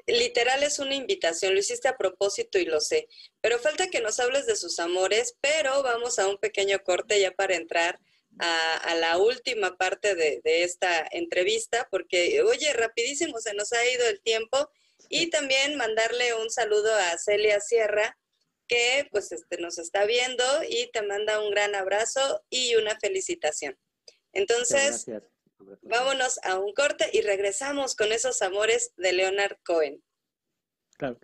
literal 0.07 0.63
es 0.63 0.79
una 0.79 0.95
invitación, 0.95 1.55
lo 1.55 1.61
hiciste 1.61 1.89
a 1.89 1.97
propósito 1.97 2.59
y 2.59 2.65
lo 2.65 2.81
sé, 2.81 3.09
pero 3.41 3.59
falta 3.59 3.89
que 3.89 4.01
nos 4.01 4.19
hables 4.19 4.47
de 4.47 4.57
sus 4.57 4.79
amores, 4.81 5.37
pero 5.41 5.83
vamos 5.83 6.19
a 6.19 6.29
un 6.29 6.39
pequeño 6.39 6.83
corte 6.83 7.21
ya 7.21 7.31
para 7.31 7.55
entrar 7.55 8.01
a, 8.41 8.95
la 8.97 9.19
última 9.19 9.77
parte 9.77 10.15
de, 10.15 10.41
esta 10.45 11.07
entrevista, 11.11 11.89
porque, 11.91 12.43
oye, 12.43 12.73
rapidísimo 12.73 13.41
se 13.41 13.55
nos 13.55 13.73
ha 13.73 13.89
ido 13.91 14.07
el 14.07 14.21
tiempo, 14.21 14.71
y 15.09 15.31
también 15.31 15.77
mandarle 15.77 16.35
un 16.35 16.51
saludo 16.51 16.95
a 16.95 17.19
Celia 17.19 17.61
Sierra, 17.61 18.19
que 18.69 19.09
pues 19.11 19.33
este, 19.33 19.59
nos 19.59 19.79
está 19.79 20.05
viendo 20.05 20.45
y 20.69 20.91
te 20.93 21.03
manda 21.03 21.41
un 21.43 21.51
gran 21.51 21.75
abrazo 21.75 22.45
y 22.51 22.75
una 22.77 22.99
felicitación. 23.01 23.77
Entonces, 24.33 25.07
vámonos 25.83 26.39
a 26.45 26.59
un 26.59 26.73
corte 26.73 27.09
y 27.13 27.23
regresamos 27.23 27.97
con 27.97 28.13
esos 28.13 28.43
amores 28.43 28.93
de 28.97 29.13
Leonard 29.13 29.57
Cohen. 29.65 30.03
Claro 30.97 31.19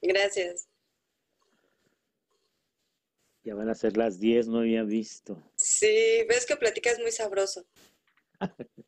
Gracias. 0.00 0.68
Ya 3.42 3.54
van 3.54 3.68
a 3.68 3.74
ser 3.74 3.96
las 3.96 4.20
10, 4.20 4.48
no 4.48 4.58
había 4.58 4.82
visto. 4.82 5.42
Sí, 5.56 6.24
ves 6.28 6.46
que 6.46 6.56
platicas 6.56 6.98
muy 6.98 7.10
sabroso. 7.10 7.66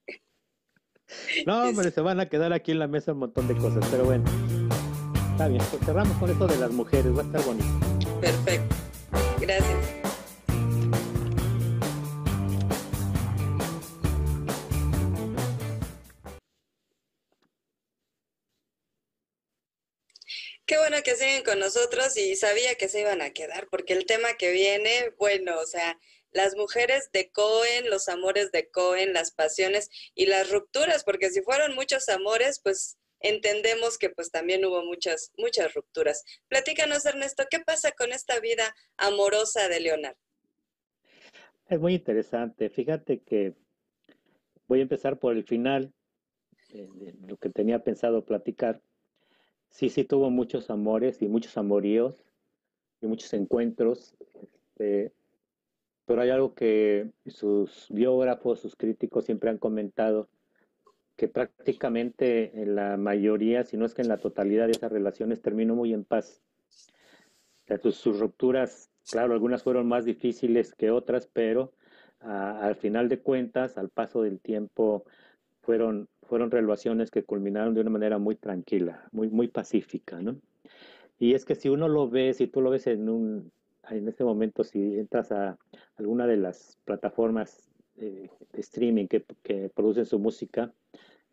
no, 1.46 1.68
hombre, 1.68 1.90
se 1.90 2.00
van 2.00 2.20
a 2.20 2.28
quedar 2.28 2.52
aquí 2.52 2.72
en 2.72 2.78
la 2.78 2.86
mesa 2.86 3.12
un 3.12 3.18
montón 3.18 3.48
de 3.48 3.56
cosas, 3.56 3.84
pero 3.90 4.04
bueno. 4.04 4.24
Está 5.32 5.48
bien, 5.48 5.62
pues 5.70 5.84
cerramos 5.84 6.16
con 6.18 6.30
esto 6.30 6.46
de 6.46 6.58
las 6.58 6.70
mujeres, 6.70 7.16
va 7.16 7.22
a 7.22 7.24
estar 7.24 7.42
bonito. 7.44 7.66
Perfecto. 8.20 8.76
Gracias. 9.40 10.00
Qué 20.70 20.78
bueno 20.78 20.98
que 21.02 21.16
siguen 21.16 21.42
con 21.42 21.58
nosotros 21.58 22.16
y 22.16 22.36
sabía 22.36 22.76
que 22.76 22.88
se 22.88 23.00
iban 23.00 23.22
a 23.22 23.30
quedar 23.30 23.66
porque 23.72 23.92
el 23.92 24.06
tema 24.06 24.34
que 24.38 24.52
viene, 24.52 25.12
bueno, 25.18 25.58
o 25.58 25.66
sea, 25.66 25.98
las 26.32 26.56
mujeres 26.56 27.10
de 27.12 27.30
Cohen, 27.30 27.90
los 27.90 28.08
amores 28.08 28.52
de 28.52 28.68
Cohen, 28.70 29.12
las 29.12 29.32
pasiones 29.32 29.88
y 30.14 30.26
las 30.26 30.50
rupturas, 30.50 31.04
porque 31.04 31.30
si 31.30 31.42
fueron 31.42 31.74
muchos 31.74 32.08
amores, 32.08 32.60
pues 32.62 32.98
entendemos 33.20 33.98
que 33.98 34.10
pues 34.10 34.30
también 34.30 34.64
hubo 34.64 34.82
muchas, 34.84 35.32
muchas 35.36 35.74
rupturas. 35.74 36.24
Platícanos, 36.48 37.04
Ernesto, 37.04 37.44
¿qué 37.50 37.60
pasa 37.60 37.92
con 37.92 38.12
esta 38.12 38.40
vida 38.40 38.74
amorosa 38.96 39.68
de 39.68 39.80
Leonardo? 39.80 40.18
Es 41.68 41.78
muy 41.78 41.94
interesante. 41.94 42.70
Fíjate 42.70 43.20
que 43.20 43.54
voy 44.66 44.80
a 44.80 44.82
empezar 44.82 45.18
por 45.18 45.36
el 45.36 45.44
final, 45.44 45.92
de 46.72 47.14
lo 47.26 47.36
que 47.36 47.50
tenía 47.50 47.82
pensado 47.82 48.24
platicar 48.24 48.80
sí, 49.70 49.88
sí 49.88 50.04
tuvo 50.04 50.30
muchos 50.30 50.70
amores 50.70 51.22
y 51.22 51.28
muchos 51.28 51.56
amoríos 51.56 52.22
y 53.00 53.06
muchos 53.06 53.32
encuentros, 53.32 54.14
este, 54.42 55.12
pero 56.06 56.22
hay 56.22 56.30
algo 56.30 56.54
que 56.54 57.10
sus 57.26 57.86
biógrafos, 57.90 58.60
sus 58.60 58.76
críticos 58.76 59.24
siempre 59.24 59.50
han 59.50 59.58
comentado, 59.58 60.28
que 61.16 61.28
prácticamente 61.28 62.62
en 62.62 62.74
la 62.74 62.96
mayoría, 62.96 63.64
si 63.64 63.76
no 63.76 63.84
es 63.84 63.94
que 63.94 64.02
en 64.02 64.08
la 64.08 64.18
totalidad 64.18 64.66
de 64.66 64.72
esas 64.72 64.90
relaciones 64.90 65.42
terminó 65.42 65.74
muy 65.74 65.92
en 65.92 66.04
paz. 66.04 66.42
sus, 67.82 68.18
rupturas, 68.18 68.90
claro, 69.10 69.34
algunas 69.34 69.62
fueron 69.62 69.86
más 69.86 70.04
difíciles 70.04 70.74
que 70.74 70.90
otras, 70.90 71.26
pero 71.26 71.72
al 72.20 72.74
final 72.76 73.08
de 73.08 73.20
cuentas, 73.20 73.78
al 73.78 73.90
paso 73.90 74.22
del 74.22 74.40
tiempo, 74.40 75.04
fueron 75.62 76.08
fueron 76.30 76.52
relaciones 76.52 77.10
que 77.10 77.24
culminaron 77.24 77.74
de 77.74 77.80
una 77.80 77.90
manera 77.90 78.18
muy 78.18 78.36
tranquila, 78.36 79.08
muy, 79.10 79.28
muy 79.28 79.48
pacífica, 79.48 80.22
¿no? 80.22 80.36
Y 81.18 81.34
es 81.34 81.44
que 81.44 81.56
si 81.56 81.68
uno 81.68 81.88
lo 81.88 82.08
ve, 82.08 82.32
si 82.34 82.46
tú 82.46 82.60
lo 82.60 82.70
ves 82.70 82.86
en 82.86 83.08
un, 83.08 83.50
en 83.90 84.08
este 84.08 84.24
momento, 84.24 84.64
si 84.64 84.98
entras 84.98 85.32
a 85.32 85.58
alguna 85.96 86.26
de 86.26 86.36
las 86.36 86.78
plataformas 86.84 87.70
eh, 87.96 88.30
de 88.52 88.60
streaming 88.60 89.06
que, 89.06 89.24
que, 89.42 89.70
producen 89.74 90.06
su 90.06 90.18
música, 90.18 90.72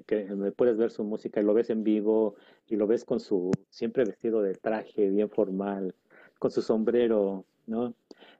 que 0.05 0.25
puedes 0.55 0.77
ver 0.77 0.91
su 0.91 1.03
música 1.03 1.39
y 1.39 1.43
lo 1.43 1.53
ves 1.53 1.69
en 1.69 1.83
vivo 1.83 2.35
y 2.67 2.75
lo 2.75 2.87
ves 2.87 3.03
con 3.05 3.19
su, 3.19 3.51
siempre 3.69 4.05
vestido 4.05 4.41
de 4.41 4.53
traje, 4.55 5.09
bien 5.09 5.29
formal, 5.29 5.95
con 6.39 6.51
su 6.51 6.61
sombrero, 6.61 7.45
¿no? 7.65 7.93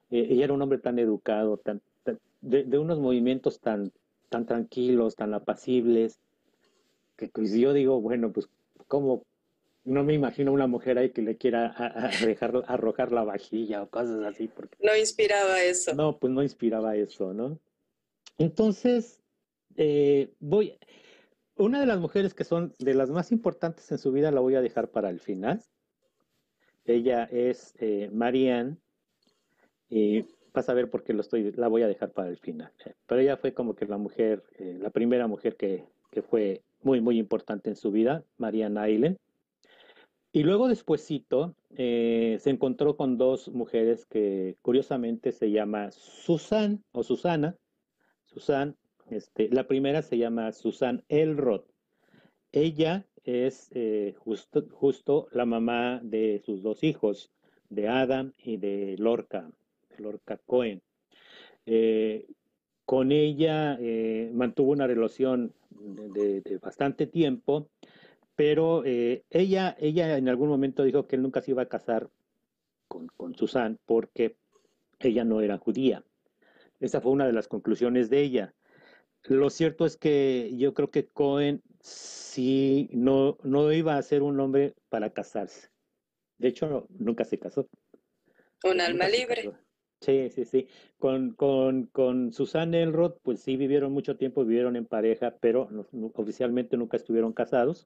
Eh, 0.09 0.28
y 0.32 0.41
era 0.41 0.53
un 0.53 0.61
hombre 0.61 0.78
tan 0.78 0.99
educado, 0.99 1.57
tan, 1.57 1.82
de, 2.41 2.63
de, 2.63 2.78
unos 2.78 2.99
movimientos 2.99 3.59
tan, 3.59 3.91
tan 4.30 4.45
tranquilos, 4.45 5.15
tan 5.15 5.34
apacibles, 5.34 6.20
que 7.18 7.28
pues 7.28 7.51
yo 7.53 7.74
digo, 7.74 7.99
bueno, 7.99 8.32
pues 8.32 8.49
como 8.88 9.24
no 9.88 10.04
me 10.04 10.14
imagino 10.14 10.52
una 10.52 10.68
mujer 10.68 10.98
ahí 10.98 11.12
que 11.12 11.22
le 11.22 11.38
quiera 11.38 11.68
arrojar 12.68 13.12
la 13.14 13.24
vajilla 13.24 13.84
o 13.84 13.90
cosas 13.90 14.22
así. 14.26 14.50
Porque, 14.50 14.78
no 14.84 14.96
inspiraba 14.96 15.64
eso. 15.64 15.96
No, 15.96 16.20
pues 16.20 16.32
no 16.34 16.44
inspiraba 16.44 16.96
eso, 16.98 17.34
¿no? 17.34 17.58
Entonces, 18.38 19.24
eh, 19.78 20.34
voy, 20.40 20.78
una 21.56 21.80
de 21.80 21.86
las 21.86 22.00
mujeres 22.00 22.34
que 22.34 22.44
son 22.44 22.74
de 22.80 22.94
las 22.94 23.10
más 23.10 23.32
importantes 23.32 23.90
en 23.92 23.98
su 23.98 24.12
vida 24.12 24.30
la 24.30 24.42
voy 24.42 24.56
a 24.56 24.62
dejar 24.62 24.90
para 24.90 25.10
el 25.10 25.22
final. 25.22 25.64
Ella 26.84 27.24
es 27.24 27.74
eh, 27.80 28.10
Marianne 28.12 28.78
y 29.90 30.26
vas 30.54 30.68
a 30.68 30.74
ver 30.74 30.90
por 30.90 31.04
qué 31.04 31.14
lo 31.14 31.22
estoy, 31.22 31.54
la 31.54 31.70
voy 31.70 31.84
a 31.84 31.88
dejar 31.88 32.12
para 32.12 32.30
el 32.30 32.38
final. 32.38 32.74
Pero 33.08 33.22
ella 33.22 33.38
fue 33.38 33.54
como 33.54 33.74
que 33.74 33.86
la 33.86 33.98
mujer, 33.98 34.44
eh, 34.60 34.78
la 34.82 34.90
primera 34.90 35.28
mujer 35.28 35.56
que, 35.56 35.86
que 36.12 36.22
fue 36.22 36.62
muy, 36.82 37.00
muy 37.00 37.18
importante 37.18 37.70
en 37.70 37.78
su 37.78 37.92
vida, 37.92 38.26
María 38.38 38.68
Nailen. 38.68 39.18
Y 40.32 40.43
luego 40.43 40.67
despuesito 40.67 41.55
eh, 41.75 42.38
se 42.39 42.49
encontró 42.49 42.97
con 42.97 43.17
dos 43.17 43.49
mujeres 43.49 44.05
que 44.05 44.57
curiosamente 44.61 45.32
se 45.32 45.51
llama 45.51 45.91
Susan 45.91 46.84
o 46.91 47.03
Susana. 47.03 47.57
Susan, 48.25 48.75
este, 49.09 49.49
la 49.49 49.67
primera 49.67 50.01
se 50.01 50.17
llama 50.17 50.51
Susan 50.51 51.03
Elrod. 51.07 51.63
Ella 52.51 53.05
es 53.23 53.69
eh, 53.73 54.15
justo, 54.17 54.65
justo 54.71 55.28
la 55.32 55.45
mamá 55.45 56.01
de 56.03 56.41
sus 56.45 56.61
dos 56.61 56.84
hijos, 56.84 57.32
de 57.69 57.88
Adam 57.88 58.34
y 58.38 58.57
de 58.57 58.95
Lorca, 58.97 59.49
Lorca 59.97 60.38
Cohen. 60.45 60.82
Eh, 61.65 62.28
con 62.86 63.11
ella 63.11 63.78
mantuvo 64.32 64.71
una 64.71 64.88
relación 64.88 65.53
de, 65.71 66.59
bastante 66.61 67.05
tiempo, 67.05 67.69
pero 68.38 68.86
eh, 68.86 69.26
ella, 69.32 69.76
ella 69.80 70.16
en 70.16 70.30
algún 70.30 70.48
momento 70.48 70.84
dijo 70.84 71.08
que 71.08 71.16
él 71.16 71.24
nunca 71.24 71.42
se 71.42 71.52
iba 71.52 71.64
a 71.64 71.70
casar 71.70 72.12
con, 72.88 73.08
con 73.08 73.36
Susan 73.36 73.80
porque 73.86 74.38
ella 75.00 75.26
no 75.26 75.42
era 75.42 75.58
judía. 75.58 76.06
Esa 76.80 77.02
fue 77.02 77.12
una 77.12 77.26
de 77.26 77.34
las 77.34 77.48
conclusiones 77.48 78.12
de 78.12 78.22
ella. 78.22 78.54
Lo 79.24 79.50
cierto 79.50 79.88
es 79.88 79.98
que 79.98 80.52
yo 80.56 80.76
creo 80.76 80.92
que 80.92 81.08
Cohen 81.08 81.64
sí 81.82 82.90
no, 82.94 83.40
no 83.42 83.72
iba 83.74 83.98
a 83.98 84.04
ser 84.04 84.22
un 84.22 84.40
hombre 84.40 84.76
para 84.90 85.10
casarse. 85.10 85.70
De 86.38 86.50
hecho, 86.50 86.86
nunca 86.90 87.26
se 87.26 87.40
casó. 87.40 87.68
Un 88.64 88.80
alma 88.82 89.10
libre. 89.10 89.52
Sí, 90.02 90.30
sí, 90.30 90.46
sí. 90.46 90.68
Con, 91.00 91.34
con, 91.34 91.88
con 91.88 92.32
Susana 92.32 92.78
Elrod, 92.78 93.16
pues 93.24 93.40
sí 93.40 93.58
vivieron 93.58 93.92
mucho 93.94 94.16
tiempo, 94.16 94.46
vivieron 94.46 94.76
en 94.76 94.86
pareja, 94.86 95.36
pero 95.42 95.68
oficialmente 96.14 96.78
nunca 96.78 96.98
estuvieron 96.98 97.34
casados. 97.34 97.84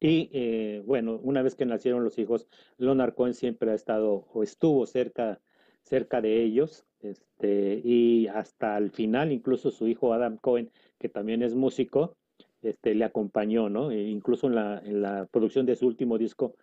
Y 0.00 0.30
eh, 0.32 0.82
bueno, 0.86 1.20
una 1.22 1.42
vez 1.42 1.54
que 1.54 1.66
nacieron 1.66 2.02
los 2.02 2.18
hijos, 2.18 2.48
Leonard 2.78 3.14
Cohen 3.14 3.34
siempre 3.34 3.70
ha 3.70 3.74
estado 3.74 4.26
o 4.32 4.42
estuvo 4.42 4.86
cerca, 4.86 5.40
cerca 5.82 6.22
de 6.22 6.42
ellos. 6.42 6.86
Este, 7.00 7.80
y 7.84 8.26
hasta 8.28 8.76
el 8.78 8.90
final, 8.90 9.30
incluso 9.30 9.70
su 9.70 9.86
hijo 9.88 10.12
Adam 10.12 10.38
Cohen, 10.38 10.70
que 10.98 11.08
también 11.08 11.42
es 11.42 11.54
músico, 11.54 12.16
este, 12.62 12.94
le 12.94 13.04
acompañó, 13.04 13.68
¿no? 13.68 13.90
E 13.90 14.08
incluso 14.08 14.46
en 14.46 14.54
la, 14.54 14.82
en 14.84 15.02
la 15.02 15.26
producción 15.26 15.66
de 15.66 15.76
su 15.76 15.86
último 15.86 16.18
disco, 16.18 16.56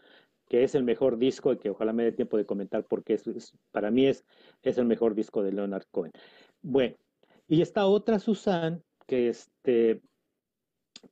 que 0.48 0.64
es 0.64 0.76
el 0.76 0.84
mejor 0.84 1.18
disco 1.18 1.54
y 1.54 1.58
que 1.58 1.70
ojalá 1.70 1.94
me 1.94 2.04
dé 2.04 2.12
tiempo 2.12 2.38
de 2.38 2.46
comentar 2.46 2.86
porque 2.86 3.14
es, 3.14 3.54
para 3.72 3.92
mí 3.92 4.06
es, 4.06 4.26
es 4.64 4.78
el 4.78 4.86
mejor 4.86 5.16
disco 5.16 5.44
de 5.44 5.52
Leonard 5.52 5.86
Cohen. 5.92 6.12
Bueno, 6.62 6.96
y 7.48 7.62
esta 7.62 7.86
otra 7.86 8.20
Susan, 8.20 8.84
que, 9.08 9.30
este, 9.30 10.02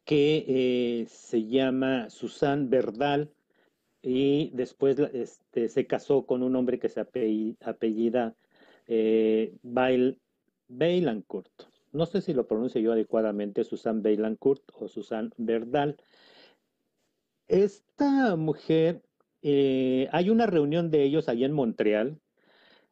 que 0.04 0.46
eh, 0.48 1.06
se 1.08 1.46
llama 1.46 2.10
Susan 2.10 2.70
Verdal, 2.70 3.32
y 4.06 4.52
después 4.54 5.00
este, 5.00 5.68
se 5.68 5.88
casó 5.88 6.28
con 6.28 6.44
un 6.44 6.56
hombre 6.56 6.78
que 6.78 6.90
se 6.90 7.00
apellida 7.00 8.36
eh, 8.86 9.58
Bailancourt. 10.68 11.50
No 11.92 12.06
sé 12.06 12.22
si 12.22 12.34
lo 12.34 12.46
pronuncio 12.46 12.80
yo 12.80 12.92
adecuadamente, 12.92 13.64
Susan 13.64 14.04
Bailancourt 14.04 14.62
o 14.76 14.88
Susan 14.88 15.34
Verdal. 15.38 15.98
Esta 17.48 18.36
mujer, 18.36 19.02
eh, 19.42 20.08
hay 20.12 20.30
una 20.30 20.46
reunión 20.46 20.92
de 20.92 21.02
ellos 21.04 21.28
allá 21.28 21.48
en 21.48 21.54
Montreal. 21.54 22.20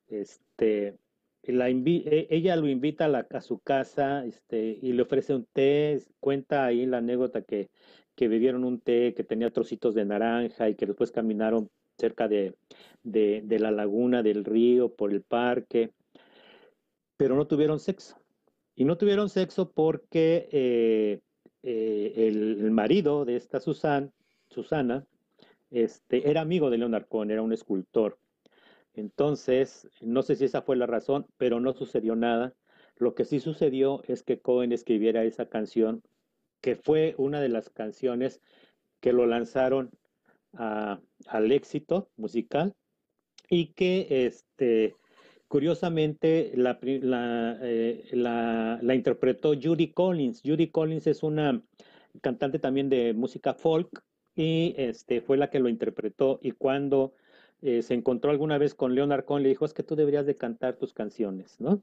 Este, 0.07 0.97
la 1.45 1.69
e, 1.69 2.27
ella 2.29 2.55
lo 2.55 2.67
invita 2.67 3.05
a, 3.05 3.41
su 3.41 3.59
casa 3.59 4.25
este, 4.25 4.79
y 4.81 4.93
le 4.93 5.01
ofrece 5.01 5.35
un 5.35 5.45
té, 5.45 6.01
cuenta 6.19 6.65
ahí 6.65 6.85
la 6.85 6.99
anécdota 6.99 7.41
que, 7.41 7.69
que 8.15 8.27
bebieron 8.27 8.63
un 8.63 8.79
té 8.79 9.13
que 9.13 9.23
tenía 9.23 9.51
trocitos 9.51 9.93
de 9.93 10.05
naranja 10.05 10.69
y 10.69 10.75
que 10.75 10.85
después 10.85 11.11
caminaron 11.11 11.69
cerca 11.97 12.27
de, 12.27 12.55
de, 13.03 13.59
la 13.59 13.71
laguna, 13.71 14.23
del 14.23 14.45
río, 14.45 14.93
por 14.93 15.11
el 15.11 15.21
parque, 15.21 15.91
pero 17.17 17.35
no 17.35 17.45
tuvieron 17.47 17.79
sexo. 17.79 18.17
Y 18.75 18.85
no 18.85 18.97
tuvieron 18.97 19.29
sexo 19.29 19.71
porque 19.71 20.49
eh, 20.51 21.19
eh, 21.61 22.13
el, 22.27 22.71
marido 22.71 23.25
de 23.25 23.35
esta 23.35 23.59
Susan, 23.59 24.11
Susana 24.47 25.05
este, 25.69 26.29
era 26.29 26.41
amigo 26.41 26.69
de 26.69 26.79
Leonard 26.79 27.05
era 27.29 27.41
un 27.41 27.53
escultor. 27.53 28.17
Entonces, 28.95 29.87
no 30.01 30.21
sé 30.21 30.35
si 30.35 30.45
esa 30.45 30.61
fue 30.61 30.75
la 30.75 30.85
razón, 30.85 31.25
pero 31.37 31.59
no 31.59 31.73
sucedió 31.73 32.15
nada. 32.15 32.53
Lo 32.95 33.15
que 33.15 33.25
sí 33.25 33.39
sucedió 33.39 34.03
es 34.07 34.23
que 34.23 34.39
Cohen 34.39 34.71
escribiera 34.71 35.23
esa 35.23 35.47
canción, 35.47 36.03
que 36.61 36.75
fue 36.75 37.15
una 37.17 37.41
de 37.41 37.49
las 37.49 37.69
canciones 37.69 38.41
que 38.99 39.13
lo 39.13 39.25
lanzaron 39.25 39.91
al 40.53 41.51
éxito 41.51 42.09
musical 42.15 42.75
y 43.49 43.73
que 43.73 44.27
este, 44.27 44.95
curiosamente 45.47 46.51
la, 46.55 46.79
eh, 46.83 48.07
la, 48.11 48.79
la, 48.81 48.95
interpretó 48.95 49.53
Judy 49.59 49.91
Collins. 49.91 50.41
Judy 50.43 50.67
Collins 50.69 51.07
es 51.07 51.23
una 51.23 51.61
cantante 52.21 52.59
también 52.59 52.89
de 52.89 53.13
música 53.13 53.53
folk 53.55 54.03
y 54.35 54.75
este, 54.77 55.21
fue 55.21 55.37
la 55.37 55.49
que 55.49 55.59
lo 55.59 55.69
interpretó 55.69 56.39
y 56.41 56.51
cuando 56.51 57.13
eh, 57.63 57.81
se 57.81 57.93
encontró 57.93 58.31
alguna 58.31 58.57
vez 58.57 58.75
con 58.75 58.93
Leonard 58.93 59.25
Cohen 59.25 59.43
le 59.43 59.49
dijo 59.49 59.65
es 59.65 59.73
que 59.73 59.83
tú 59.83 59.95
deberías 59.95 60.25
de 60.25 60.35
cantar 60.35 60.75
tus 60.77 60.93
canciones, 60.93 61.59
¿no? 61.59 61.81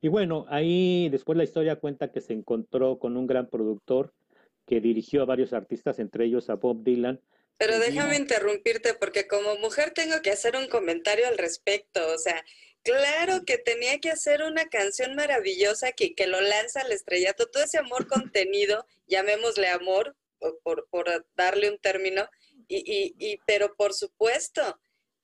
Y 0.00 0.08
bueno, 0.08 0.46
ahí 0.48 1.08
después 1.10 1.38
la 1.38 1.44
historia 1.44 1.76
cuenta 1.76 2.10
que 2.10 2.20
se 2.20 2.32
encontró 2.32 2.98
con 2.98 3.16
un 3.16 3.26
gran 3.26 3.48
productor 3.48 4.12
que 4.66 4.80
dirigió 4.80 5.22
a 5.22 5.26
varios 5.26 5.52
artistas, 5.52 5.98
entre 5.98 6.24
ellos 6.24 6.50
a 6.50 6.54
Bob 6.54 6.82
Dylan, 6.82 7.20
pero 7.62 7.78
déjame 7.78 8.16
interrumpirte 8.16 8.94
porque 8.94 9.28
como 9.28 9.54
mujer 9.58 9.92
tengo 9.92 10.20
que 10.20 10.32
hacer 10.32 10.56
un 10.56 10.66
comentario 10.66 11.28
al 11.28 11.38
respecto. 11.38 12.00
O 12.12 12.18
sea, 12.18 12.44
claro 12.82 13.44
que 13.44 13.56
tenía 13.56 14.00
que 14.00 14.10
hacer 14.10 14.42
una 14.42 14.68
canción 14.68 15.14
maravillosa 15.14 15.92
que, 15.92 16.14
que 16.16 16.26
lo 16.26 16.40
lanza 16.40 16.80
al 16.80 16.90
estrellato. 16.90 17.46
Todo 17.46 17.62
ese 17.62 17.78
amor 17.78 18.08
contenido, 18.08 18.84
llamémosle 19.06 19.68
amor, 19.68 20.16
por, 20.64 20.88
por 20.90 21.06
darle 21.36 21.70
un 21.70 21.78
término, 21.78 22.28
y, 22.66 22.78
y, 22.78 23.14
y, 23.16 23.38
pero 23.46 23.76
por 23.76 23.94
supuesto, 23.94 24.80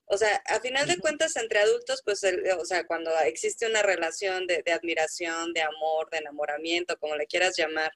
o 0.09 0.17
sea, 0.19 0.43
a 0.47 0.61
final 0.61 0.87
de 0.89 0.99
cuentas 0.99 1.37
entre 1.37 1.61
adultos, 1.61 2.03
pues, 2.05 2.23
o 2.59 2.65
sea, 2.65 2.87
cuando 2.87 3.11
existe 3.21 3.67
una 3.67 3.83
relación 3.83 4.47
de, 4.47 4.63
de, 4.63 4.73
admiración, 4.73 5.53
de 5.53 5.63
amor, 5.63 6.09
de 6.11 6.19
enamoramiento, 6.19 6.99
como 6.99 7.17
le 7.17 7.27
quieras 7.27 7.57
llamar, 7.57 7.93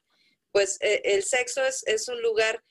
pues 0.51 0.77
eh, 0.81 1.01
el 1.05 1.23
sexo 1.23 1.65
es, 1.65 1.83
es 1.87 2.07
un 2.07 2.21
lugar 2.21 2.63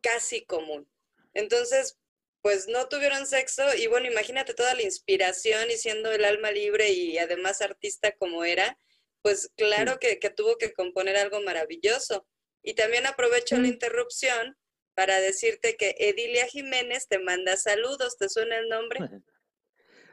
casi 0.00 0.44
común. 0.44 0.88
Entonces, 1.34 1.98
pues 2.42 2.68
no 2.68 2.88
tuvieron 2.88 3.26
sexo 3.26 3.74
y 3.74 3.86
bueno, 3.88 4.06
imagínate 4.06 4.54
toda 4.54 4.74
la 4.74 4.82
inspiración 4.82 5.70
y 5.70 5.76
siendo 5.76 6.10
el 6.12 6.24
alma 6.24 6.50
libre 6.50 6.90
y 6.90 7.18
además 7.18 7.60
artista 7.60 8.12
como 8.12 8.44
era, 8.44 8.78
pues 9.22 9.50
claro 9.56 9.98
que, 9.98 10.16
tuvo 10.30 10.56
que 10.56 10.72
componer 10.72 11.16
algo 11.16 11.40
maravilloso. 11.42 12.26
Y 12.62 12.74
también 12.74 13.06
aprovecho 13.06 13.56
la 13.58 13.68
interrupción 13.68 14.56
para 14.98 15.20
decirte 15.20 15.76
que 15.76 15.94
Edilia 15.96 16.48
Jiménez 16.48 17.06
te 17.06 17.20
manda 17.20 17.56
saludos, 17.56 18.18
¿te 18.18 18.28
suena 18.28 18.58
el 18.58 18.68
nombre? 18.68 18.98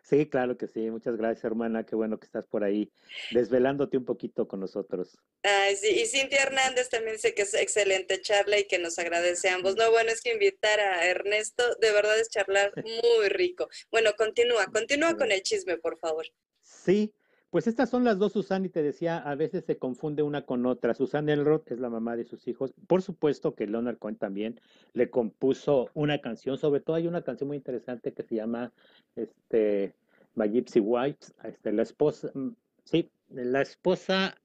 Sí, 0.07 0.29
claro 0.29 0.55
que 0.55 0.67
sí. 0.67 0.91
Muchas 0.91 1.17
gracias, 1.17 1.43
hermana. 1.45 1.83
Qué 1.83 1.95
bueno 1.95 2.19
que 2.19 2.27
estás 2.27 2.45
por 2.45 2.63
ahí 2.63 2.91
desvelándote 3.31 3.97
un 3.97 4.05
poquito 4.05 4.47
con 4.47 4.59
nosotros. 4.59 5.17
Ay, 5.41 5.75
sí. 5.77 5.87
Y 5.99 6.05
Cintia 6.05 6.43
Hernández 6.43 6.89
también 6.89 7.15
dice 7.15 7.33
que 7.33 7.41
es 7.41 7.55
excelente 7.55 8.21
charla 8.21 8.59
y 8.59 8.67
que 8.67 8.77
nos 8.77 8.99
agradece 8.99 9.49
a 9.49 9.55
ambos. 9.55 9.75
No, 9.77 9.89
bueno, 9.89 10.11
es 10.11 10.21
que 10.21 10.33
invitar 10.33 10.79
a 10.79 11.07
Ernesto, 11.07 11.63
de 11.81 11.91
verdad 11.91 12.19
es 12.19 12.29
charlar 12.29 12.71
muy 12.85 13.29
rico. 13.29 13.67
Bueno, 13.89 14.11
continúa, 14.15 14.67
continúa 14.67 15.17
con 15.17 15.31
el 15.31 15.41
chisme, 15.41 15.79
por 15.79 15.97
favor. 15.97 16.27
Sí, 16.61 17.11
pues 17.49 17.67
estas 17.67 17.89
son 17.89 18.03
las 18.03 18.19
dos 18.19 18.33
Susan 18.33 18.65
y 18.65 18.69
te 18.69 18.83
decía, 18.83 19.17
a 19.17 19.35
veces 19.35 19.63
se 19.65 19.77
confunde 19.77 20.23
una 20.23 20.45
con 20.45 20.65
otra. 20.65 20.93
Susan 20.93 21.29
Elroth 21.29 21.71
es 21.71 21.79
la 21.79 21.89
mamá 21.89 22.15
de 22.15 22.25
sus 22.25 22.47
hijos. 22.47 22.73
Por 22.87 23.01
supuesto 23.01 23.55
que 23.55 23.67
Leonard 23.67 23.97
Cohen 23.97 24.17
también 24.17 24.59
le 24.93 25.09
compuso 25.09 25.89
una 25.93 26.19
canción, 26.19 26.57
sobre 26.57 26.81
todo 26.81 26.95
hay 26.97 27.07
una 27.07 27.21
canción 27.21 27.47
muy 27.47 27.57
interesante 27.57 28.13
que 28.13 28.23
se 28.23 28.35
llama 28.35 28.73
este 29.15 29.93
My 30.35 30.49
Gypsy 30.49 30.79
Wife, 30.81 31.33
este, 31.43 31.71
la 31.71 31.83
esposa, 31.83 32.29
mm, 32.33 32.49
sí, 32.83 33.09
la 33.29 33.61
esposa 33.61 34.35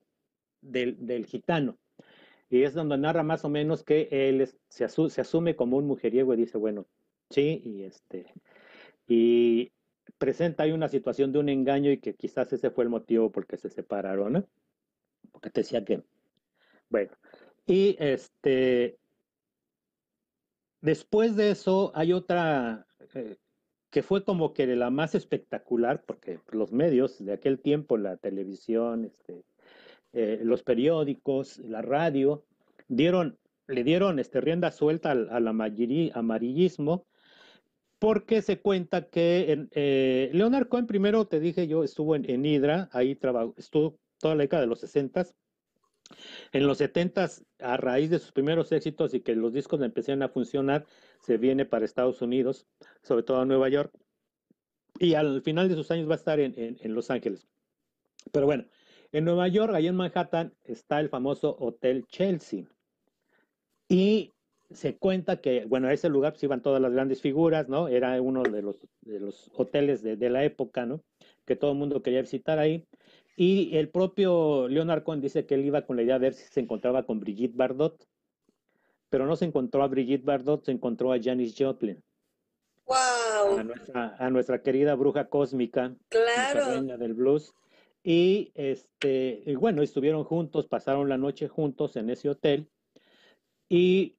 del, 0.63 1.05
del, 1.05 1.27
gitano. 1.27 1.77
Y 2.49 2.63
es 2.63 2.75
donde 2.75 2.99
narra 2.99 3.23
más 3.23 3.45
o 3.45 3.49
menos 3.49 3.83
que 3.83 4.09
él 4.11 4.49
se, 4.69 4.89
se 4.89 5.21
asume 5.21 5.57
como 5.57 5.77
un 5.77 5.87
mujeriego 5.87 6.35
y 6.35 6.39
dice, 6.39 6.59
bueno, 6.59 6.87
sí, 7.31 7.63
y 7.65 7.83
este, 7.83 8.33
y 9.07 9.73
presenta 10.19 10.65
ahí 10.65 10.73
una 10.73 10.89
situación 10.89 11.33
de 11.33 11.39
un 11.39 11.49
engaño 11.49 11.91
y 11.91 11.99
que 11.99 12.15
quizás 12.15 12.53
ese 12.53 12.71
fue 12.71 12.85
el 12.85 12.91
motivo 12.91 13.31
por 13.31 13.47
que 13.47 13.57
se 13.57 13.71
separaron, 13.71 14.33
¿no? 14.33 14.49
Porque 15.33 15.51
te 15.51 15.61
decía 15.61 15.85
que, 15.85 16.03
bueno, 16.89 17.13
y 17.67 17.97
este, 17.99 18.99
después 20.81 21.37
de 21.37 21.51
eso 21.51 21.93
hay 21.95 22.13
otra 22.13 22.87
eh, 23.15 23.37
que 23.91 24.03
fue 24.03 24.25
como 24.25 24.55
que 24.55 24.67
la 24.67 24.91
más 24.91 25.15
espectacular, 25.15 26.05
porque 26.05 26.39
los 26.53 26.73
medios 26.73 27.25
de 27.25 27.33
aquel 27.33 27.61
tiempo, 27.61 27.97
la 27.97 28.17
televisión, 28.17 29.05
este, 29.05 29.45
eh, 30.13 30.41
los 30.43 30.63
periódicos, 30.63 31.59
la 31.59 31.83
radio, 31.83 32.45
dieron, 32.89 33.39
le 33.67 33.85
dieron 33.85 34.19
este, 34.19 34.41
rienda 34.41 34.71
suelta 34.71 35.11
al, 35.11 35.29
al 35.31 35.49
amarillismo 35.49 37.07
porque 38.01 38.43
se 38.43 38.61
cuenta 38.61 39.09
que 39.11 39.69
eh, 39.73 40.31
Leonard 40.33 40.69
Cohen, 40.69 40.87
primero 40.87 41.27
te 41.27 41.39
dije 41.39 41.69
yo, 41.69 41.85
estuvo 41.85 42.17
en, 42.17 42.29
en 42.29 42.45
Hydra, 42.45 42.89
ahí 42.93 43.15
trabajó, 43.15 43.55
estuvo 43.57 44.01
toda 44.19 44.35
la 44.35 44.43
década 44.43 44.63
de 44.63 44.69
los 44.69 44.81
60 44.81 45.27
en 46.53 46.67
los 46.67 46.79
70 46.79 47.29
a 47.61 47.77
raíz 47.77 48.11
de 48.11 48.19
sus 48.19 48.33
primeros 48.33 48.73
éxitos 48.73 49.15
y 49.15 49.21
que 49.21 49.37
los 49.37 49.53
discos 49.53 49.81
empezaron 49.83 50.23
a 50.23 50.29
funcionar, 50.29 50.87
se 51.21 51.37
viene 51.37 51.67
para 51.67 51.85
Estados 51.85 52.21
Unidos, 52.23 52.67
sobre 53.03 53.23
todo 53.23 53.41
a 53.41 53.45
Nueva 53.45 53.69
York, 53.69 53.93
y 54.99 55.15
al 55.15 55.43
final 55.43 55.69
de 55.69 55.77
sus 55.77 55.91
años 55.91 56.09
va 56.09 56.15
a 56.15 56.17
estar 56.17 56.41
en, 56.41 56.55
en 56.57 56.95
Los 56.95 57.11
Ángeles. 57.11 57.47
Pero 58.33 58.47
bueno, 58.47 58.67
en 59.13 59.25
Nueva 59.25 59.47
York, 59.49 59.75
ahí 59.75 59.87
en 59.87 59.95
Manhattan, 59.95 60.55
está 60.65 61.01
el 61.01 61.11
famoso 61.11 61.57
Hotel 61.61 62.07
Chelsea. 62.07 62.65
Y 63.89 64.33
se 64.73 64.97
cuenta 64.97 65.41
que, 65.41 65.65
bueno, 65.67 65.89
a 65.89 65.93
ese 65.93 66.09
lugar 66.09 66.33
pues, 66.33 66.43
iban 66.45 66.63
todas 66.63 66.81
las 66.81 66.93
grandes 66.93 67.21
figuras, 67.21 67.69
¿no? 67.69 67.89
Era 67.89 68.21
uno 68.21 68.43
de 68.43 68.63
los, 68.63 68.77
de 69.03 69.21
los 69.21 69.51
hoteles 69.55 70.03
de, 70.03 70.17
de, 70.17 70.31
la 70.31 70.45
época, 70.45 70.87
¿no? 70.87 71.03
Que 71.45 71.57
todo 71.57 71.73
el 71.73 71.79
mundo 71.79 72.03
quería 72.03 72.21
visitar 72.21 72.59
ahí. 72.59 72.87
Y 73.37 73.77
el 73.77 73.89
propio 73.89 74.69
Leonard 74.69 75.03
Cohen 75.03 75.21
dice 75.21 75.47
que 75.47 75.55
él 75.55 75.65
iba 75.65 75.83
con 75.83 75.97
la 75.97 76.03
idea 76.03 76.19
de 76.19 76.27
ver 76.27 76.35
si 76.35 76.47
se 76.53 76.61
encontraba 76.61 77.05
con 77.05 77.21
Brigitte 77.21 77.57
Bardot, 77.57 78.07
pero 79.09 79.27
no 79.27 79.35
se 79.35 79.47
encontró 79.47 79.83
a 79.83 79.89
Brigitte 79.89 80.25
Bardot, 80.25 80.65
se 80.65 80.73
encontró 80.73 81.13
a 81.13 81.21
Janis 81.21 81.55
Joplin. 81.59 82.03
¡Wow! 82.87 83.59
A 83.59 83.65
nuestra, 83.65 84.17
a 84.19 84.31
nuestra 84.31 84.63
querida 84.63 84.95
bruja 84.95 85.29
cósmica, 85.29 85.95
claro. 86.09 86.67
reina 86.73 86.97
del 86.97 87.15
blues. 87.15 87.55
Y, 88.03 88.53
este, 88.55 89.43
y 89.45 89.55
bueno, 89.55 89.83
estuvieron 89.83 90.25
juntos, 90.25 90.67
pasaron 90.67 91.09
la 91.09 91.19
noche 91.19 91.49
juntos 91.49 91.97
en 91.97 92.11
ese 92.11 92.29
hotel. 92.29 92.69
Y 93.69 94.17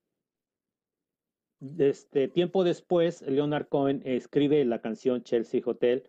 este, 1.78 2.28
tiempo 2.28 2.64
después, 2.64 3.22
Leonard 3.22 3.68
Cohen 3.68 4.02
escribe 4.06 4.64
la 4.66 4.80
canción 4.80 5.24
Chelsea 5.24 5.62
Hotel, 5.64 6.04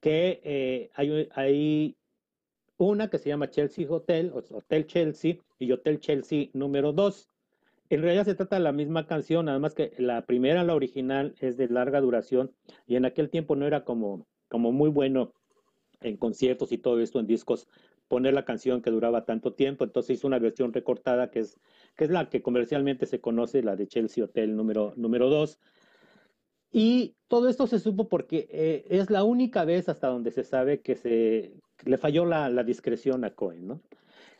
que 0.00 0.40
eh, 0.44 0.90
hay, 0.94 1.28
hay, 1.34 1.96
una 2.78 3.08
que 3.08 3.18
se 3.18 3.28
llama 3.28 3.50
Chelsea 3.50 3.90
Hotel, 3.90 4.32
Hotel 4.34 4.86
Chelsea, 4.86 5.38
y 5.58 5.72
Hotel 5.72 6.00
Chelsea 6.00 6.48
número 6.52 6.92
2. 6.92 7.30
en 7.88 8.02
realidad 8.02 8.24
se 8.24 8.34
trata 8.34 8.56
de 8.56 8.62
la 8.62 8.72
misma 8.72 9.06
canción, 9.06 9.46
nada 9.46 9.58
más 9.58 9.74
que 9.74 9.92
la 9.98 10.26
primera, 10.26 10.64
la 10.64 10.74
original, 10.74 11.34
es 11.40 11.56
de 11.56 11.68
larga 11.68 12.00
duración 12.00 12.52
y 12.86 12.96
en 12.96 13.04
aquel 13.04 13.30
tiempo 13.30 13.56
no 13.56 13.66
era 13.66 13.84
como, 13.84 14.26
como 14.48 14.72
muy 14.72 14.90
bueno 14.90 15.32
en 16.00 16.16
conciertos 16.16 16.72
y 16.72 16.78
todo 16.78 17.00
esto, 17.00 17.20
en 17.20 17.26
discos, 17.26 17.68
poner 18.08 18.34
la 18.34 18.44
canción 18.44 18.82
que 18.82 18.90
duraba 18.90 19.24
tanto 19.24 19.54
tiempo, 19.54 19.84
entonces 19.84 20.18
hizo 20.18 20.26
una 20.26 20.38
versión 20.38 20.72
recortada 20.72 21.30
que 21.30 21.40
es, 21.40 21.58
que 21.96 22.04
es 22.04 22.10
la 22.10 22.28
que 22.28 22.42
comercialmente 22.42 23.06
se 23.06 23.20
conoce, 23.20 23.62
la 23.62 23.76
de 23.76 23.86
Chelsea 23.86 24.24
Hotel 24.24 24.56
número, 24.56 24.92
número 24.96 25.28
2. 25.28 25.58
Y 26.72 27.16
todo 27.28 27.48
esto 27.48 27.66
se 27.66 27.78
supo 27.78 28.08
porque 28.08 28.48
eh, 28.50 28.86
es 28.90 29.10
la 29.10 29.24
única 29.24 29.64
vez 29.64 29.88
hasta 29.88 30.08
donde 30.08 30.30
se 30.30 30.44
sabe 30.44 30.80
que 30.80 30.96
se 30.96 31.54
le 31.84 31.98
falló 31.98 32.24
la, 32.24 32.48
la 32.50 32.64
discreción 32.64 33.24
a 33.24 33.34
Cohen, 33.34 33.66
¿no? 33.66 33.80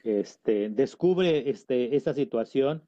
Este, 0.04 0.68
descubre 0.68 1.50
este, 1.50 1.96
esta 1.96 2.14
situación 2.14 2.82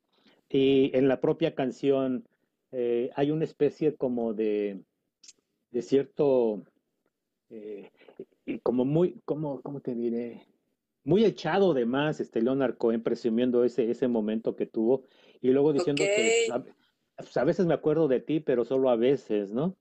y 0.49 0.97
en 0.97 1.09
la 1.09 1.21
propia 1.21 1.55
canción 1.55 2.25
eh, 2.71 3.11
hay 3.17 3.31
una 3.31 3.45
especie 3.45 3.97
como 3.97 4.35
de, 4.35 4.83
de 5.71 5.83
cierto, 5.83 6.63
eh, 7.51 7.91
como 8.63 8.85
muy, 8.85 9.21
como, 9.25 9.61
¿cómo 9.63 9.81
te 9.81 9.95
diré? 9.95 10.47
Muy 11.09 11.25
echado 11.25 11.73
de 11.73 11.87
más, 11.87 12.21
este 12.21 12.43
Leonard 12.43 12.77
Cohen 12.77 13.03
presumiendo 13.03 13.65
ese, 13.65 13.91
ese 13.91 14.09
momento 14.09 14.57
que 14.57 14.67
tuvo 14.67 15.05
y 15.41 15.49
luego 15.49 15.73
diciendo 15.73 16.03
que 16.05 16.49
pues, 17.17 17.35
a, 17.39 17.45
veces 17.45 17.65
me 17.65 17.73
acuerdo 17.73 18.09
de 18.09 18.21
ti, 18.21 18.41
pero 18.41 18.67
solo 18.67 18.91
a 18.91 18.97
veces, 18.97 19.51
¿no? 19.51 19.75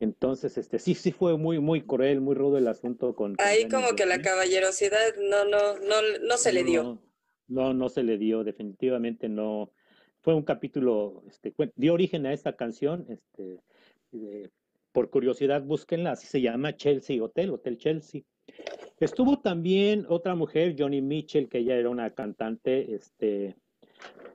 Entonces, 0.00 0.56
este, 0.56 0.78
sí, 0.78 0.94
sí 0.94 1.12
fue 1.12 1.36
muy, 1.36 1.58
muy 1.58 1.82
cruel, 1.82 2.22
muy 2.22 2.34
rudo 2.34 2.56
el 2.56 2.68
asunto 2.68 3.14
con. 3.14 3.34
Ahí 3.36 3.68
como 3.68 3.94
que 3.96 4.06
la 4.06 4.22
caballerosidad 4.22 5.14
no, 5.28 5.44
no, 5.44 5.76
no, 5.76 5.96
no 6.22 6.36
se 6.38 6.54
le 6.54 6.64
dio. 6.64 7.02
No, 7.48 7.74
no 7.74 7.90
se 7.90 8.02
le 8.02 8.16
dio, 8.16 8.42
definitivamente 8.42 9.28
no 9.28 9.72
fue 10.22 10.34
un 10.34 10.42
capítulo, 10.42 11.22
este, 11.28 11.54
dio 11.74 11.92
origen 11.92 12.24
a 12.24 12.32
esta 12.32 12.56
canción, 12.56 13.06
este, 13.10 13.60
por 14.90 15.10
curiosidad 15.10 15.62
búsquenla, 15.62 16.12
así 16.12 16.26
se 16.26 16.40
llama 16.40 16.76
Chelsea 16.76 17.22
Hotel, 17.22 17.50
Hotel 17.50 17.76
Chelsea. 17.76 18.22
Estuvo 18.98 19.38
también 19.40 20.06
otra 20.08 20.34
mujer, 20.34 20.74
Johnny 20.78 21.02
Mitchell, 21.02 21.48
que 21.48 21.58
ella 21.58 21.76
era 21.76 21.90
una 21.90 22.10
cantante, 22.10 22.94
este, 22.94 23.56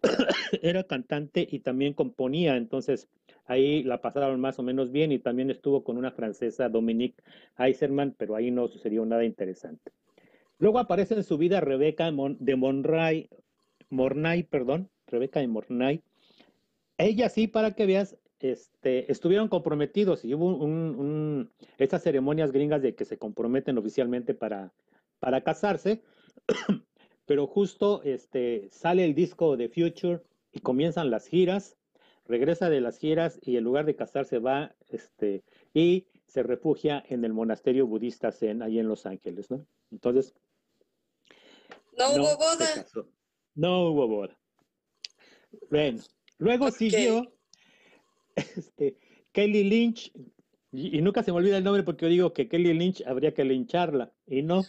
era 0.62 0.84
cantante 0.84 1.47
y 1.49 1.59
también 1.59 1.93
componía, 1.93 2.55
entonces 2.55 3.07
ahí 3.45 3.84
la 3.84 4.01
pasaron 4.01 4.39
más 4.39 4.59
o 4.59 4.64
menos 4.64 4.91
bien 4.91 5.12
y 5.12 5.20
también 5.20 5.49
estuvo 5.49 5.84
con 5.84 5.97
una 5.97 6.12
francesa, 6.12 6.70
Dominique 6.70 7.24
Eiserman, 7.57 8.14
pero 8.18 8.36
ahí 8.36 8.51
no 8.51 8.68
sucedió 8.68 9.05
nada 9.05 9.26
interesante. 9.26 9.91
Luego 10.59 10.78
aparece 10.78 11.16
en 11.16 11.24
su 11.24 11.39
vida 11.39 11.59
Rebeca 11.59 12.12
de 12.12 12.55
Monray, 12.55 13.30
Mornay, 13.89 14.43
perdón, 14.43 14.89
Rebeca 15.07 15.39
de 15.39 15.47
Mornay. 15.47 16.01
Ella 16.99 17.30
sí, 17.30 17.47
para 17.47 17.72
que 17.72 17.88
veas, 17.88 18.16
este, 18.42 19.12
estuvieron 19.12 19.48
comprometidos 19.48 20.26
y 20.26 20.34
hubo 20.34 20.48
un, 20.48 21.52
estas 21.78 22.04
ceremonias 22.04 22.52
gringas 22.52 22.82
de 22.82 22.96
que 22.96 23.06
se 23.06 23.18
comprometen 23.18 23.78
oficialmente 23.78 24.34
para, 24.34 24.74
para 25.20 25.42
casarse, 25.42 26.02
pero 27.26 27.46
justo 27.48 28.02
este, 28.04 28.68
sale 28.72 29.06
el 29.06 29.14
disco 29.14 29.58
de 29.58 29.70
Future 29.70 30.22
y 30.52 30.60
comienzan 30.60 31.12
las 31.12 31.28
giras, 31.28 31.78
regresa 32.26 32.70
de 32.70 32.82
las 32.82 32.98
giras 32.98 33.39
y 33.44 33.58
en 33.58 33.64
lugar 33.64 33.86
de 33.86 33.96
casarse 33.96 34.39
va 34.39 34.76
este, 34.89 35.44
y 35.74 36.08
se 36.26 36.42
refugia 36.42 37.04
en 37.10 37.24
el 37.26 37.34
monasterio 37.34 37.86
budista 37.86 38.32
Zen, 38.32 38.64
ahí 38.64 38.80
en 38.80 38.88
Los 38.88 39.06
Ángeles, 39.06 39.52
¿no? 39.52 39.66
Entonces... 39.92 40.34
No, 41.98 42.10
hubo 42.14 42.38
boda. 42.38 42.86
No 43.54 43.89
hubo 43.89 44.08
boda. 44.08 44.39
Bueno, 45.70 46.02
luego 46.38 46.72
siguió 46.72 47.32
este, 48.58 48.98
Kelly 49.32 49.64
Lynch, 49.64 50.12
y, 50.72 51.02
nunca 51.02 51.24
se 51.24 51.32
me 51.32 51.38
olvida 51.38 51.58
el 51.58 51.64
nombre 51.64 51.84
porque 51.84 52.06
yo 52.06 52.10
digo 52.10 52.34
que 52.34 52.48
Kelly 52.48 52.74
Lynch 52.74 53.04
habría 53.06 53.34
que 53.34 53.44
lincharla, 53.44 54.14
y 54.26 54.42
no. 54.42 54.64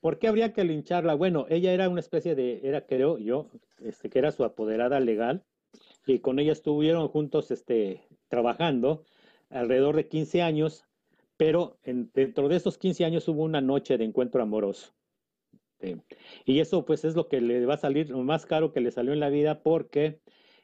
¿Por 0.00 0.18
qué 0.18 0.28
habría 0.28 0.52
que 0.52 0.64
lincharla? 0.64 1.14
Bueno, 1.14 1.46
ella 1.48 1.72
era 1.72 1.88
una 1.88 2.00
especie 2.00 2.34
de, 2.34 2.60
era 2.62 2.86
creo 2.86 3.18
yo, 3.18 3.50
este, 3.80 4.10
que 4.10 4.18
era 4.18 4.30
su 4.30 4.44
apoderada 4.44 5.00
legal, 5.00 5.44
y 6.06 6.20
con 6.20 6.38
ella 6.38 6.52
estuvieron 6.52 7.08
juntos 7.08 7.50
este, 7.50 8.02
trabajando 8.28 9.04
alrededor 9.50 9.96
de 9.96 10.08
15 10.08 10.42
años, 10.42 10.84
pero 11.36 11.78
dentro 11.84 12.48
de 12.48 12.56
esos 12.56 12.78
15 12.78 13.04
años 13.04 13.28
hubo 13.28 13.42
una 13.42 13.60
noche 13.60 13.98
de 13.98 14.04
encuentro 14.04 14.42
amoroso. 14.42 14.92
Y 16.44 16.60
eso 16.60 16.84
pues 16.84 17.04
es 17.04 17.14
lo 17.14 17.28
que 17.28 17.40
le 17.40 17.64
va 17.64 17.74
a 17.74 17.78
salir 17.78 18.10
lo 18.10 18.18
más 18.18 18.46
caro 18.46 18.72
que 18.72 18.80
le 18.80 18.90
salió 18.90 19.12
en 19.12 19.20
la 19.20 19.28
vida 19.28 19.62
porque 19.62 20.20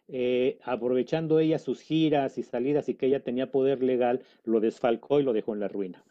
eh, 0.09 0.59
aprovechando 0.63 1.39
ella 1.39 1.59
sus 1.59 1.81
giras 1.81 2.37
y 2.39 2.43
salidas 2.43 2.89
y 2.89 2.95
que 2.95 3.07
ella 3.07 3.21
tenía 3.21 3.51
poder 3.51 3.83
legal, 3.83 4.23
lo 4.45 4.61
desfalcó 4.61 5.21
y 5.21 5.23
lo 5.23 5.33
dejó 5.33 5.55
en 5.55 5.61
la 5.61 5.69
ruina. 5.69 6.05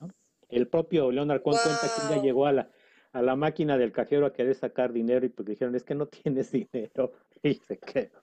El 0.50 0.68
propio 0.68 1.12
Leonard 1.12 1.42
Cohen 1.42 1.60
cuenta 1.64 1.82
que 1.96 2.14
ella 2.14 2.24
llegó 2.24 2.46
a 2.46 2.52
la, 2.52 2.70
a 3.12 3.22
la 3.22 3.36
máquina 3.36 3.78
del 3.78 3.92
cajero 3.92 4.26
a 4.26 4.34
querer 4.34 4.56
sacar 4.56 4.94
dinero 4.94 5.26
y 5.26 5.30
pues 5.30 5.48
dijeron, 5.48 5.76
es 5.76 5.84
que 5.84 5.96
no 5.96 6.08
tienes 6.08 6.52
dinero. 6.72 7.14
Y 7.42 7.56
se 7.56 7.78
quedó. 7.78 8.22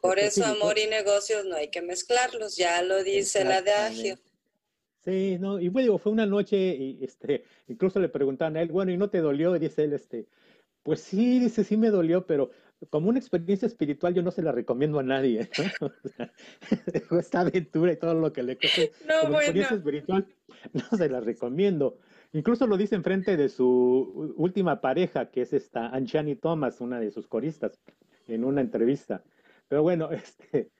Por 0.00 0.18
eso 0.18 0.44
amor 0.46 0.78
y 0.78 0.86
negocios 0.86 1.44
no 1.44 1.56
hay 1.56 1.68
que 1.68 1.82
mezclarlos, 1.82 2.56
ya 2.56 2.82
lo 2.82 3.04
dice 3.04 3.44
la 3.44 3.60
de 3.60 3.72
Agio. 3.72 4.18
Sí, 5.04 5.38
no, 5.38 5.60
y 5.60 5.68
bueno, 5.68 5.98
fue 5.98 6.12
una 6.12 6.26
noche 6.26 6.56
y 6.56 7.02
este, 7.02 7.44
incluso 7.68 8.00
le 8.00 8.08
preguntaban 8.08 8.56
a 8.56 8.62
él, 8.62 8.68
bueno, 8.68 8.92
¿y 8.92 8.96
no 8.96 9.08
te 9.08 9.18
dolió? 9.18 9.56
Y 9.56 9.58
dice 9.58 9.84
él, 9.84 9.92
este, 9.94 10.26
pues 10.82 11.00
sí, 11.00 11.38
dice, 11.38 11.64
sí 11.64 11.76
me 11.76 11.90
dolió, 11.90 12.26
pero 12.26 12.50
como 12.88 13.10
una 13.10 13.18
experiencia 13.18 13.66
espiritual 13.66 14.14
yo 14.14 14.22
no 14.22 14.30
se 14.30 14.42
la 14.42 14.52
recomiendo 14.52 14.98
a 14.98 15.02
nadie. 15.02 15.50
Esta 17.18 17.40
aventura 17.40 17.92
y 17.92 17.96
todo 17.96 18.14
lo 18.14 18.32
que 18.32 18.42
le 18.42 18.56
cueste 18.56 18.92
no, 19.08 19.20
como 19.22 19.36
experiencia 19.36 19.76
espiritual 19.76 20.26
no 20.72 20.96
se 20.96 21.08
la 21.08 21.20
recomiendo. 21.20 21.98
Incluso 22.32 22.66
lo 22.66 22.76
dice 22.76 22.94
en 22.94 23.02
frente 23.02 23.36
de 23.36 23.48
su 23.48 24.34
última 24.36 24.80
pareja, 24.80 25.30
que 25.30 25.42
es 25.42 25.52
esta 25.52 25.88
Anchani 25.88 26.36
Thomas, 26.36 26.80
una 26.80 27.00
de 27.00 27.10
sus 27.10 27.26
coristas, 27.26 27.78
en 28.28 28.44
una 28.44 28.60
entrevista. 28.60 29.22
Pero 29.68 29.82
bueno, 29.82 30.10
este, 30.10 30.70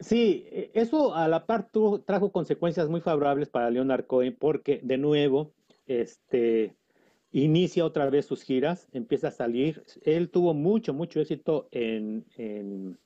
Sí, 0.00 0.46
e, 0.50 0.70
eso 0.74 1.14
a 1.14 1.28
la 1.28 1.46
par 1.46 1.70
trajo 2.04 2.32
consecuencias 2.32 2.88
muy 2.88 3.00
favorables 3.00 3.48
para 3.48 3.70
Leonard 3.70 4.06
Cohen 4.06 4.36
porque 4.38 4.80
de 4.82 4.98
nuevo 4.98 5.52
este, 5.86 6.74
inicia 7.34 7.84
otra 7.84 8.08
vez 8.08 8.26
sus 8.26 8.42
giras, 8.42 8.86
empieza 8.92 9.28
a 9.28 9.32
salir. 9.32 9.82
Él 10.04 10.30
tuvo 10.30 10.54
mucho, 10.54 10.94
mucho 10.94 11.20
éxito 11.20 11.66
en, 11.72 12.24
en, 12.36 12.96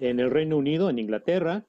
el 0.00 0.30
Reino 0.30 0.56
Unido, 0.56 0.88
en 0.88 0.98
Inglaterra, 0.98 1.64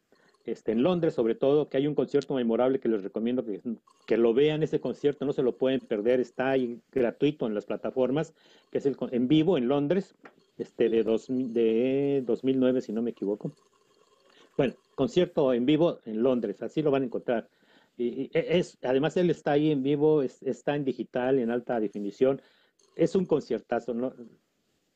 este, 0.46 0.72
en 0.72 0.82
Londres 0.82 1.14
sobre 1.14 1.36
todo, 1.36 1.68
que 1.68 1.76
hay 1.76 1.88
un 1.88 1.96
concierto 1.96 2.36
memorable 2.36 2.80
que 2.80 2.88
les 2.88 3.04
recomiendo 3.04 3.46
que, 3.46 3.60
que, 4.08 4.18
lo 4.18 4.34
vean 4.34 4.64
ese 4.64 4.80
concierto, 4.80 5.26
no 5.26 5.34
se 5.34 5.44
lo 5.44 5.58
pueden 5.58 5.82
perder, 5.82 6.22
está 6.22 6.52
ahí 6.52 6.80
gratuito 6.92 7.46
en 7.46 7.54
las 7.54 7.66
plataformas, 7.66 8.34
que 8.72 8.78
es 8.78 8.86
el 8.86 8.96
en 9.12 9.28
vivo 9.28 9.58
en 9.58 9.68
Londres, 9.68 10.16
este, 10.58 10.88
de, 10.88 11.04
dos, 11.04 11.26
de 11.28 12.24
2009 12.26 12.82
si 12.82 12.94
no 12.94 13.02
me 13.02 13.12
equivoco. 13.12 13.52
Bueno, 14.56 14.74
concierto 14.96 15.54
en 15.54 15.66
vivo 15.66 16.00
en 16.06 16.24
Londres, 16.24 16.62
así 16.62 16.82
lo 16.82 16.92
van 16.92 17.04
a 17.04 17.06
encontrar. 17.06 17.50
Y, 18.00 18.30
es, 18.34 18.78
además, 18.82 19.18
él 19.18 19.30
está 19.30 19.52
ahí 19.52 19.72
en 19.72 19.84
vivo, 19.84 20.24
está 20.24 20.76
en 20.76 20.86
digital, 20.86 21.40
en 21.40 21.52
alta 21.52 21.80
definición. 21.80 22.42
Es 22.96 23.16
un 23.16 23.26
conciertazo, 23.26 23.94
no, 23.94 24.14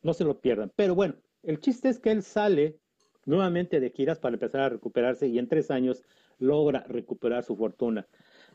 no 0.01 0.14
se 0.14 0.24
lo 0.24 0.39
pierdan. 0.39 0.72
Pero 0.76 0.95
bueno, 0.95 1.16
el 1.43 1.60
chiste 1.60 1.89
es 1.89 1.99
que 1.99 2.12
él 2.12 2.24
sale 2.24 2.78
nuevamente 3.26 3.80
de 3.80 3.89
giras 3.89 4.20
para 4.20 4.36
empezar 4.36 4.62
a 4.62 4.70
recuperarse 4.70 5.28
y 5.28 5.39
en 5.39 5.47
tres 5.47 5.72
años 5.72 6.04
logra 6.39 6.86
recuperar 6.88 7.43
su 7.43 7.56
fortuna. 7.56 8.08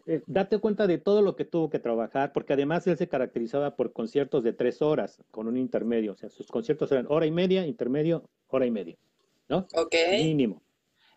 Eh, 0.07 0.22
date 0.26 0.59
cuenta 0.59 0.86
de 0.86 0.99
todo 0.99 1.20
lo 1.20 1.36
que 1.36 1.44
tuvo 1.44 1.68
que 1.68 1.78
trabajar, 1.78 2.32
porque 2.32 2.55
además 2.55 2.86
él 2.86 2.96
se 2.96 3.09
caracterizaba 3.09 3.76
por 3.76 3.92
conciertos 3.92 4.42
de 4.42 4.55
tres 4.55 4.80
horas 4.80 5.22
con 5.30 5.46
un 5.46 5.57
intermedio. 5.57 6.12
O 6.12 6.16
sea, 6.16 6.30
sus 6.30 6.49
conciertos 6.49 6.90
eran 6.92 7.07
hora 7.09 7.26
y 7.26 7.30
media, 7.30 7.66
intermedio, 7.66 8.24
hora 8.49 8.66
y 8.66 8.70
media. 8.70 8.96
¿No? 9.49 9.66
Ok. 9.74 9.94
Mínimo 10.12 10.62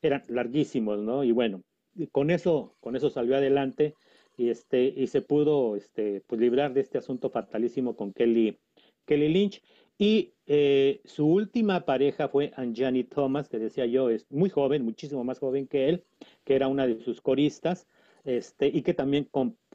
eran 0.01 0.23
larguísimos, 0.27 0.99
¿no? 0.99 1.23
Y 1.23 1.31
bueno, 1.31 1.63
con 2.11 2.31
eso, 2.31 2.75
con 2.79 2.95
eso 2.95 3.09
salió 3.09 3.35
adelante 3.35 3.95
y 4.37 4.49
este, 4.49 4.93
y 4.95 5.07
se 5.07 5.21
pudo 5.21 5.75
este, 5.75 6.21
pues, 6.27 6.39
librar 6.39 6.73
de 6.73 6.81
este 6.81 6.97
asunto 6.97 7.29
fatalísimo 7.29 7.95
con 7.95 8.13
Kelly, 8.13 8.57
Kelly 9.05 9.29
Lynch. 9.29 9.61
Y 9.97 10.33
eh, 10.47 11.01
su 11.05 11.27
última 11.27 11.85
pareja 11.85 12.27
fue 12.27 12.51
Anjani 12.55 13.03
Thomas, 13.03 13.47
que 13.47 13.59
decía 13.59 13.85
yo, 13.85 14.09
es 14.09 14.25
muy 14.31 14.49
joven, 14.49 14.83
muchísimo 14.83 15.23
más 15.23 15.37
joven 15.37 15.67
que 15.67 15.89
él, 15.89 16.03
que 16.43 16.55
era 16.55 16.67
una 16.67 16.87
de 16.87 16.99
sus 17.01 17.21
coristas, 17.21 17.87
este, 18.23 18.67
y 18.67 18.81
que 18.81 18.95
también 18.95 19.29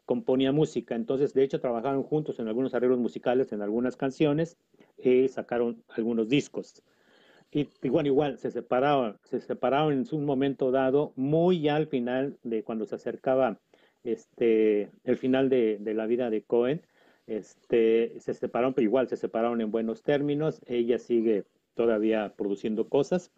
componía 0.04 0.50
música. 0.50 0.96
Entonces, 0.96 1.32
de 1.32 1.44
hecho, 1.44 1.60
trabajaron 1.60 2.02
juntos 2.02 2.40
en 2.40 2.48
algunos 2.48 2.74
arreglos 2.74 2.98
musicales, 2.98 3.52
en 3.52 3.62
algunas 3.62 3.96
canciones, 3.96 4.56
y 4.98 5.28
sacaron 5.28 5.84
algunos 5.90 6.28
discos. 6.28 6.82
Y 7.50 7.68
igual, 7.82 8.06
igual, 8.06 8.38
se 8.38 8.50
separaron, 8.50 9.18
se 9.24 9.40
separaron 9.40 9.92
en 9.92 10.04
un 10.12 10.24
momento 10.24 10.70
dado, 10.70 11.12
muy 11.16 11.68
al 11.68 11.86
final 11.86 12.38
de 12.42 12.62
cuando 12.62 12.86
se 12.86 12.96
acercaba 12.96 13.58
este, 14.04 14.90
el 15.04 15.16
final 15.16 15.48
de, 15.48 15.78
de 15.78 15.94
la 15.94 16.06
vida 16.06 16.28
de 16.28 16.42
Cohen, 16.42 16.82
este, 17.26 18.20
se 18.20 18.34
separaron, 18.34 18.74
pero 18.74 18.84
igual 18.84 19.08
se 19.08 19.16
separaron 19.16 19.60
en 19.60 19.70
buenos 19.70 20.02
términos. 20.02 20.60
Ella 20.66 20.98
sigue 20.98 21.44
todavía 21.74 22.34
produciendo 22.36 22.88
cosas, 22.88 23.32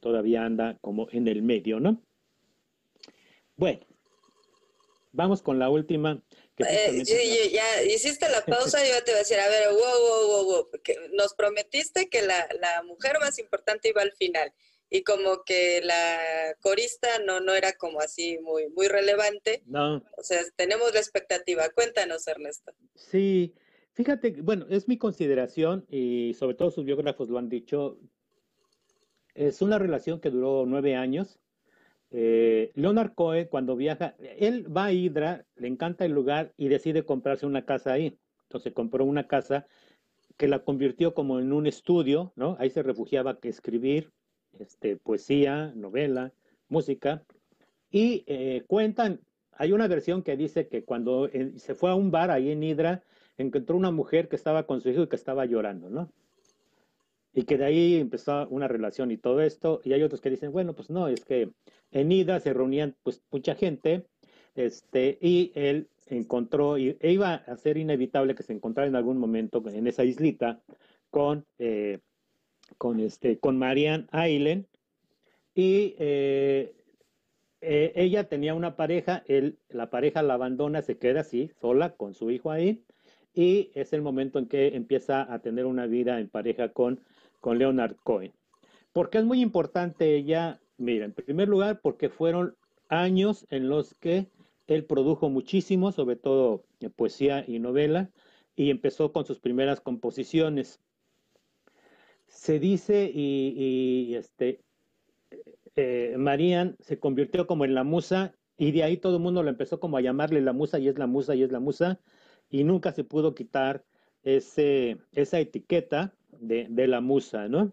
todavía 0.00 0.44
anda 0.44 0.78
como 0.80 1.08
en 1.12 1.28
el 1.28 1.42
medio, 1.42 1.80
¿no? 1.80 2.00
Bueno, 3.56 3.80
vamos 5.12 5.42
con 5.42 5.58
la 5.58 5.70
última. 5.70 6.22
Eh, 6.58 7.02
ya 7.52 7.82
hiciste 7.82 8.28
la 8.28 8.44
pausa, 8.44 8.78
yo 8.86 9.02
te 9.02 9.10
voy 9.10 9.16
a 9.16 9.18
decir, 9.18 9.40
a 9.40 9.48
ver, 9.48 9.70
wow, 9.70 9.78
wow, 9.78 10.26
wow, 10.28 10.44
wow, 10.44 10.68
nos 11.14 11.34
prometiste 11.34 12.08
que 12.08 12.22
la, 12.22 12.46
la 12.60 12.82
mujer 12.84 13.18
más 13.20 13.38
importante 13.40 13.88
iba 13.88 14.02
al 14.02 14.12
final 14.12 14.52
y 14.94 15.02
como 15.02 15.42
que 15.44 15.80
la 15.82 16.54
corista 16.60 17.08
no, 17.26 17.40
no 17.40 17.54
era 17.54 17.72
como 17.72 18.00
así 18.00 18.38
muy, 18.38 18.68
muy 18.68 18.86
relevante. 18.86 19.62
No. 19.66 19.96
O 20.16 20.22
sea, 20.22 20.40
tenemos 20.54 20.92
la 20.92 21.00
expectativa. 21.00 21.68
Cuéntanos, 21.70 22.28
Ernesto. 22.28 22.72
Sí, 22.94 23.54
fíjate, 23.94 24.36
bueno, 24.42 24.66
es 24.70 24.86
mi 24.86 24.96
consideración 24.96 25.84
y 25.88 26.34
sobre 26.34 26.54
todo 26.54 26.70
sus 26.70 26.84
biógrafos 26.84 27.28
lo 27.28 27.38
han 27.38 27.48
dicho. 27.48 27.98
Es 29.34 29.62
una 29.62 29.80
relación 29.80 30.20
que 30.20 30.30
duró 30.30 30.64
nueve 30.64 30.94
años. 30.94 31.40
Eh, 32.16 32.70
Leonard 32.76 33.12
Cohen, 33.14 33.48
cuando 33.48 33.74
viaja, 33.74 34.14
él 34.38 34.64
va 34.74 34.84
a 34.84 34.92
Hydra, 34.92 35.44
le 35.56 35.66
encanta 35.66 36.04
el 36.04 36.12
lugar 36.12 36.52
y 36.56 36.68
decide 36.68 37.04
comprarse 37.04 37.44
una 37.44 37.64
casa 37.64 37.92
ahí. 37.92 38.16
Entonces 38.44 38.72
compró 38.72 39.04
una 39.04 39.26
casa 39.26 39.66
que 40.36 40.46
la 40.46 40.60
convirtió 40.60 41.12
como 41.12 41.40
en 41.40 41.52
un 41.52 41.66
estudio, 41.66 42.32
¿no? 42.36 42.56
Ahí 42.60 42.70
se 42.70 42.84
refugiaba 42.84 43.40
que 43.40 43.48
escribir, 43.48 44.12
este, 44.60 44.96
poesía, 44.96 45.72
novela, 45.74 46.32
música, 46.68 47.24
y 47.90 48.22
eh, 48.28 48.62
cuentan, 48.68 49.20
hay 49.50 49.72
una 49.72 49.88
versión 49.88 50.22
que 50.22 50.36
dice 50.36 50.68
que 50.68 50.84
cuando 50.84 51.28
se 51.56 51.74
fue 51.74 51.90
a 51.90 51.96
un 51.96 52.12
bar 52.12 52.30
ahí 52.30 52.50
en 52.52 52.62
Hydra, 52.62 53.02
encontró 53.38 53.76
una 53.76 53.90
mujer 53.90 54.28
que 54.28 54.36
estaba 54.36 54.66
con 54.66 54.80
su 54.80 54.88
hijo 54.88 55.02
y 55.02 55.08
que 55.08 55.16
estaba 55.16 55.46
llorando, 55.46 55.90
¿no? 55.90 56.12
Y 57.34 57.44
que 57.44 57.58
de 57.58 57.64
ahí 57.64 57.96
empezó 57.96 58.46
una 58.48 58.68
relación 58.68 59.10
y 59.10 59.16
todo 59.16 59.40
esto, 59.40 59.80
y 59.84 59.92
hay 59.92 60.02
otros 60.02 60.20
que 60.20 60.30
dicen, 60.30 60.52
bueno, 60.52 60.74
pues 60.74 60.88
no, 60.90 61.08
es 61.08 61.24
que 61.24 61.50
en 61.90 62.12
Hydra 62.12 62.40
se 62.40 62.52
reunían 62.52 62.96
pues 63.02 63.22
mucha 63.30 63.54
gente, 63.54 64.06
este, 64.54 65.18
y 65.20 65.52
él 65.54 65.88
encontró, 66.06 66.78
y 66.78 66.96
e 67.00 67.12
iba 67.12 67.34
a 67.34 67.56
ser 67.56 67.76
inevitable 67.76 68.34
que 68.34 68.42
se 68.44 68.52
encontrara 68.52 68.88
en 68.88 68.96
algún 68.96 69.18
momento 69.18 69.62
en 69.66 69.86
esa 69.86 70.04
islita 70.04 70.60
con 71.10 71.44
eh, 71.58 71.98
con, 72.78 73.00
este, 73.00 73.38
con 73.38 73.58
Marianne 73.58 74.06
Ailen 74.10 74.66
y 75.54 75.94
eh, 75.98 76.74
eh, 77.60 77.92
ella 77.94 78.28
tenía 78.28 78.54
una 78.54 78.76
pareja, 78.76 79.22
él, 79.26 79.58
la 79.68 79.90
pareja 79.90 80.22
la 80.22 80.34
abandona, 80.34 80.82
se 80.82 80.98
queda 80.98 81.20
así, 81.20 81.50
sola, 81.60 81.94
con 81.94 82.14
su 82.14 82.30
hijo 82.30 82.50
ahí, 82.50 82.84
y 83.32 83.70
es 83.74 83.92
el 83.92 84.02
momento 84.02 84.38
en 84.38 84.46
que 84.46 84.74
empieza 84.76 85.32
a 85.32 85.38
tener 85.40 85.64
una 85.66 85.86
vida 85.86 86.20
en 86.20 86.28
pareja 86.28 86.70
con, 86.70 87.00
con 87.44 87.58
Leonard 87.58 87.96
Cohen. 88.02 88.32
Porque 88.94 89.18
es 89.18 89.24
muy 89.26 89.42
importante 89.42 90.16
ella, 90.16 90.62
mira, 90.78 91.04
en 91.04 91.12
primer 91.12 91.46
lugar, 91.46 91.82
porque 91.82 92.08
fueron 92.08 92.56
años 92.88 93.46
en 93.50 93.68
los 93.68 93.92
que 93.92 94.30
él 94.66 94.86
produjo 94.86 95.28
muchísimo, 95.28 95.92
sobre 95.92 96.16
todo 96.16 96.64
poesía 96.96 97.44
y 97.46 97.58
novela, 97.58 98.08
y 98.56 98.70
empezó 98.70 99.12
con 99.12 99.26
sus 99.26 99.40
primeras 99.40 99.82
composiciones 99.82 100.80
se 102.28 102.58
dice 102.58 103.10
y, 103.14 104.14
este, 104.14 104.62
eh, 105.76 106.14
Marian 106.16 106.76
se 106.80 106.98
convirtió 106.98 107.46
como 107.46 107.66
en 107.66 107.74
la 107.74 107.84
musa 107.84 108.34
y 108.56 108.72
de 108.72 108.84
ahí 108.84 108.96
todo 108.96 109.16
el 109.16 109.22
mundo 109.22 109.42
lo 109.42 109.50
empezó 109.50 109.80
como 109.80 109.98
a 109.98 110.00
llamarle 110.00 110.40
la 110.40 110.54
musa 110.54 110.78
y 110.78 110.88
es 110.88 110.98
la 110.98 111.06
musa 111.06 111.34
y 111.34 111.42
es 111.42 111.52
la 111.52 111.60
musa 111.60 112.00
y 112.48 112.64
nunca 112.64 112.92
se 112.92 113.04
pudo 113.04 113.34
quitar 113.34 113.84
ese, 114.22 114.96
esa 115.12 115.38
etiqueta 115.38 116.14
de, 116.46 116.86
la 116.86 117.00
musa, 117.00 117.48
¿no? 117.48 117.72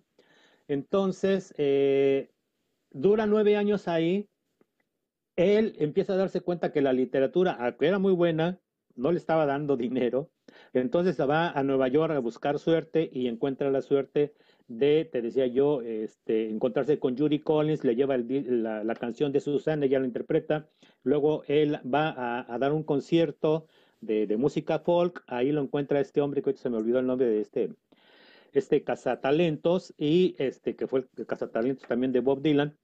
Entonces, 0.68 1.54
eh, 1.58 2.32
dura 2.92 3.26
nueve 3.26 3.58
años 3.58 3.88
ahí, 3.88 4.30
él 5.36 5.76
empieza 5.80 6.14
a 6.14 6.18
darse 6.18 6.42
cuenta 6.42 6.72
que 6.72 6.82
la 6.82 6.94
literatura, 6.94 7.52
aunque 7.54 7.88
era 7.88 8.00
muy 8.00 8.14
buena, 8.14 8.60
no 8.96 9.12
le 9.12 9.18
estaba 9.18 9.46
dando 9.46 9.78
dinero, 9.78 10.30
entonces 10.74 11.20
va 11.20 11.50
a 11.50 11.64
Nueva 11.64 11.88
York 11.88 12.14
a 12.14 12.20
buscar 12.20 12.60
suerte 12.60 13.10
y 13.12 13.28
encuentra 13.28 13.72
la 13.72 13.82
suerte 13.82 14.34
de, 14.68 15.10
te 15.12 15.22
decía 15.22 15.48
yo, 15.48 15.82
este, 15.82 16.50
encontrarse 16.50 17.00
con 17.00 17.18
Judy 17.18 17.40
Collins, 17.40 17.84
le 17.84 17.96
lleva 17.96 18.18
la, 18.18 18.96
canción 18.96 19.32
de 19.32 19.40
Susana, 19.40 19.86
ella 19.86 20.00
la 20.00 20.06
interpreta, 20.06 20.70
luego 21.04 21.44
él 21.48 21.80
va 21.92 22.46
a, 22.48 22.58
dar 22.58 22.72
un 22.72 22.84
concierto 22.84 23.68
de, 24.00 24.36
música 24.38 24.80
folk, 24.80 25.24
ahí 25.28 25.52
lo 25.52 25.62
encuentra 25.62 26.00
este 26.00 26.22
hombre, 26.22 26.42
que 26.42 26.54
se 26.54 26.70
me 26.70 26.78
olvidó 26.78 27.00
el 27.00 27.08
nombre 27.08 27.28
de 27.28 27.42
este, 27.42 27.74
este 28.52 28.84
cazatalentos, 28.84 29.94
y 29.98 30.36
este, 30.38 30.76
que 30.76 30.88
fue 30.88 31.08
el 31.18 31.26
cazatalentos 31.26 31.88
también 31.88 32.12
de 32.12 32.20
Bob 32.20 32.42
Dylan, 32.42 32.78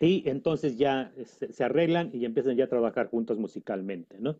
y 0.00 0.28
entonces 0.28 0.76
ya 0.76 1.12
se, 1.24 1.64
arreglan 1.64 2.10
y 2.12 2.24
empiezan 2.24 2.56
ya 2.56 2.64
a 2.64 2.68
trabajar 2.68 3.08
juntos 3.08 3.38
musicalmente, 3.38 4.18
¿no? 4.18 4.36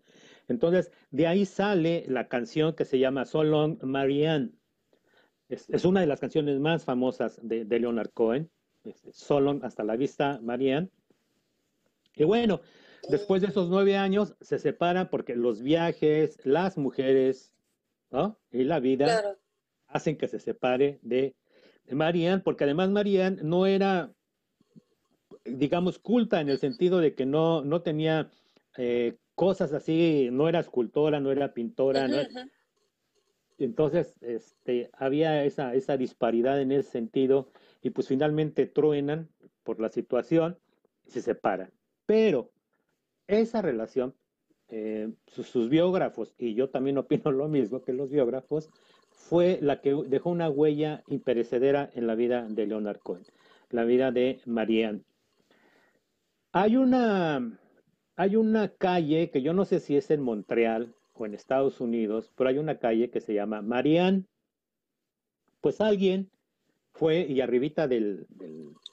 Entonces, 0.49 0.91
de 1.11 1.27
ahí 1.27 1.45
sale 1.45 2.05
la 2.09 2.27
canción 2.29 2.75
que 2.75 2.85
se 2.85 2.99
llama 2.99 3.25
So 3.25 3.45
Long 3.45 3.83
Marianne, 3.85 4.51
es, 5.49 5.85
una 5.85 6.01
de 6.01 6.07
las 6.07 6.21
canciones 6.21 6.59
más 6.59 6.85
famosas 6.85 7.39
de, 7.43 7.65
Leonard 7.65 8.11
Cohen. 8.13 8.51
Solo 9.13 9.61
hasta 9.63 9.85
la 9.85 9.97
vista, 9.97 10.41
Marianne. 10.43 10.89
Y 12.17 12.25
bueno, 12.25 12.63
después 13.09 13.43
de 13.43 13.49
esos 13.49 13.69
nueve 13.69 13.97
años 13.97 14.35
se 14.41 14.59
separan 14.59 15.09
porque 15.11 15.37
los 15.37 15.63
viajes, 15.63 16.39
las 16.45 16.79
mujeres 16.79 17.55
y 18.51 18.65
la 18.65 18.81
vida 18.81 19.37
hacen 19.93 20.17
que 20.17 20.29
se 20.29 20.39
separe 20.39 20.99
de, 21.03 21.35
Marianne, 21.91 22.43
porque 22.43 22.65
además 22.65 22.91
Marianne 22.91 23.43
no 23.43 23.67
era, 23.67 24.13
digamos, 25.45 25.99
culta 25.99 26.41
en 26.41 26.49
el 26.49 26.59
sentido 26.59 27.01
de 27.01 27.15
que 27.15 27.27
no, 27.27 27.63
no 27.63 27.83
tenía 27.83 28.31
eh, 28.79 29.17
cosas 29.35 29.73
así, 29.73 30.29
no 30.31 30.49
era 30.49 30.61
escultora, 30.61 31.21
no 31.21 31.33
era 31.33 31.53
pintora, 31.53 32.07
no 32.07 32.19
entonces, 33.65 34.17
este, 34.21 34.91
había 34.95 35.45
esa, 35.45 35.75
esa 35.75 35.97
disparidad 35.97 36.61
en 36.61 36.73
ese 36.73 36.91
sentido 36.91 37.51
y 37.81 37.91
pues 37.91 38.09
finalmente 38.09 38.67
truenan 38.67 39.29
por 39.63 39.81
la 39.81 39.89
situación 39.89 40.59
y 41.07 41.11
se 41.11 41.23
separan. 41.23 41.73
Pero 42.07 42.51
esa 43.27 43.63
relación, 43.63 44.15
eh, 44.69 45.13
sus, 45.27 45.69
biógrafos, 45.69 46.35
y 46.39 46.55
yo 46.55 46.71
también 46.71 46.99
opino 46.99 47.31
lo 47.33 47.49
mismo 47.49 47.83
que 47.83 47.93
los 47.93 48.11
biógrafos, 48.11 48.71
fue 49.33 49.59
la 49.63 49.81
que 49.81 49.95
dejó 50.09 50.29
una 50.29 50.51
huella 50.51 51.05
imperecedera 51.07 51.89
en 51.95 52.07
la 52.07 52.15
vida 52.15 52.47
de 52.51 52.67
Leonard 52.67 52.99
Cohen, 52.99 53.25
la 53.71 53.85
vida 53.85 54.11
de 54.11 54.43
Marianne. 54.45 55.05
Hay 56.53 56.77
una, 56.77 57.59
hay 58.15 58.37
una 58.37 58.69
calle 58.69 59.31
que 59.31 59.41
yo 59.41 59.55
no 59.55 59.65
sé 59.65 59.81
si 59.81 59.97
es 59.97 60.11
en 60.11 60.21
Montreal, 60.21 60.95
o 61.15 61.25
en 61.25 61.33
Estados 61.33 61.81
Unidos, 61.81 62.31
pero 62.37 62.51
hay 62.51 62.59
una 62.59 62.79
calle 62.79 63.09
que 63.09 63.23
se 63.23 63.33
llama 63.33 63.63
Marianne. 63.63 64.27
Pues 65.63 65.81
alguien 65.81 66.31
fue 66.93 67.21
y 67.21 67.41
arribita 67.41 67.89
del, 67.89 68.27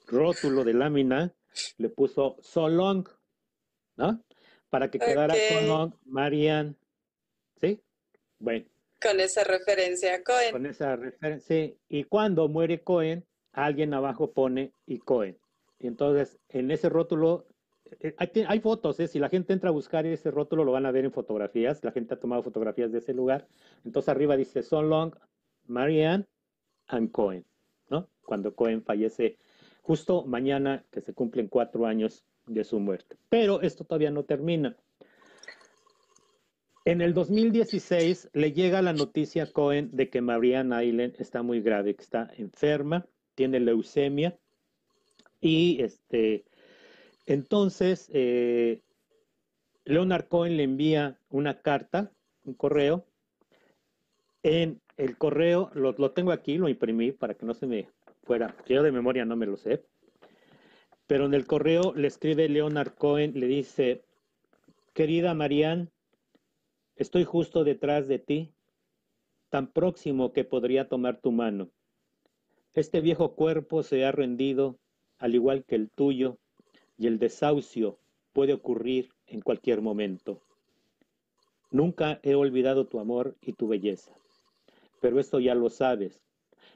rótulo 0.07 0.63
de 0.63 0.73
lámina 0.73 1.33
le 1.77 1.89
puso 1.89 2.37
So 2.39 2.69
Long, 2.69 3.05
¿no? 3.97 4.23
Para 4.69 4.89
que 4.89 4.99
quedara 4.99 5.35
So 5.35 5.67
Long 5.67 5.93
Marianne. 6.05 6.75
¿Sí? 7.59 7.81
Bueno. 8.39 8.65
Con 9.01 9.19
esa 9.19 9.43
referencia 9.43 10.15
a 10.15 10.23
Cohen. 10.23 10.51
Con 10.51 10.65
esa 10.65 10.95
referencia, 10.95 11.73
Y 11.87 12.03
cuando 12.03 12.47
muere 12.47 12.83
Cohen, 12.83 13.25
alguien 13.51 13.93
abajo 13.93 14.31
pone 14.31 14.73
y 14.85 14.99
Cohen. 14.99 15.37
Y 15.79 15.87
entonces, 15.87 16.37
en 16.49 16.71
ese 16.71 16.89
rótulo 16.89 17.47
eh, 18.01 18.15
hay, 18.47 18.59
fotos, 18.59 18.99
¿eh? 18.99 19.07
si 19.07 19.19
la 19.19 19.29
gente 19.29 19.53
entra 19.53 19.69
a 19.69 19.73
buscar 19.73 20.05
ese 20.05 20.31
rótulo 20.31 20.63
lo 20.63 20.71
van 20.71 20.85
a 20.85 20.91
ver 20.91 21.05
en 21.05 21.11
fotografías, 21.11 21.83
la 21.83 21.91
gente 21.91 22.13
ha 22.13 22.19
tomado 22.19 22.43
fotografías 22.43 22.91
de 22.91 22.99
ese 22.99 23.13
lugar, 23.13 23.47
entonces 23.83 24.09
arriba 24.09 24.37
dice 24.37 24.61
So 24.61 24.81
Long, 24.81 25.15
Marianne 25.65 26.27
and 26.87 27.11
Cohen, 27.11 27.45
¿no? 27.89 28.07
Cuando 28.25 28.53
Cohen 28.53 28.83
fallece 28.83 29.37
justo 29.81 30.23
mañana 30.25 30.85
que 30.91 31.01
se 31.01 31.13
cumplen 31.13 31.47
cuatro 31.47 31.85
años 31.85 32.25
de 32.45 32.63
su 32.63 32.79
muerte. 32.79 33.17
Pero 33.29 33.61
esto 33.61 33.83
todavía 33.83 34.11
no 34.11 34.23
termina. 34.23 34.75
En 36.89 37.01
el 37.01 37.13
2016 37.13 38.31
le 38.33 38.51
llega 38.51 38.81
la 38.81 38.93
noticia 38.93 39.43
a 39.43 39.51
Cohen 39.51 39.91
de 39.93 40.09
que 40.09 40.21
Marianne 40.21 40.83
Island 40.83 41.13
está 41.19 41.43
muy 41.43 41.61
grave, 41.61 41.93
que 41.93 42.01
está 42.01 42.31
enferma, 42.35 43.05
tiene 43.35 43.59
leucemia 43.59 44.35
y 45.39 45.83
este 45.83 46.45
entonces, 47.27 48.09
eh, 48.11 48.81
Leonard 49.85 50.29
Cohen 50.29 50.57
le 50.57 50.63
envía 50.63 51.19
una 51.29 51.61
carta, 51.61 52.11
un 52.43 52.55
correo. 52.55 53.05
En 54.41 54.81
el 54.97 55.15
correo, 55.15 55.69
lo, 55.75 55.93
tengo 56.09 56.31
aquí, 56.31 56.57
lo 56.57 56.69
imprimí 56.69 57.11
para 57.11 57.35
que 57.35 57.45
no 57.45 57.53
se 57.53 57.67
me 57.67 57.87
fuera, 58.23 58.55
yo 58.67 58.81
de 58.81 58.91
memoria 58.91 59.25
no 59.25 59.35
me 59.35 59.45
lo 59.45 59.57
sé. 59.57 59.85
Pero 61.05 61.27
en 61.27 61.35
el 61.35 61.45
correo 61.45 61.93
le 61.95 62.07
escribe 62.07 62.49
Leonard 62.49 62.95
Cohen, 62.95 63.39
le 63.39 63.45
dice, 63.45 64.01
querida 64.95 65.35
Marianne, 65.35 65.89
estoy 66.99 67.23
justo 67.23 67.63
detrás 67.63 68.09
de 68.09 68.19
ti, 68.19 68.51
tan 69.49 69.71
próximo 69.71 70.33
que 70.33 70.43
podría 70.43 70.89
tomar 70.89 71.21
tu 71.21 71.31
mano. 71.31 71.69
Este 72.73 72.99
viejo 72.99 73.35
cuerpo 73.35 73.83
se 73.83 74.03
ha 74.03 74.11
rendido, 74.11 74.77
al 75.17 75.33
igual 75.33 75.63
que 75.63 75.75
el 75.75 75.89
tuyo, 75.89 76.37
y 76.97 77.07
el 77.07 77.17
desahucio 77.17 77.97
puede 78.33 78.51
ocurrir 78.51 79.09
en 79.27 79.39
cualquier 79.39 79.81
momento. 79.81 80.41
Nunca 81.71 82.19
he 82.21 82.35
olvidado 82.35 82.85
tu 82.85 82.99
amor 82.99 83.37
y 83.41 83.53
tu 83.53 83.69
belleza, 83.69 84.11
pero 84.99 85.21
esto 85.21 85.39
ya 85.39 85.55
lo 85.55 85.69
sabes, 85.69 86.21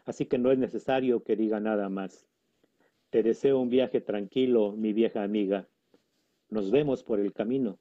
así 0.05 0.25
que 0.25 0.37
no 0.37 0.53
es 0.53 0.57
necesario 0.57 1.21
que 1.23 1.35
diga 1.35 1.59
nada 1.59 1.89
más. 1.89 2.25
Te 3.09 3.23
deseo 3.23 3.59
un 3.59 3.69
viaje 3.69 3.99
tranquilo, 3.99 4.71
mi 4.71 4.93
vieja 4.93 5.21
amiga. 5.21 5.67
Nos 6.49 6.71
vemos 6.71 7.03
por 7.03 7.19
el 7.19 7.33
camino. 7.33 7.77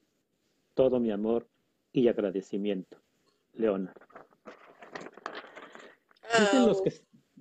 Todo 0.74 0.98
mi 0.98 1.10
amor 1.10 1.46
y 1.92 2.08
agradecimiento. 2.08 2.98
Leona. 3.54 3.92
Dicen 6.38 6.66
los 6.66 6.80
que, 6.80 6.92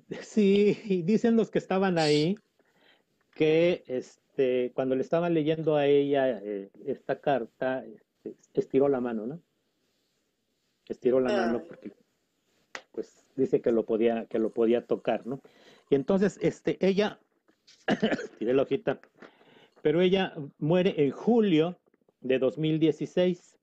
sí, 0.22 1.04
dicen 1.06 1.36
los 1.36 1.50
que 1.50 1.60
estaban 1.60 1.98
ahí 1.98 2.36
que 3.34 3.84
este, 3.88 4.72
cuando 4.74 4.96
le 4.96 5.02
estaban 5.02 5.34
leyendo 5.34 5.76
a 5.76 5.88
ella 5.88 6.40
eh, 6.44 6.70
esta 6.86 7.22
carta, 7.22 7.86
este, 7.86 8.36
estiró 8.54 8.90
la 8.90 9.00
mano, 9.00 9.26
¿no? 9.26 9.42
Estiró 10.88 11.20
la 11.20 11.32
mano 11.32 11.64
porque 11.64 11.94
pues 12.92 13.26
dice 13.36 13.62
que 13.62 13.72
lo 13.72 13.86
podía, 13.86 14.26
que 14.26 14.40
lo 14.40 14.50
podía 14.50 14.86
tocar, 14.86 15.26
¿no? 15.26 15.42
Y 15.90 15.96
entonces, 15.96 16.38
este, 16.42 16.78
ella, 16.86 17.20
tiré 18.40 18.54
la 18.54 18.64
hojita, 18.64 19.00
pero 19.82 20.02
ella 20.02 20.36
muere 20.60 20.96
en 20.98 21.12
julio 21.12 21.78
de 22.22 22.40
2016. 22.40 23.58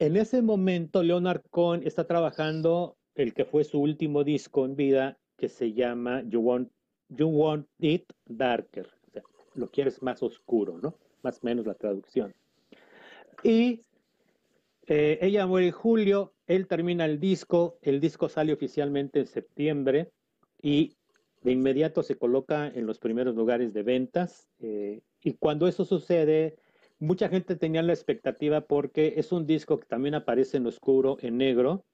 En 0.00 0.16
ese 0.16 0.42
momento, 0.42 1.02
Leonard 1.02 1.42
Cohen 1.50 1.82
está 1.84 2.06
trabajando 2.06 2.96
el 3.16 3.34
que 3.34 3.44
fue 3.44 3.64
su 3.64 3.80
último 3.80 4.22
disco 4.22 4.64
en 4.64 4.76
vida, 4.76 5.18
que 5.36 5.48
se 5.48 5.72
llama 5.72 6.22
You 6.28 6.40
Want, 6.40 6.70
you 7.08 7.26
want 7.28 7.66
It 7.80 8.04
Darker. 8.26 8.88
Lo 9.54 9.68
quieres 9.68 10.00
más 10.00 10.22
oscuro, 10.22 10.78
¿no? 10.80 10.94
Más 11.22 11.38
o 11.42 11.46
menos 11.46 11.66
la 11.66 11.74
traducción. 11.74 12.32
Y 13.42 13.82
eh, 14.86 15.18
ella 15.20 15.46
muere 15.48 15.66
en 15.66 15.72
julio, 15.72 16.32
él 16.46 16.68
termina 16.68 17.04
el 17.04 17.18
disco, 17.18 17.78
el 17.82 17.98
disco 17.98 18.28
sale 18.28 18.52
oficialmente 18.52 19.18
en 19.18 19.26
septiembre 19.26 20.12
y 20.62 20.96
de 21.42 21.52
inmediato 21.52 22.04
se 22.04 22.16
coloca 22.16 22.68
en 22.68 22.86
los 22.86 23.00
primeros 23.00 23.34
lugares 23.34 23.74
de 23.74 23.82
ventas. 23.82 24.48
Eh, 24.60 25.00
y 25.22 25.34
cuando 25.34 25.66
eso 25.66 25.84
sucede, 25.84 26.56
mucha 26.98 27.28
gente 27.28 27.56
tenía 27.56 27.82
la 27.82 27.92
expectativa 27.92 28.62
porque 28.62 29.14
es 29.16 29.32
un 29.32 29.46
disco 29.46 29.78
que 29.78 29.86
también 29.86 30.14
aparece 30.14 30.56
en 30.56 30.66
oscuro, 30.66 31.16
en 31.20 31.38
negro, 31.38 31.84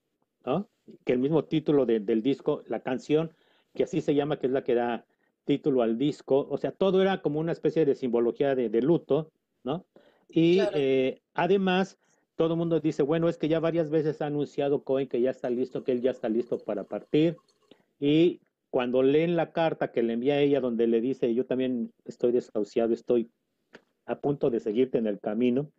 que 1.04 1.12
el 1.12 1.18
mismo 1.18 1.44
título 1.44 1.86
del 1.86 2.22
disco, 2.22 2.62
la 2.66 2.80
canción, 2.80 3.32
que 3.74 3.84
así 3.84 4.00
se 4.00 4.14
llama, 4.14 4.38
que 4.38 4.46
es 4.46 4.52
la 4.52 4.64
que 4.64 4.74
da 4.74 5.06
título 5.44 5.82
al 5.82 5.98
disco, 5.98 6.46
o 6.50 6.56
sea, 6.56 6.72
todo 6.72 7.02
era 7.02 7.20
como 7.20 7.40
una 7.40 7.52
especie 7.52 7.84
de 7.84 7.94
simbología 7.94 8.54
de, 8.54 8.82
luto, 8.82 9.30
¿no? 9.62 9.84
Y 10.28 10.60
eh, 10.74 11.20
además, 11.34 11.98
todo 12.36 12.54
el 12.54 12.58
mundo 12.58 12.80
dice, 12.80 13.02
bueno, 13.02 13.28
es 13.28 13.36
que 13.36 13.48
ya 13.48 13.60
varias 13.60 13.90
veces 13.90 14.22
ha 14.22 14.26
anunciado 14.26 14.84
Cohen 14.84 15.08
que 15.08 15.20
ya 15.20 15.30
está 15.30 15.50
listo, 15.50 15.84
que 15.84 15.92
él 15.92 16.00
ya 16.00 16.10
está 16.10 16.28
listo 16.28 16.58
para 16.58 16.84
partir, 16.84 17.36
y 18.00 18.40
cuando 18.70 19.02
leen 19.02 19.36
la 19.36 19.52
carta 19.52 19.92
que 19.92 20.02
le 20.02 20.14
envía 20.14 20.34
a 20.34 20.40
ella, 20.40 20.60
donde 20.60 20.86
le 20.86 21.00
dice, 21.00 21.32
yo 21.34 21.46
también 21.46 21.92
estoy 22.04 22.32
desahuciado, 22.32 22.92
estoy 22.92 23.30
a 24.06 24.20
punto 24.20 24.50
de 24.50 24.60
seguirte 24.60 24.98
en 24.98 25.06
el 25.06 25.20
camino, 25.20 25.70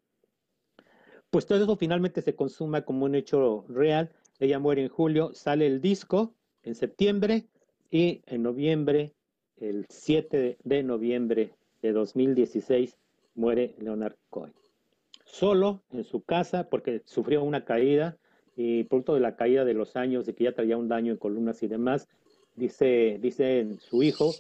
pues 1.30 1.46
todo 1.46 1.62
eso 1.64 1.76
finalmente 1.76 2.22
se 2.22 2.36
consuma 2.36 2.84
como 2.84 3.06
un 3.06 3.16
hecho 3.16 3.66
real. 3.68 4.12
Ella 4.40 4.60
muere 4.60 4.84
en 4.84 4.90
julio, 4.90 5.34
sale 5.34 5.68
el 5.68 5.82
disco 5.82 6.34
en 6.64 6.76
septiembre 6.76 7.48
y 7.92 8.22
en 8.26 8.44
noviembre, 8.44 9.14
el 9.58 9.86
7 9.90 10.58
de 10.64 10.84
noviembre 10.84 11.54
de 11.82 11.92
2016, 11.92 12.98
muere 13.36 13.76
Leonard 13.80 14.16
Cohen. 14.30 14.54
Solo 15.26 15.82
en 15.92 16.04
su 16.04 16.22
casa 16.22 16.70
porque 16.70 17.02
sufrió 17.06 17.44
una 17.44 17.66
caída 17.66 18.18
y 18.56 18.86
producto 18.86 19.14
de 19.14 19.20
la 19.20 19.36
caída 19.36 19.66
de 19.66 19.74
los 19.74 19.96
años, 19.96 20.26
de 20.26 20.34
que 20.34 20.46
ya 20.46 20.54
traía 20.54 20.78
un 20.78 20.88
daño 20.88 21.12
en 21.12 21.18
columnas 21.18 21.62
y 21.64 21.68
demás, 21.68 22.08
dice, 22.56 23.18
dice 23.22 23.76
su 23.80 24.04
hijo, 24.04 24.32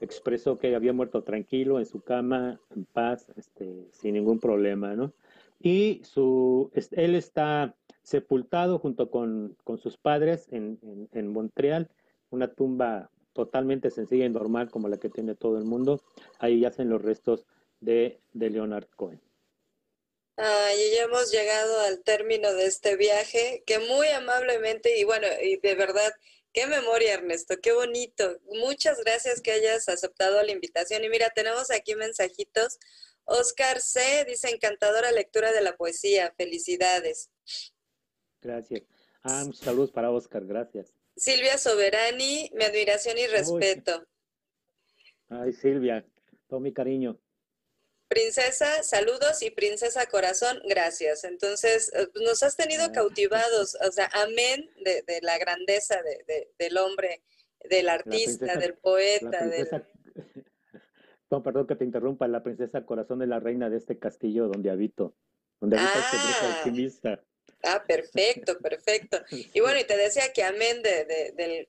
expresó 0.00 0.58
que 0.58 0.74
había 0.74 0.92
muerto 0.92 1.22
tranquilo 1.22 1.78
en 1.78 1.86
su 1.86 2.00
cama, 2.00 2.60
en 2.74 2.84
paz, 2.84 3.26
este, 3.36 3.88
sin 3.92 4.14
ningún 4.14 4.38
problema, 4.38 4.94
¿no? 4.94 5.12
Y 5.60 6.00
su, 6.04 6.70
él 6.92 7.14
está 7.14 7.74
sepultado 8.02 8.78
junto 8.78 9.10
con, 9.10 9.56
con 9.64 9.78
sus 9.78 9.96
padres 9.96 10.46
en, 10.50 10.78
en, 11.12 11.28
Montreal, 11.28 11.90
una 12.30 12.52
tumba 12.52 13.10
totalmente 13.32 13.90
sencilla 13.90 14.24
y 14.24 14.30
normal 14.30 14.70
como 14.70 14.88
la 14.88 14.98
que 14.98 15.10
tiene 15.10 15.34
todo 15.34 15.58
el 15.58 15.64
mundo. 15.64 16.00
Ahí 16.38 16.60
yacen 16.60 16.88
los 16.88 17.02
restos 17.02 17.44
de, 17.80 18.20
de 18.32 18.50
Leonard 18.50 18.86
Cohen. 18.96 19.20
Ah, 20.36 20.70
y 20.72 20.94
ya 20.94 21.02
hemos 21.02 21.32
llegado 21.32 21.80
al 21.80 22.00
término 22.04 22.54
de 22.54 22.66
este 22.66 22.96
viaje, 22.96 23.64
que 23.66 23.80
muy 23.80 24.06
amablemente, 24.08 24.96
y 24.96 25.02
bueno, 25.02 25.26
y 25.42 25.56
de 25.56 25.74
verdad, 25.74 26.12
Qué 26.52 26.66
memoria, 26.66 27.14
Ernesto, 27.14 27.56
qué 27.60 27.72
bonito. 27.72 28.40
Muchas 28.46 28.98
gracias 29.04 29.40
que 29.40 29.52
hayas 29.52 29.88
aceptado 29.88 30.42
la 30.42 30.52
invitación. 30.52 31.04
Y 31.04 31.08
mira, 31.08 31.30
tenemos 31.30 31.70
aquí 31.70 31.94
mensajitos. 31.94 32.78
Oscar 33.24 33.80
C. 33.80 34.24
dice, 34.26 34.48
encantadora 34.50 35.12
lectura 35.12 35.52
de 35.52 35.60
la 35.60 35.76
poesía. 35.76 36.32
Felicidades. 36.36 37.30
Gracias. 38.40 38.82
Ah, 39.22 39.44
saludos 39.52 39.90
para 39.90 40.10
Oscar, 40.10 40.44
gracias. 40.46 40.92
Silvia 41.16 41.58
Soberani, 41.58 42.50
mi 42.54 42.64
admiración 42.64 43.18
y 43.18 43.26
respeto. 43.26 44.06
Ay, 45.28 45.52
Silvia, 45.52 46.06
todo 46.48 46.60
mi 46.60 46.72
cariño. 46.72 47.20
Princesa, 48.08 48.82
saludos 48.82 49.42
y 49.42 49.50
princesa 49.50 50.06
corazón, 50.06 50.60
gracias. 50.66 51.24
Entonces, 51.24 51.92
eh, 51.94 52.08
pues, 52.12 52.24
nos 52.24 52.42
has 52.42 52.56
tenido 52.56 52.90
cautivados, 52.90 53.76
o 53.86 53.92
sea, 53.92 54.10
amén 54.14 54.70
de, 54.82 55.20
la 55.22 55.36
grandeza 55.38 56.00
del 56.58 56.78
hombre, 56.78 57.22
del 57.68 57.88
artista, 57.88 58.56
del 58.56 58.74
poeta. 58.74 59.40
No, 61.30 61.42
perdón 61.42 61.66
que 61.66 61.76
te 61.76 61.84
interrumpa, 61.84 62.26
la 62.26 62.42
princesa 62.42 62.86
corazón 62.86 63.18
de 63.18 63.26
la 63.26 63.38
reina 63.38 63.68
de 63.68 63.76
este 63.76 63.98
castillo 63.98 64.48
donde 64.48 64.70
habito, 64.70 65.14
donde 65.60 65.76
habita 65.76 65.98
este 65.98 66.16
ah. 66.16 66.56
optimista. 66.56 67.24
Ah, 67.64 67.84
perfecto, 67.86 68.58
perfecto. 68.58 69.18
Y 69.52 69.60
bueno, 69.60 69.78
y 69.78 69.84
te 69.84 69.96
decía 69.96 70.32
que 70.32 70.42
amén 70.42 70.82
de, 70.82 71.34
del 71.36 71.68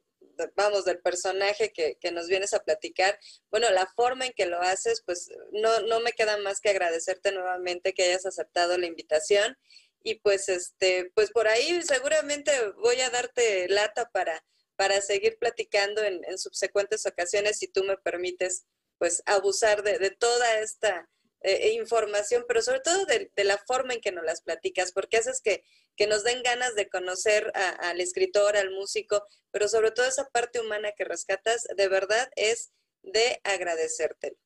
vamos, 0.55 0.85
del 0.85 0.99
personaje 0.99 1.71
que, 1.71 2.11
nos 2.11 2.27
vienes 2.27 2.53
a 2.53 2.63
platicar, 2.63 3.19
bueno, 3.51 3.69
la 3.71 3.87
forma 3.95 4.25
en 4.25 4.33
que 4.33 4.45
lo 4.45 4.61
haces, 4.61 5.01
pues 5.05 5.29
no, 5.51 5.81
no 5.81 5.99
me 5.99 6.13
queda 6.13 6.37
más 6.37 6.59
que 6.59 6.69
agradecerte 6.69 7.31
nuevamente 7.31 7.93
que 7.93 8.03
hayas 8.03 8.25
aceptado 8.25 8.77
la 8.77 8.87
invitación. 8.87 9.57
Y 10.01 10.15
pues 10.15 10.47
este, 10.47 11.11
pues 11.13 11.31
por 11.31 11.47
ahí 11.47 11.81
seguramente 11.81 12.51
voy 12.77 13.01
a 13.01 13.09
darte 13.09 13.67
lata 13.67 14.09
para, 14.11 14.45
para 14.75 15.01
seguir 15.01 15.37
platicando 15.37 16.01
en, 16.03 16.21
subsecuentes 16.37 17.05
ocasiones 17.05 17.57
si 17.59 17.67
tú 17.67 17.83
me 17.83 17.97
permites 17.97 18.65
pues 18.97 19.21
abusar 19.25 19.83
de 19.83 20.11
toda 20.11 20.59
esta 20.59 21.09
eh, 21.41 21.71
información, 21.71 22.43
pero 22.49 22.61
sobre 22.61 22.81
todo 22.81 23.05
de, 23.05 23.31
la 23.45 23.57
forma 23.59 23.93
en 23.93 24.01
que 24.01 24.11
nos 24.11 24.25
las 24.25 24.41
platicas, 24.41 24.91
porque 24.91 25.17
haces 25.17 25.39
que, 25.39 25.63
que 25.99 26.07
nos 26.07 26.23
den 26.23 26.41
ganas 26.43 26.75
de 26.75 26.87
conocer 26.87 27.51
al 27.81 27.99
escritor, 27.99 28.55
al 28.55 28.71
músico, 28.71 29.21
pero 29.51 29.67
sobre 29.67 29.91
todo 29.91 30.05
esa 30.05 30.29
parte 30.31 30.61
humana 30.61 30.93
que 30.95 31.03
rescatas, 31.03 31.67
de 31.75 31.89
verdad 31.89 32.29
es 32.37 32.71
de 33.03 33.41
agradecerte. 33.43 34.37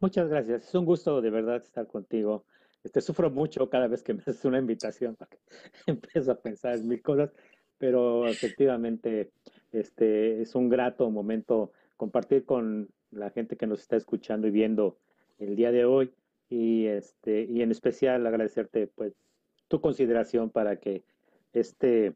Muchas 0.00 0.30
gracias, 0.30 0.66
es 0.66 0.74
un 0.74 0.86
gusto 0.86 1.20
de 1.20 1.28
verdad 1.28 1.56
estar 1.56 1.86
contigo. 1.86 2.46
Este, 2.82 3.02
sufro 3.02 3.30
mucho 3.30 3.68
cada 3.68 3.88
vez 3.88 4.02
que 4.02 4.14
me 4.14 4.22
haces 4.22 4.42
una 4.46 4.58
invitación, 4.58 5.16
porque 5.16 5.38
empiezo 5.86 6.32
a 6.32 6.40
pensar 6.40 6.76
en 6.76 6.88
mil 6.88 7.02
cosas, 7.02 7.30
pero 7.76 8.26
efectivamente 8.26 9.32
este, 9.70 10.40
es 10.40 10.54
un 10.54 10.70
grato 10.70 11.10
momento 11.10 11.72
compartir 11.98 12.46
con 12.46 12.88
la 13.10 13.28
gente 13.28 13.58
que 13.58 13.66
nos 13.66 13.80
está 13.80 13.96
escuchando 13.96 14.46
y 14.46 14.50
viendo 14.50 14.96
el 15.38 15.56
día 15.56 15.72
de 15.72 15.84
hoy 15.84 16.10
y 16.48 16.86
este 16.86 17.42
y 17.42 17.60
en 17.60 17.70
especial 17.70 18.26
agradecerte 18.26 18.86
pues 18.86 19.14
tu 19.72 19.80
consideración 19.80 20.50
para 20.50 20.76
que 20.76 21.02
este 21.54 22.12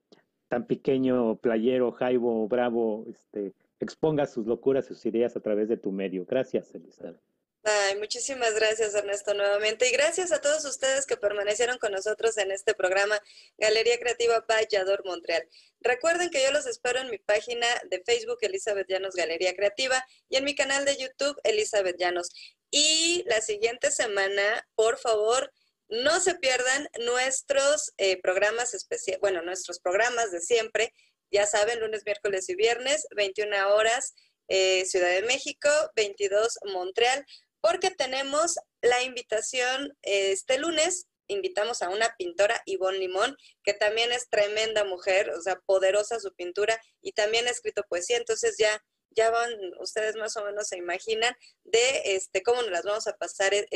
tan 0.49 0.67
pequeño 0.67 1.37
playero 1.37 1.91
Jaibo 1.91 2.47
Bravo 2.49 3.07
este 3.09 3.55
exponga 3.81 4.27
sus 4.27 4.47
locuras, 4.47 4.85
sus 4.85 5.07
ideas 5.07 5.37
a 5.37 5.41
través 5.41 5.67
de 5.67 5.79
tu 5.79 5.91
medio. 5.91 6.27
Gracias, 6.27 6.75
Elizabeth. 6.75 7.19
Ay, 7.65 7.97
muchísimas 7.97 8.55
gracias 8.55 8.95
Ernesto 8.95 9.33
nuevamente 9.33 9.89
y 9.89 9.93
gracias 9.93 10.33
a 10.33 10.41
todos 10.43 10.67
ustedes 10.67 11.07
que 11.07 11.17
permanecieron 11.17 11.79
con 11.79 11.93
nosotros 11.93 12.37
en 12.37 12.53
este 12.53 12.75
programa 12.75 13.19
Galería 13.57 13.99
Creativa 13.99 14.45
Vallador 14.47 15.03
Montreal. 15.07 15.49
Recuerden 15.81 16.29
que 16.29 16.43
yo 16.45 16.53
los 16.53 16.67
espero 16.67 17.01
en 17.01 17.11
mi 17.11 17.19
página 17.19 17.67
de 17.91 18.03
Facebook 18.05 18.39
Elizabeth 18.43 18.87
Llanos 18.87 19.15
Galería 19.15 19.57
Creativa 19.57 20.05
y 20.29 20.37
en 20.37 20.45
mi 20.45 20.55
canal 20.55 20.85
de 20.85 20.99
YouTube 20.99 21.41
Elizabeth 21.43 21.97
Llanos. 21.99 22.29
Y 22.71 23.25
la 23.27 23.41
siguiente 23.41 23.91
semana, 23.91 24.69
por 24.75 24.99
favor, 24.99 25.51
no 25.89 26.20
se 26.20 26.34
pierdan 26.34 26.89
nuestros 27.05 27.93
eh, 27.97 28.20
programas 28.20 28.74
especiales, 28.74 29.20
bueno, 29.20 29.43
nuestros 29.43 29.80
programas 29.80 30.30
de 30.32 30.41
siempre 30.41 30.93
Ya 31.30 31.47
saben, 31.47 31.80
lunes, 31.80 32.03
miércoles 32.05 32.49
y 32.49 32.55
viernes, 32.55 33.07
21 33.16 33.74
horas 33.74 34.14
eh, 34.49 34.84
Ciudad 34.84 35.11
de 35.11 35.22
México, 35.22 35.68
22 35.97 36.59
Montreal, 36.72 37.24
porque 37.61 37.91
tenemos 37.91 38.57
la 38.80 39.03
invitación 39.03 39.97
este 40.03 40.59
lunes. 40.59 41.09
Invitamos 41.26 41.82
a 41.82 41.89
una 41.89 42.14
pintora, 42.16 42.62
Ivonne 42.64 42.99
Limón, 42.99 43.37
que 43.64 43.74
también 43.74 44.12
es 44.12 44.28
tremenda 44.28 44.84
mujer, 44.84 45.30
o 45.30 45.41
sea, 45.41 45.59
poderosa 45.66 46.20
su 46.20 46.32
pintura 46.34 46.80
y 47.01 47.12
también 47.12 47.49
ha 47.49 47.51
escrito 47.51 47.82
poesía. 47.89 48.18
Entonces 48.18 48.55
ya 48.57 48.80
ya 49.16 49.30
van, 49.30 49.51
ustedes 49.80 50.14
más 50.16 50.37
o 50.37 50.45
menos 50.45 50.68
se 50.68 50.76
imaginan 50.76 51.34
de 51.64 52.03
este, 52.16 52.43
cómo 52.43 52.61
nos 52.62 52.70
las 52.70 52.84
vamos 52.84 53.07
a 53.07 53.16
pasar 53.16 53.55
e-, 53.55 53.66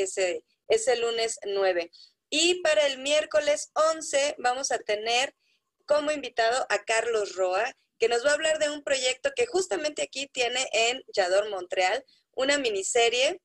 ese, 0.67 0.93
ese 0.93 1.01
lunes 1.01 1.39
9. 1.45 1.91
Y 2.29 2.61
para 2.61 2.87
el 2.87 2.99
miércoles 2.99 3.71
11 3.73 4.35
vamos 4.37 4.71
a 4.71 4.79
tener 4.79 5.35
como 5.85 6.11
invitado 6.11 6.65
a 6.69 6.83
Carlos 6.85 7.35
Roa, 7.35 7.75
que 7.99 8.07
nos 8.07 8.25
va 8.25 8.31
a 8.31 8.33
hablar 8.33 8.57
de 8.59 8.69
un 8.69 8.83
proyecto 8.83 9.31
que 9.35 9.45
justamente 9.45 10.01
aquí 10.01 10.27
tiene 10.27 10.67
en 10.71 11.03
Yador, 11.13 11.49
Montreal, 11.49 12.05
una 12.33 12.57
miniserie, 12.57 13.41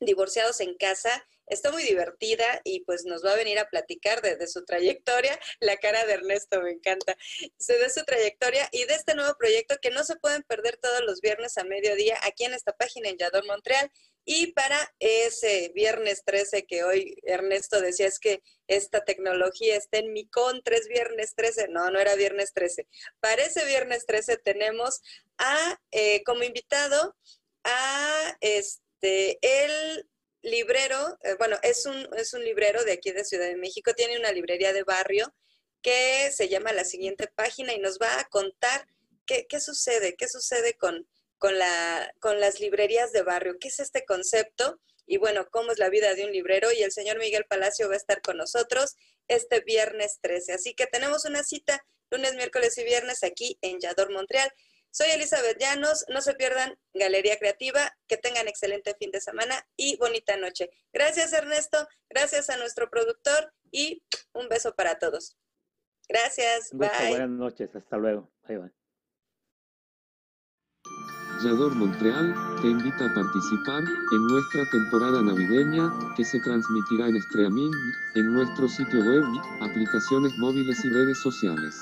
Divorciados 0.00 0.60
en 0.60 0.76
Casa, 0.76 1.26
está 1.46 1.70
muy 1.70 1.82
divertida 1.84 2.60
y 2.64 2.80
pues 2.80 3.04
nos 3.04 3.24
va 3.24 3.32
a 3.32 3.36
venir 3.36 3.58
a 3.58 3.68
platicar 3.68 4.20
de, 4.20 4.46
su 4.46 4.64
trayectoria. 4.64 5.38
La 5.60 5.76
cara 5.76 6.04
de 6.04 6.14
Ernesto 6.14 6.60
me 6.60 6.72
encanta. 6.72 7.16
De 7.40 7.90
su 7.90 8.04
trayectoria 8.04 8.68
y 8.72 8.84
de 8.84 8.94
este 8.94 9.14
nuevo 9.14 9.34
proyecto 9.38 9.76
que 9.80 9.90
no 9.90 10.04
se 10.04 10.16
pueden 10.16 10.42
perder 10.42 10.76
todos 10.76 11.02
los 11.02 11.20
viernes 11.20 11.56
a 11.56 11.64
mediodía 11.64 12.18
aquí 12.22 12.44
en 12.44 12.54
esta 12.54 12.72
página 12.72 13.08
en 13.08 13.18
Yador 13.18 13.46
Montreal. 13.46 13.90
Y 14.28 14.52
para 14.52 14.92
ese 14.98 15.70
viernes 15.72 16.24
13 16.24 16.66
que 16.66 16.82
hoy 16.82 17.16
Ernesto 17.22 17.80
decía 17.80 18.08
es 18.08 18.18
que 18.18 18.42
esta 18.66 19.04
tecnología 19.04 19.76
está 19.76 19.98
en 19.98 20.12
mi 20.12 20.28
con 20.28 20.64
tres 20.64 20.88
viernes 20.88 21.36
13. 21.36 21.68
No, 21.68 21.88
no 21.92 22.00
era 22.00 22.16
viernes 22.16 22.52
13. 22.52 22.88
Para 23.20 23.44
ese 23.44 23.64
viernes 23.66 24.04
13 24.04 24.38
tenemos 24.38 25.00
a, 25.38 25.80
eh, 25.92 26.24
como 26.24 26.42
invitado 26.42 27.16
a 27.62 28.36
este, 28.40 29.38
el 29.42 30.08
librero, 30.42 31.16
eh, 31.22 31.36
bueno, 31.38 31.56
es 31.62 31.86
un, 31.86 32.08
es 32.16 32.34
un 32.34 32.42
librero 32.42 32.82
de 32.82 32.94
aquí 32.94 33.12
de 33.12 33.24
Ciudad 33.24 33.46
de 33.46 33.56
México, 33.56 33.94
tiene 33.94 34.18
una 34.18 34.32
librería 34.32 34.72
de 34.72 34.82
barrio 34.82 35.32
que 35.82 36.32
se 36.32 36.48
llama 36.48 36.72
La 36.72 36.84
siguiente 36.84 37.28
página 37.32 37.74
y 37.74 37.78
nos 37.78 38.00
va 38.00 38.18
a 38.18 38.24
contar 38.24 38.88
qué, 39.24 39.46
qué 39.48 39.60
sucede, 39.60 40.16
qué 40.16 40.28
sucede 40.28 40.74
con, 40.74 41.06
con, 41.38 41.58
la, 41.58 42.12
con 42.20 42.40
las 42.40 42.60
librerías 42.60 43.12
de 43.12 43.22
barrio, 43.22 43.56
qué 43.60 43.68
es 43.68 43.80
este 43.80 44.04
concepto 44.04 44.80
y 45.06 45.18
bueno, 45.18 45.46
cómo 45.50 45.72
es 45.72 45.78
la 45.78 45.88
vida 45.88 46.14
de 46.14 46.24
un 46.24 46.32
librero 46.32 46.72
y 46.72 46.82
el 46.82 46.92
señor 46.92 47.18
Miguel 47.18 47.44
Palacio 47.48 47.88
va 47.88 47.94
a 47.94 47.98
estar 47.98 48.20
con 48.22 48.36
nosotros 48.36 48.96
este 49.28 49.60
viernes 49.60 50.18
13. 50.20 50.54
Así 50.54 50.74
que 50.74 50.86
tenemos 50.86 51.24
una 51.24 51.44
cita 51.44 51.84
lunes, 52.10 52.34
miércoles 52.34 52.76
y 52.78 52.84
viernes 52.84 53.22
aquí 53.22 53.58
en 53.62 53.80
Yador, 53.80 54.12
Montreal. 54.12 54.50
Soy 54.90 55.08
Elizabeth 55.10 55.58
Llanos, 55.60 56.06
no 56.08 56.22
se 56.22 56.34
pierdan 56.34 56.78
Galería 56.94 57.36
Creativa, 57.38 57.94
que 58.08 58.16
tengan 58.16 58.48
excelente 58.48 58.94
fin 58.98 59.10
de 59.10 59.20
semana 59.20 59.66
y 59.76 59.98
bonita 59.98 60.36
noche. 60.36 60.70
Gracias 60.92 61.32
Ernesto, 61.34 61.86
gracias 62.08 62.48
a 62.48 62.56
nuestro 62.56 62.88
productor 62.88 63.52
y 63.70 64.02
un 64.32 64.48
beso 64.48 64.74
para 64.74 64.98
todos. 64.98 65.36
Gracias, 66.08 66.70
bye. 66.72 66.88
Buenas 67.10 67.28
noches, 67.28 67.74
hasta 67.74 67.96
luego. 67.98 68.32
Bye 68.48 68.58
bye. 68.58 68.85
Yador 71.46 71.76
Montreal 71.76 72.34
te 72.60 72.68
invita 72.68 73.06
a 73.06 73.14
participar 73.14 73.84
en 73.84 74.26
nuestra 74.26 74.68
temporada 74.68 75.22
navideña 75.22 75.92
que 76.16 76.24
se 76.24 76.40
transmitirá 76.40 77.08
en 77.08 77.16
streaming 77.18 77.70
en 78.16 78.32
nuestro 78.32 78.68
sitio 78.68 78.98
web, 78.98 79.22
aplicaciones 79.60 80.36
móviles 80.38 80.84
y 80.84 80.88
redes 80.88 81.18
sociales. 81.22 81.80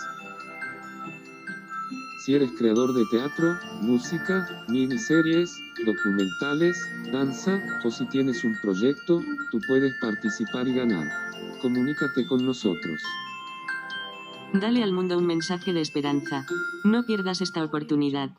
Si 2.26 2.34
eres 2.34 2.50
creador 2.58 2.92
de 2.92 3.06
teatro, 3.06 3.56
música, 3.80 4.46
miniseries, 4.68 5.56
documentales, 5.86 6.76
danza, 7.10 7.58
o 7.84 7.90
si 7.90 8.06
tienes 8.08 8.44
un 8.44 8.54
proyecto, 8.60 9.22
tú 9.50 9.60
puedes 9.66 9.94
participar 9.98 10.68
y 10.68 10.74
ganar. 10.74 11.08
Comunícate 11.62 12.26
con 12.26 12.44
nosotros. 12.44 13.02
Dale 14.52 14.82
al 14.82 14.92
mundo 14.92 15.16
un 15.16 15.24
mensaje 15.24 15.72
de 15.72 15.80
esperanza. 15.80 16.44
No 16.84 17.06
pierdas 17.06 17.40
esta 17.40 17.64
oportunidad. 17.64 18.30